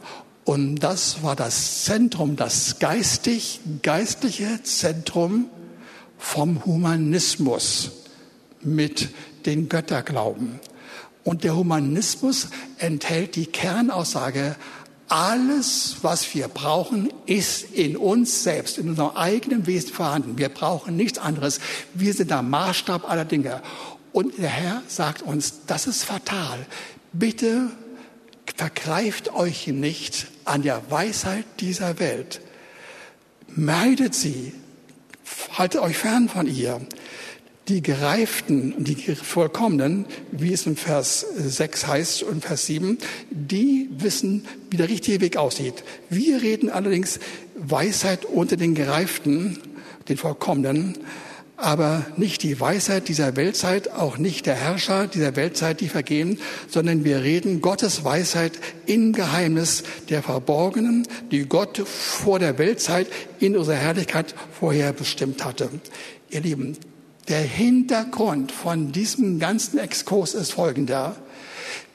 Und 0.44 0.76
das 0.80 1.24
war 1.24 1.36
das 1.36 1.86
Zentrum, 1.86 2.36
das 2.36 2.78
geistig, 2.80 3.62
geistliche 3.82 4.62
Zentrum 4.64 5.50
vom 6.22 6.64
Humanismus 6.66 7.92
mit 8.62 9.10
den 9.48 9.68
Götterglauben. 9.68 10.60
Und 11.24 11.44
der 11.44 11.56
Humanismus 11.56 12.50
enthält 12.78 13.36
die 13.36 13.48
Kernaussage, 13.48 14.56
alles, 15.10 15.98
was 16.04 16.34
wir 16.34 16.48
brauchen, 16.48 17.12
ist 17.26 17.74
in 17.74 17.98
uns 17.98 18.44
selbst, 18.44 18.78
in 18.78 18.88
unserem 18.88 19.18
eigenen 19.18 19.68
Wesen 19.68 19.92
vorhanden. 19.92 20.38
Wir 20.38 20.48
brauchen 20.48 20.96
nichts 20.96 21.20
anderes. 21.20 21.60
Wir 21.94 22.14
sind 22.14 22.30
der 22.30 22.44
Maßstab 22.44 23.10
aller 23.10 23.26
Dinge. 23.26 23.62
Und 24.14 24.38
der 24.38 24.50
Herr 24.50 24.84
sagt 24.88 25.24
uns, 25.24 25.66
das 25.68 25.88
ist 25.88 26.04
fatal. 26.04 26.66
Bitte 27.12 27.72
vergreift 28.56 29.34
euch 29.34 29.68
nicht 29.68 30.28
an 30.46 30.62
der 30.62 30.90
Weisheit 30.90 31.46
dieser 31.60 32.00
Welt. 32.00 32.40
Meidet 33.50 34.16
sie, 34.16 34.54
haltet 35.54 35.82
euch 35.82 35.98
fern 35.98 36.30
von 36.30 36.48
ihr. 36.48 36.82
Die 37.68 37.82
Gereiften, 37.82 38.84
die 38.84 38.96
Vollkommenen, 38.96 40.06
wie 40.32 40.52
es 40.52 40.66
in 40.66 40.76
Vers 40.76 41.26
6 41.38 41.88
heißt 41.88 42.24
und 42.24 42.44
Vers 42.44 42.66
7, 42.66 42.98
die 43.30 43.90
wissen, 43.92 44.46
wie 44.70 44.78
der 44.78 44.90
richtige 44.90 45.22
Weg 45.22 45.38
aussieht. 45.38 45.84
Wir 46.10 46.42
reden 46.42 46.70
allerdings 46.70 47.20
Weisheit 47.56 48.26
unter 48.26 48.58
den 48.58 48.74
Gereiften, 48.74 49.60
den 50.10 50.18
Vollkommenen, 50.18 50.98
aber 51.62 52.06
nicht 52.18 52.44
die 52.44 52.60
Weisheit 52.60 53.08
dieser 53.08 53.36
Weltzeit, 53.36 53.92
auch 53.92 54.18
nicht 54.18 54.46
der 54.46 54.56
Herrscher 54.56 55.08
dieser 55.08 55.36
Weltzeit, 55.36 55.80
die 55.80 55.88
vergehen, 55.88 56.40
sondern 56.68 57.04
wir 57.04 57.24
reden 57.24 57.62
Gottes 57.62 58.04
Weisheit 58.04 58.54
im 58.86 59.14
Geheimnis 59.14 59.84
der 60.10 60.24
Verborgenen, 60.24 61.08
die 61.32 61.46
Gott 61.46 61.78
vor 61.86 62.40
der 62.40 62.58
Weltzeit 62.58 63.08
in 63.40 63.56
unserer 63.56 63.76
Herrlichkeit 63.76 64.36
vorher 64.52 64.94
bestimmt 64.94 65.46
hatte. 65.46 65.70
Ihr 66.30 66.42
Lieben, 66.42 66.78
der 67.28 67.42
Hintergrund 67.42 68.52
von 68.52 68.92
diesem 68.92 69.40
ganzen 69.40 69.78
Exkurs 69.78 70.34
ist 70.34 70.54
folgender. 70.54 71.16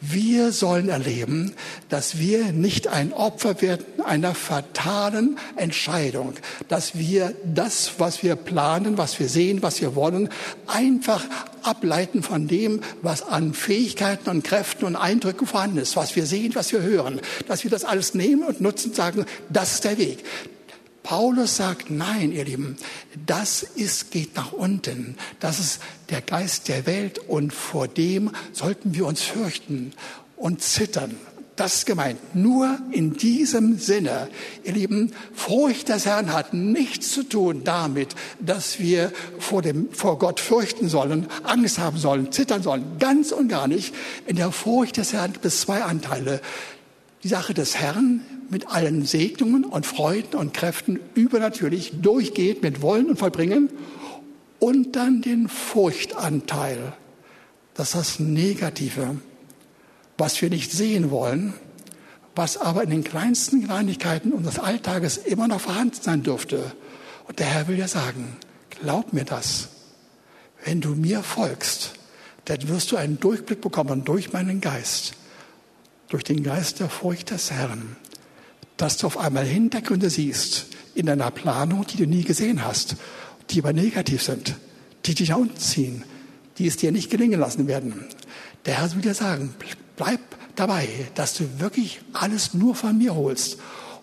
Wir 0.09 0.53
sollen 0.53 0.89
erleben, 0.89 1.55
dass 1.89 2.19
wir 2.19 2.53
nicht 2.53 2.89
ein 2.89 3.13
Opfer 3.13 3.61
werden 3.61 3.85
einer 4.05 4.35
fatalen 4.35 5.39
Entscheidung, 5.57 6.35
dass 6.69 6.97
wir 6.97 7.35
das, 7.45 7.95
was 7.99 8.23
wir 8.23 8.37
planen, 8.37 8.99
was 8.99 9.19
wir 9.19 9.29
sehen, 9.29 9.63
was 9.63 9.81
wir 9.81 9.95
wollen, 9.95 10.29
einfach 10.67 11.25
ableiten 11.63 12.23
von 12.23 12.47
dem, 12.47 12.81
was 13.03 13.23
an 13.23 13.55
Fähigkeiten 13.55 14.31
und 14.31 14.45
Kräften 14.45 14.85
und 14.85 14.97
Eindrücken 14.97 15.47
vorhanden 15.47 15.79
ist, 15.79 15.97
was 15.97 16.15
wir 16.15 16.27
sehen, 16.27 16.55
was 16.55 16.73
wir 16.73 16.83
hören, 16.83 17.21
dass 17.49 17.65
wir 17.65 17.71
das 17.71 17.85
alles 17.85 18.15
nehmen 18.15 18.45
und 18.45 18.61
nutzen 18.61 18.91
und 18.91 18.97
sagen, 18.97 19.27
das 19.49 19.75
ist 19.75 19.85
der 19.85 19.99
Weg. 19.99 20.25
Paulus 21.07 21.55
sagt, 21.55 21.89
nein, 21.89 22.33
ihr 22.33 22.45
Lieben, 22.45 22.77
das 23.27 23.63
ist, 23.63 24.11
geht 24.11 24.35
nach 24.35 24.51
unten. 24.51 25.15
Das 25.39 25.61
ist 25.61 25.81
der 26.11 26.21
Geist 26.21 26.67
der 26.67 26.85
Welt 26.85 27.21
und 27.21 27.53
vor 27.53 27.87
dem 27.87 28.33
sollten 28.53 28.93
wir 28.93 29.07
uns 29.07 29.23
fürchten 29.23 29.93
und 30.37 30.63
zittern. 30.63 31.15
Das 31.55 31.75
ist 31.75 31.87
gemeint. 31.87 32.19
Nur 32.35 32.81
in 32.91 33.13
diesem 33.13 33.79
Sinne, 33.79 34.29
ihr 34.65 34.73
Lieben, 34.73 35.13
Furcht 35.33 35.91
des 35.91 36.07
Herrn 36.07 36.33
hat 36.33 36.55
nichts 36.55 37.13
zu 37.13 37.23
tun 37.23 37.63
damit, 37.63 38.17
dass 38.41 38.81
wir 38.81 39.13
vor 39.39 39.63
dem, 39.63 39.93
vor 39.93 40.19
Gott 40.19 40.41
fürchten 40.41 40.89
sollen, 40.89 41.29
Angst 41.45 41.79
haben 41.79 41.99
sollen, 41.99 42.33
zittern 42.33 42.65
sollen. 42.65 42.99
Ganz 42.99 43.31
und 43.31 43.47
gar 43.47 43.69
nicht. 43.69 43.95
In 44.27 44.35
der 44.35 44.51
Furcht 44.51 44.97
des 44.97 45.13
Herrn 45.13 45.35
gibt 45.35 45.45
es 45.45 45.61
zwei 45.61 45.85
Anteile. 45.85 46.41
Die 47.23 47.29
Sache 47.29 47.55
des 47.55 47.77
Herrn 47.77 48.23
mit 48.51 48.69
allen 48.69 49.05
Segnungen 49.05 49.65
und 49.65 49.87
Freuden 49.87 50.39
und 50.39 50.55
Kräften 50.55 51.01
übernatürlich 51.15 51.93
durchgeht 52.01 52.63
mit 52.63 52.83
Wollen 52.83 53.07
und 53.07 53.19
Vollbringen 53.19 53.71
und 54.59 54.97
dann 54.97 55.23
den 55.23 55.49
Furchtanteil. 55.49 56.93
Das 57.75 57.89
ist 57.89 57.95
das 57.95 58.21
Negative, 58.21 59.17
was 60.17 60.41
wir 60.41 60.49
nicht 60.49 60.73
sehen 60.73 61.11
wollen, 61.11 61.53
was 62.35 62.57
aber 62.57 62.83
in 62.83 62.91
den 62.91 63.05
kleinsten 63.05 63.65
Kleinigkeiten 63.65 64.33
unseres 64.33 64.59
Alltages 64.59 65.17
immer 65.19 65.49
noch 65.49 65.61
vorhanden 65.61 65.97
sein 66.01 66.23
dürfte. 66.23 66.73
Und 67.29 67.39
der 67.39 67.47
Herr 67.47 67.69
will 67.69 67.79
ja 67.79 67.89
sagen, 67.89 68.37
glaub 68.71 69.13
mir 69.13 69.25
das. 69.25 69.69
Wenn 70.65 70.81
du 70.81 70.91
mir 70.91 71.23
folgst, 71.23 71.93
dann 72.47 72.69
wirst 72.69 72.93
du 72.93 72.97
einen 72.97 73.21
Durchblick 73.21 73.61
bekommen 73.61 74.05
durch 74.05 74.33
meinen 74.33 74.61
Geist, 74.61 75.15
durch 76.09 76.25
den 76.25 76.43
Geist 76.43 76.81
der 76.81 76.89
Furcht 76.89 77.31
des 77.31 77.51
Herrn, 77.51 77.97
dass 78.77 78.97
du 78.97 79.07
auf 79.07 79.19
einmal 79.19 79.45
Hintergründe 79.45 80.11
siehst 80.11 80.67
in 80.95 81.07
deiner 81.07 81.31
Planung, 81.31 81.87
die 81.87 81.97
du 81.97 82.07
nie 82.07 82.25
gesehen 82.25 82.65
hast, 82.65 82.97
die 83.51 83.61
aber 83.61 83.73
negativ 83.73 84.23
sind, 84.23 84.57
die 85.05 85.15
dich 85.15 85.31
nach 85.31 85.39
unten 85.39 85.59
ziehen, 85.59 86.05
die 86.59 86.67
es 86.67 86.77
dir 86.77 86.93
nicht 86.93 87.11
gelingen 87.11 87.41
lassen 87.41 87.69
werden. 87.69 88.05
Der 88.65 88.79
Herr 88.79 88.95
will 88.95 89.03
dir 89.03 89.15
sagen, 89.15 89.55
bleib 89.97 90.21
dabei, 90.57 90.89
dass 91.15 91.35
du 91.35 91.45
wirklich 91.59 92.01
alles 92.13 92.55
nur 92.55 92.75
von 92.75 92.99
mir 92.99 93.15
holst 93.15 93.59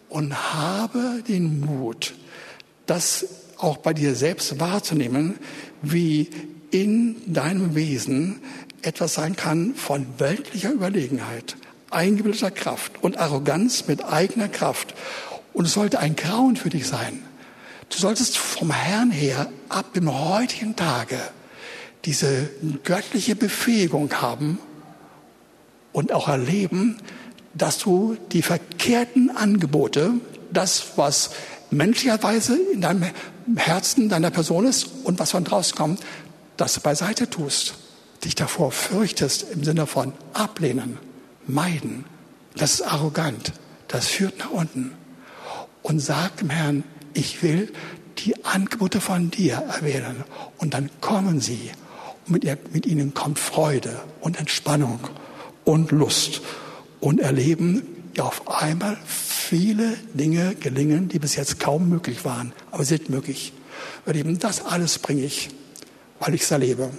und 0.09 0.53
habe 0.53 1.23
den 1.27 1.59
Mut, 1.59 2.13
das 2.85 3.25
auch 3.57 3.77
bei 3.77 3.93
dir 3.93 4.15
selbst 4.15 4.59
wahrzunehmen, 4.59 5.35
wie 5.81 6.29
in 6.71 7.33
deinem 7.33 7.75
Wesen 7.75 8.39
etwas 8.81 9.13
sein 9.13 9.35
kann 9.35 9.75
von 9.75 10.05
weltlicher 10.17 10.71
Überlegenheit, 10.71 11.55
eingebildeter 11.93 12.51
Kraft 12.51 12.91
und 13.01 13.17
Arroganz 13.17 13.87
mit 13.87 14.03
eigener 14.03 14.47
Kraft. 14.47 14.93
Und 15.53 15.65
es 15.65 15.73
sollte 15.73 15.99
ein 15.99 16.15
Grauen 16.15 16.55
für 16.55 16.69
dich 16.69 16.87
sein. 16.87 17.23
Du 17.89 17.97
solltest 17.97 18.37
vom 18.37 18.71
Herrn 18.71 19.11
her 19.11 19.49
ab 19.69 19.93
dem 19.93 20.11
heutigen 20.11 20.75
Tage 20.75 21.19
diese 22.05 22.49
göttliche 22.83 23.35
Befähigung 23.35 24.11
haben 24.21 24.57
und 25.93 26.11
auch 26.11 26.27
erleben, 26.27 26.97
dass 27.53 27.77
du 27.77 28.17
die 28.31 28.41
verkehrten 28.41 29.29
Angebote, 29.29 30.13
das, 30.51 30.93
was 30.95 31.31
menschlicherweise 31.71 32.57
in 32.73 32.81
deinem 32.81 33.05
Herzen 33.55 34.09
deiner 34.09 34.31
Person 34.31 34.65
ist 34.65 34.87
und 35.03 35.19
was 35.19 35.31
von 35.31 35.43
draußen 35.43 35.75
kommt, 35.75 36.01
das 36.57 36.79
beiseite 36.79 37.29
tust, 37.29 37.75
dich 38.23 38.35
davor 38.35 38.71
fürchtest 38.71 39.45
im 39.51 39.63
Sinne 39.63 39.87
von 39.87 40.13
ablehnen, 40.33 40.97
meiden. 41.47 42.05
Das 42.55 42.75
ist 42.75 42.81
arrogant, 42.81 43.53
das 43.87 44.07
führt 44.07 44.39
nach 44.39 44.51
unten. 44.51 44.91
Und 45.81 45.99
sag 45.99 46.37
dem 46.37 46.49
Herrn, 46.49 46.83
ich 47.13 47.43
will 47.43 47.71
die 48.19 48.45
Angebote 48.45 49.01
von 49.01 49.31
dir 49.31 49.55
erwählen. 49.55 50.23
Und 50.57 50.73
dann 50.73 50.89
kommen 51.01 51.41
sie. 51.41 51.71
Und 52.25 52.33
mit, 52.33 52.43
ihr, 52.43 52.57
mit 52.71 52.85
ihnen 52.85 53.13
kommt 53.13 53.39
Freude 53.39 53.99
und 54.21 54.39
Entspannung 54.39 54.99
und 55.65 55.91
Lust 55.91 56.41
und 56.99 57.19
erleben 57.19 57.83
ja 58.15 58.23
auf 58.23 58.47
einmal 58.47 58.97
viele 59.05 59.97
Dinge 60.13 60.55
gelingen, 60.55 61.09
die 61.09 61.19
bis 61.19 61.35
jetzt 61.35 61.59
kaum 61.59 61.89
möglich 61.89 62.23
waren, 62.25 62.53
aber 62.71 62.85
sind 62.85 63.09
möglich. 63.09 63.53
Erleben, 64.05 64.39
das 64.39 64.63
alles 64.63 64.99
bringe 64.99 65.23
ich, 65.23 65.49
weil 66.19 66.33
ich 66.33 66.43
es 66.43 66.51
erlebe. 66.51 66.91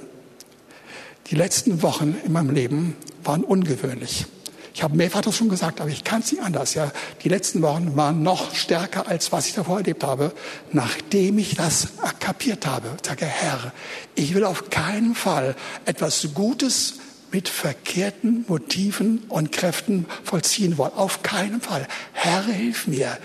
Die 1.28 1.36
letzten 1.36 1.82
Wochen 1.82 2.16
in 2.24 2.32
meinem 2.32 2.50
Leben 2.50 2.96
waren 3.26 3.44
ungewöhnlich. 3.44 4.26
Ich 4.74 4.82
habe 4.82 4.96
mehrfach 4.96 5.20
das 5.20 5.36
schon 5.36 5.48
gesagt, 5.48 5.80
aber 5.80 5.88
ich 5.88 6.02
kann 6.02 6.20
es 6.20 6.32
nicht 6.32 6.42
anders. 6.42 6.74
Ja, 6.74 6.90
die 7.22 7.28
letzten 7.28 7.62
Wochen 7.62 7.94
waren 7.96 8.24
noch 8.24 8.54
stärker 8.56 9.06
als 9.06 9.30
was 9.30 9.46
ich 9.46 9.54
davor 9.54 9.78
erlebt 9.78 10.02
habe, 10.02 10.32
nachdem 10.72 11.38
ich 11.38 11.54
das 11.54 11.88
kapiert 12.18 12.66
habe. 12.66 12.88
Ich 13.00 13.08
sage 13.08 13.24
Herr, 13.24 13.72
ich 14.16 14.34
will 14.34 14.44
auf 14.44 14.70
keinen 14.70 15.14
Fall 15.14 15.54
etwas 15.84 16.28
Gutes 16.34 16.94
mit 17.30 17.48
verkehrten 17.48 18.44
Motiven 18.48 19.18
und 19.28 19.52
Kräften 19.52 20.06
vollziehen 20.24 20.76
wollen. 20.76 20.92
Auf 20.94 21.22
keinen 21.22 21.60
Fall. 21.60 21.86
Herr, 22.12 22.44
hilf 22.44 22.88
mir. 22.88 23.16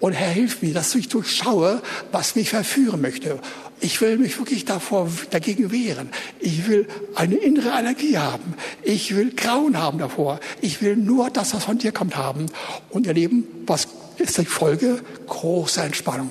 Und 0.00 0.14
Herr, 0.14 0.30
hilf 0.30 0.62
mir, 0.62 0.72
dass 0.72 0.94
ich 0.94 1.08
durchschaue, 1.08 1.82
was 2.10 2.34
mich 2.34 2.50
verführen 2.50 3.02
möchte. 3.02 3.38
Ich 3.80 4.00
will 4.00 4.18
mich 4.18 4.38
wirklich 4.38 4.64
davor, 4.64 5.08
dagegen 5.30 5.70
wehren. 5.70 6.08
Ich 6.38 6.68
will 6.68 6.88
eine 7.14 7.36
innere 7.36 7.70
Energie 7.78 8.18
haben. 8.18 8.54
Ich 8.82 9.14
will 9.14 9.32
Grauen 9.34 9.78
haben 9.78 9.98
davor. 9.98 10.40
Ich 10.60 10.82
will 10.82 10.96
nur 10.96 11.30
das, 11.30 11.54
was 11.54 11.64
von 11.64 11.78
dir 11.78 11.92
kommt, 11.92 12.16
haben. 12.16 12.46
Und 12.88 13.06
erleben, 13.06 13.44
was 13.66 13.88
ist 14.16 14.38
die 14.38 14.46
Folge? 14.46 15.00
Große 15.26 15.82
Entspannung 15.82 16.30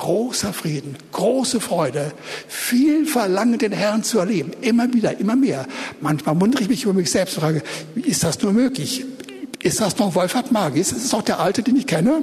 großer 0.00 0.54
Frieden, 0.54 0.96
große 1.12 1.60
Freude, 1.60 2.12
viel 2.48 3.04
Verlangen, 3.04 3.58
den 3.58 3.72
Herrn 3.72 4.02
zu 4.02 4.18
erleben, 4.18 4.52
immer 4.62 4.90
wieder, 4.94 5.20
immer 5.20 5.36
mehr. 5.36 5.66
Manchmal 6.00 6.40
wundere 6.40 6.62
ich 6.62 6.70
mich 6.70 6.84
über 6.84 6.94
mich 6.94 7.10
selbst 7.10 7.36
und 7.36 7.42
frage, 7.42 7.62
wie 7.94 8.08
ist 8.08 8.24
das 8.24 8.40
nur 8.40 8.54
möglich? 8.54 9.04
Ist 9.62 9.80
das 9.80 9.98
noch 9.98 10.14
Wolfhard 10.14 10.52
Magis? 10.52 10.90
Ist 10.90 11.04
es 11.04 11.12
auch 11.12 11.22
der 11.22 11.38
Alte, 11.38 11.62
den 11.62 11.76
ich 11.76 11.86
kenne? 11.86 12.22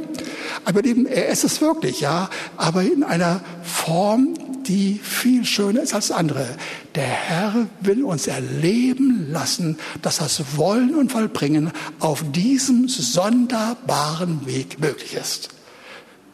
Aber 0.66 0.84
eben, 0.84 1.06
er 1.06 1.28
ist 1.28 1.44
es 1.44 1.62
wirklich, 1.62 2.02
ja. 2.02 2.30
Aber 2.58 2.82
in 2.82 3.04
einer 3.04 3.42
Form, 3.64 4.34
die 4.64 5.00
viel 5.02 5.46
schöner 5.46 5.84
ist 5.84 5.94
als 5.94 6.10
andere. 6.10 6.48
Der 6.96 7.06
Herr 7.06 7.68
will 7.80 8.04
uns 8.04 8.26
erleben 8.26 9.28
lassen, 9.32 9.78
dass 10.02 10.18
das 10.18 10.58
Wollen 10.58 10.96
und 10.96 11.12
Vollbringen 11.12 11.72
auf 12.00 12.24
diesem 12.32 12.88
sonderbaren 12.88 14.48
Weg 14.48 14.80
möglich 14.80 15.14
ist. 15.14 15.50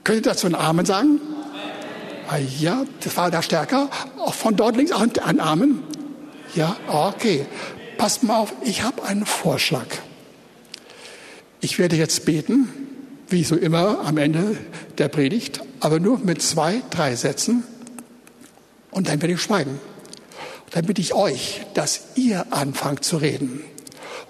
Könnt 0.06 0.26
ihr 0.26 0.32
dazu 0.32 0.46
einen 0.46 0.56
Amen 0.56 0.86
sagen? 0.86 1.20
Ah, 2.30 2.38
ja, 2.38 2.86
das 3.02 3.18
war 3.18 3.30
da 3.30 3.42
stärker. 3.42 3.90
Auch 4.18 4.34
von 4.34 4.56
dort 4.56 4.78
links 4.78 4.94
auch 4.94 5.02
ein 5.02 5.40
Amen. 5.42 5.84
Ja, 6.56 6.78
okay. 6.88 7.46
Passt 7.98 8.24
mal 8.24 8.38
auf, 8.38 8.54
ich 8.64 8.84
habe 8.84 9.04
einen 9.04 9.26
Vorschlag. 9.26 9.88
Ich 11.64 11.80
werde 11.80 11.96
jetzt 11.96 12.26
beten, 12.26 12.68
wie 13.30 13.46
so 13.46 13.56
immer 13.56 14.02
am 14.02 14.18
Ende 14.18 14.58
der 14.98 15.08
Predigt, 15.08 15.62
aber 15.80 16.02
nur 16.02 16.20
mit 16.20 16.42
zwei, 16.42 16.82
drei 16.90 17.16
Sätzen. 17.16 17.64
Und 18.92 19.08
dann 19.08 19.22
werde 19.22 19.36
ich 19.36 19.42
schweigen. 19.42 19.80
dann 20.72 20.86
bitte 20.86 21.00
ich 21.00 21.14
euch, 21.14 21.62
dass 21.74 22.02
ihr 22.16 22.52
anfangt 22.52 23.06
zu 23.06 23.16
reden. 23.16 23.64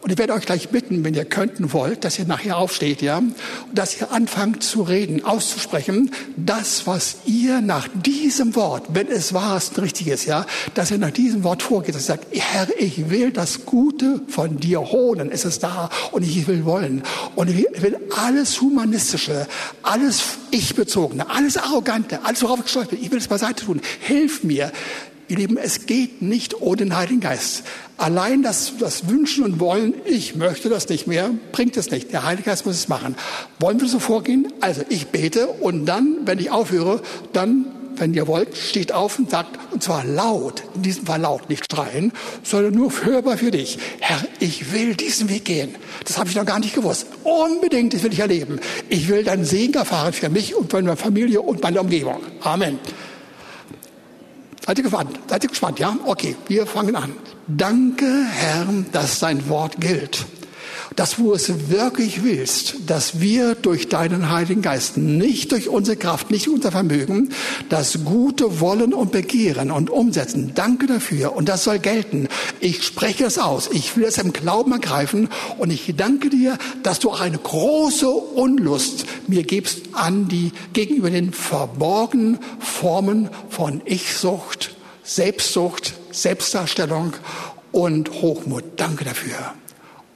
Und 0.04 0.12
ich 0.12 0.18
werde 0.18 0.34
euch 0.34 0.46
gleich 0.46 0.68
bitten, 0.68 1.06
wenn 1.06 1.14
ihr 1.14 1.24
könnten 1.24 1.72
wollt, 1.72 2.04
dass 2.04 2.20
ihr 2.20 2.26
nachher 2.26 2.58
aufsteht, 2.58 3.02
ja, 3.02 3.20
und 3.20 3.34
dass 3.72 4.02
ihr 4.02 4.12
anfangt 4.12 4.62
zu 4.62 4.82
reden, 4.82 5.24
auszusprechen, 5.24 6.12
das, 6.36 6.86
was 6.86 7.20
ihr 7.26 7.62
nach 7.62 7.88
diesem 7.94 8.54
Wort, 8.56 8.88
wenn 8.90 9.08
es 9.08 9.34
wahr 9.34 9.56
ist, 9.56 9.78
ein 9.78 9.82
richtiges, 9.82 10.26
ja, 10.26 10.46
dass 10.74 10.92
ihr 10.92 10.98
nach 10.98 11.12
diesem 11.12 11.46
Wort 11.46 11.64
vorgeht, 11.64 11.96
dass 11.96 12.04
ihr 12.04 12.16
sagt, 12.16 12.28
Herr, 12.32 12.68
ich 12.78 13.10
will 13.10 13.32
das 13.32 13.66
Gute 13.66 14.20
von 14.28 14.58
dir 14.58 14.82
holen, 14.82 15.32
es 15.32 15.46
ist 15.46 15.64
da 15.64 15.90
und 16.12 16.24
ich 16.24 16.48
will 16.48 16.66
wollen. 16.66 17.04
Und 17.36 17.50
ich 17.50 17.82
will 17.82 17.98
alles 18.18 18.60
Humanistische, 18.60 19.48
alles 19.84 20.22
Ich-Bezogene, 20.52 21.30
alles 21.30 21.56
Arrogante, 21.56 22.26
alles 22.26 22.44
worauf 22.44 22.60
ich 22.60 22.68
stolz 22.70 22.90
bin, 22.90 23.02
ich 23.02 23.10
will 23.10 23.20
es 23.20 23.30
beiseite 23.30 23.64
tun. 23.64 23.80
Hilf 24.02 24.44
mir, 24.44 24.74
Ihr 25.30 25.38
Lieben, 25.38 25.58
es 25.58 25.86
geht 25.86 26.22
nicht 26.22 26.62
ohne 26.62 26.78
den 26.78 26.96
Heiligen 26.98 27.22
Geist. 27.22 27.64
Allein 28.04 28.44
das, 28.44 28.74
das 28.80 29.08
Wünschen 29.08 29.46
und 29.46 29.62
Wollen, 29.62 29.94
ich 30.04 30.36
möchte 30.36 30.68
das 30.68 30.90
nicht 30.90 31.08
mehr, 31.08 31.30
bringt 31.54 31.78
es 31.78 31.90
nicht. 31.90 32.12
Der 32.12 32.26
Heilige 32.26 32.50
Geist 32.50 32.66
muss 32.66 32.76
es 32.76 32.90
machen. 32.90 33.16
Wollen 33.62 33.80
wir 33.80 33.88
so 33.88 33.98
vorgehen? 33.98 34.52
Also 34.60 34.82
ich 34.90 35.08
bete 35.08 35.48
und 35.48 35.86
dann, 35.86 36.18
wenn 36.26 36.38
ich 36.38 36.52
aufhöre, 36.52 37.02
dann, 37.32 37.68
wenn 37.96 38.14
ihr 38.14 38.28
wollt, 38.28 38.58
steht 38.58 38.92
auf 38.92 39.20
und 39.20 39.30
sagt, 39.30 39.58
und 39.72 39.82
zwar 39.82 40.04
laut, 40.04 40.64
in 40.76 40.82
diesem 40.82 41.06
Fall 41.06 41.22
laut, 41.22 41.48
nicht 41.48 41.66
schreien, 41.72 42.12
sondern 42.44 42.74
nur 42.74 42.92
hörbar 43.06 43.38
für 43.38 43.52
dich. 43.52 43.78
Herr, 44.02 44.22
ich 44.42 44.74
will 44.74 44.96
diesen 44.96 45.30
Weg 45.30 45.46
gehen. 45.46 45.74
Das 46.04 46.18
habe 46.18 46.28
ich 46.28 46.36
noch 46.36 46.46
gar 46.46 46.60
nicht 46.60 46.76
gewusst. 46.76 47.08
Unbedingt, 47.24 47.94
das 47.94 48.04
will 48.04 48.12
ich 48.12 48.20
erleben. 48.20 48.60
Ich 48.90 49.08
will 49.08 49.24
deinen 49.24 49.46
Segen 49.46 49.76
erfahren 49.76 50.12
für 50.12 50.28
mich 50.28 50.54
und 50.54 50.70
für 50.70 50.82
meine 50.82 50.98
Familie 50.98 51.40
und 51.40 51.64
meine 51.64 51.80
Umgebung. 51.80 52.20
Amen. 52.42 52.80
Seid 54.66 54.78
ihr 54.78 54.84
gespannt? 54.84 55.20
Seid 55.28 55.44
ihr 55.44 55.50
gespannt? 55.50 55.80
Ja? 55.80 55.98
Okay, 56.06 56.36
wir 56.48 56.66
fangen 56.66 56.96
an. 56.96 57.14
Danke, 57.48 58.26
Herr, 58.32 58.66
dass 58.94 59.20
dein 59.20 59.50
Wort 59.50 59.80
gilt 59.82 60.26
dass 60.96 61.16
du 61.16 61.34
es 61.34 61.70
wirklich 61.70 62.24
willst, 62.24 62.76
dass 62.88 63.20
wir 63.20 63.56
durch 63.56 63.90
deinen 63.90 64.30
Heiligen 64.30 64.62
Geist, 64.62 64.98
nicht 64.98 65.52
durch 65.52 65.70
unsere 65.70 65.98
Kraft, 65.98 66.32
nicht 66.32 66.48
unser 66.48 66.72
Vermögen, 66.72 67.30
das 67.70 68.04
Gute 68.04 68.60
wollen 68.60 68.94
und 68.94 69.12
begehren 69.12 69.72
und 69.72 69.90
umsetzen. 69.90 70.52
Danke 70.56 70.88
dafür 70.88 71.36
und 71.36 71.50
das 71.50 71.64
soll 71.64 71.80
gelten. 71.80 72.28
Ich 72.60 72.84
spreche 72.84 73.26
es 73.26 73.38
aus. 73.38 73.70
Ich 73.72 73.96
will 73.98 74.06
es 74.06 74.18
im 74.18 74.34
Glauben 74.34 74.72
ergreifen 74.72 75.30
und 75.58 75.72
ich 75.72 75.94
danke 75.96 76.30
dir, 76.30 76.58
dass 76.84 77.00
du 77.00 77.10
auch 77.10 77.22
eine 77.22 77.38
große 77.38 78.10
Unlust 78.10 79.06
mir 79.28 79.44
gibst 79.44 79.82
an 79.94 80.28
die 80.28 80.52
gegenüber 80.74 81.10
den 81.10 81.34
verborgenen 81.34 82.40
Formen 82.60 83.30
von 83.50 83.82
Ich-Sucht, 83.86 84.76
Selbstsucht, 85.04 85.94
Selbstdarstellung 86.12 87.14
und 87.72 88.12
Hochmut. 88.22 88.64
Danke 88.78 89.04
dafür. 89.04 89.54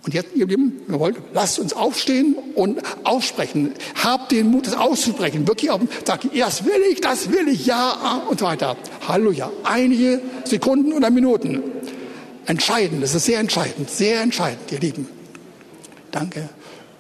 Und 0.08 0.14
jetzt, 0.14 0.34
ihr 0.36 0.48
Lieben, 0.48 0.80
wir 0.88 1.02
wollen, 1.02 1.18
lasst 1.34 1.60
uns 1.60 1.74
aufstehen 1.74 2.38
und 2.56 2.80
aussprechen. 3.04 3.74
Habt 4.02 4.32
den 4.32 4.50
Mut, 4.50 4.66
das 4.66 4.78
auszusprechen. 4.78 5.46
Wirklich 5.46 5.70
auch, 5.70 5.82
sagt, 6.06 6.30
das 6.34 6.64
will 6.64 6.82
ich, 6.90 7.02
das 7.02 7.30
will 7.30 7.50
ich, 7.50 7.66
ja, 7.66 8.22
und 8.30 8.40
so 8.40 8.46
weiter. 8.46 8.78
Halleluja. 9.06 9.52
Einige 9.66 10.22
Sekunden 10.46 10.94
oder 10.94 11.10
Minuten. 11.10 11.62
Entscheidend, 12.46 13.04
das 13.04 13.16
ist 13.16 13.26
sehr 13.26 13.40
entscheidend, 13.40 13.90
sehr 13.90 14.22
entscheidend, 14.22 14.72
ihr 14.72 14.80
Lieben. 14.80 15.10
Danke. 16.10 16.48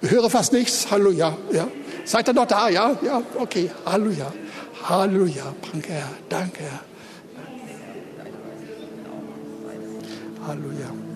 Ich 0.01 0.11
höre 0.11 0.29
fast 0.29 0.51
nichts. 0.51 0.91
Halleluja. 0.91 1.37
Ja. 1.53 1.69
Seid 2.03 2.27
ihr 2.27 2.33
noch 2.33 2.45
da? 2.45 2.67
Ja, 2.67 2.99
ja, 3.05 3.23
okay. 3.39 3.71
Halleluja. 3.85 4.33
Halleluja. 4.83 5.55
Danke, 5.71 5.93
Herr. 5.93 6.09
Danke, 6.27 6.59
Herr. 6.59 6.81
Halleluja. 10.45 11.06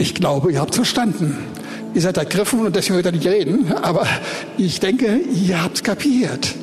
Ich 0.00 0.14
glaube, 0.14 0.50
ihr 0.50 0.60
habt 0.62 0.74
verstanden. 0.74 1.36
Ihr 1.92 2.00
seid 2.00 2.16
ergriffen 2.16 2.64
und 2.64 2.74
deswegen 2.74 2.96
wird 2.96 3.04
er 3.04 3.12
nicht 3.12 3.26
reden, 3.26 3.70
aber 3.82 4.06
ich 4.56 4.80
denke, 4.80 5.18
ihr 5.18 5.62
habt 5.62 5.84
kapiert. 5.84 6.54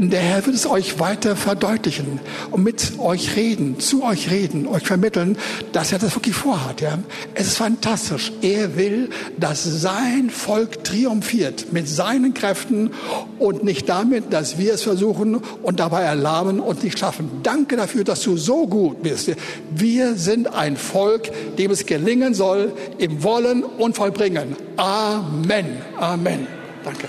Der 0.00 0.20
Herr 0.20 0.46
wird 0.46 0.54
es 0.54 0.64
euch 0.64 1.00
weiter 1.00 1.34
verdeutlichen 1.34 2.20
und 2.52 2.62
mit 2.62 3.00
euch 3.00 3.34
reden, 3.34 3.80
zu 3.80 4.04
euch 4.04 4.30
reden, 4.30 4.68
euch 4.68 4.84
vermitteln, 4.86 5.36
dass 5.72 5.90
er 5.90 5.98
das 5.98 6.14
wirklich 6.14 6.36
vorhat. 6.36 6.80
Ja? 6.80 7.00
Es 7.34 7.48
ist 7.48 7.56
fantastisch. 7.56 8.30
Er 8.40 8.76
will, 8.76 9.10
dass 9.38 9.64
sein 9.64 10.30
Volk 10.30 10.84
triumphiert 10.84 11.72
mit 11.72 11.88
seinen 11.88 12.32
Kräften 12.32 12.92
und 13.40 13.64
nicht 13.64 13.88
damit, 13.88 14.32
dass 14.32 14.56
wir 14.56 14.74
es 14.74 14.82
versuchen 14.82 15.40
und 15.64 15.80
dabei 15.80 16.02
erlahmen 16.02 16.60
und 16.60 16.84
nicht 16.84 17.00
schaffen. 17.00 17.28
Danke 17.42 17.76
dafür, 17.76 18.04
dass 18.04 18.22
du 18.22 18.36
so 18.36 18.68
gut 18.68 19.02
bist. 19.02 19.32
Wir 19.74 20.14
sind 20.14 20.54
ein 20.54 20.76
Volk, 20.76 21.28
dem 21.56 21.72
es 21.72 21.86
gelingen 21.86 22.34
soll 22.34 22.72
im 22.98 23.24
Wollen 23.24 23.64
und 23.64 23.96
Vollbringen. 23.96 24.54
Amen. 24.76 25.66
Amen. 25.98 26.46
Danke. 26.84 27.08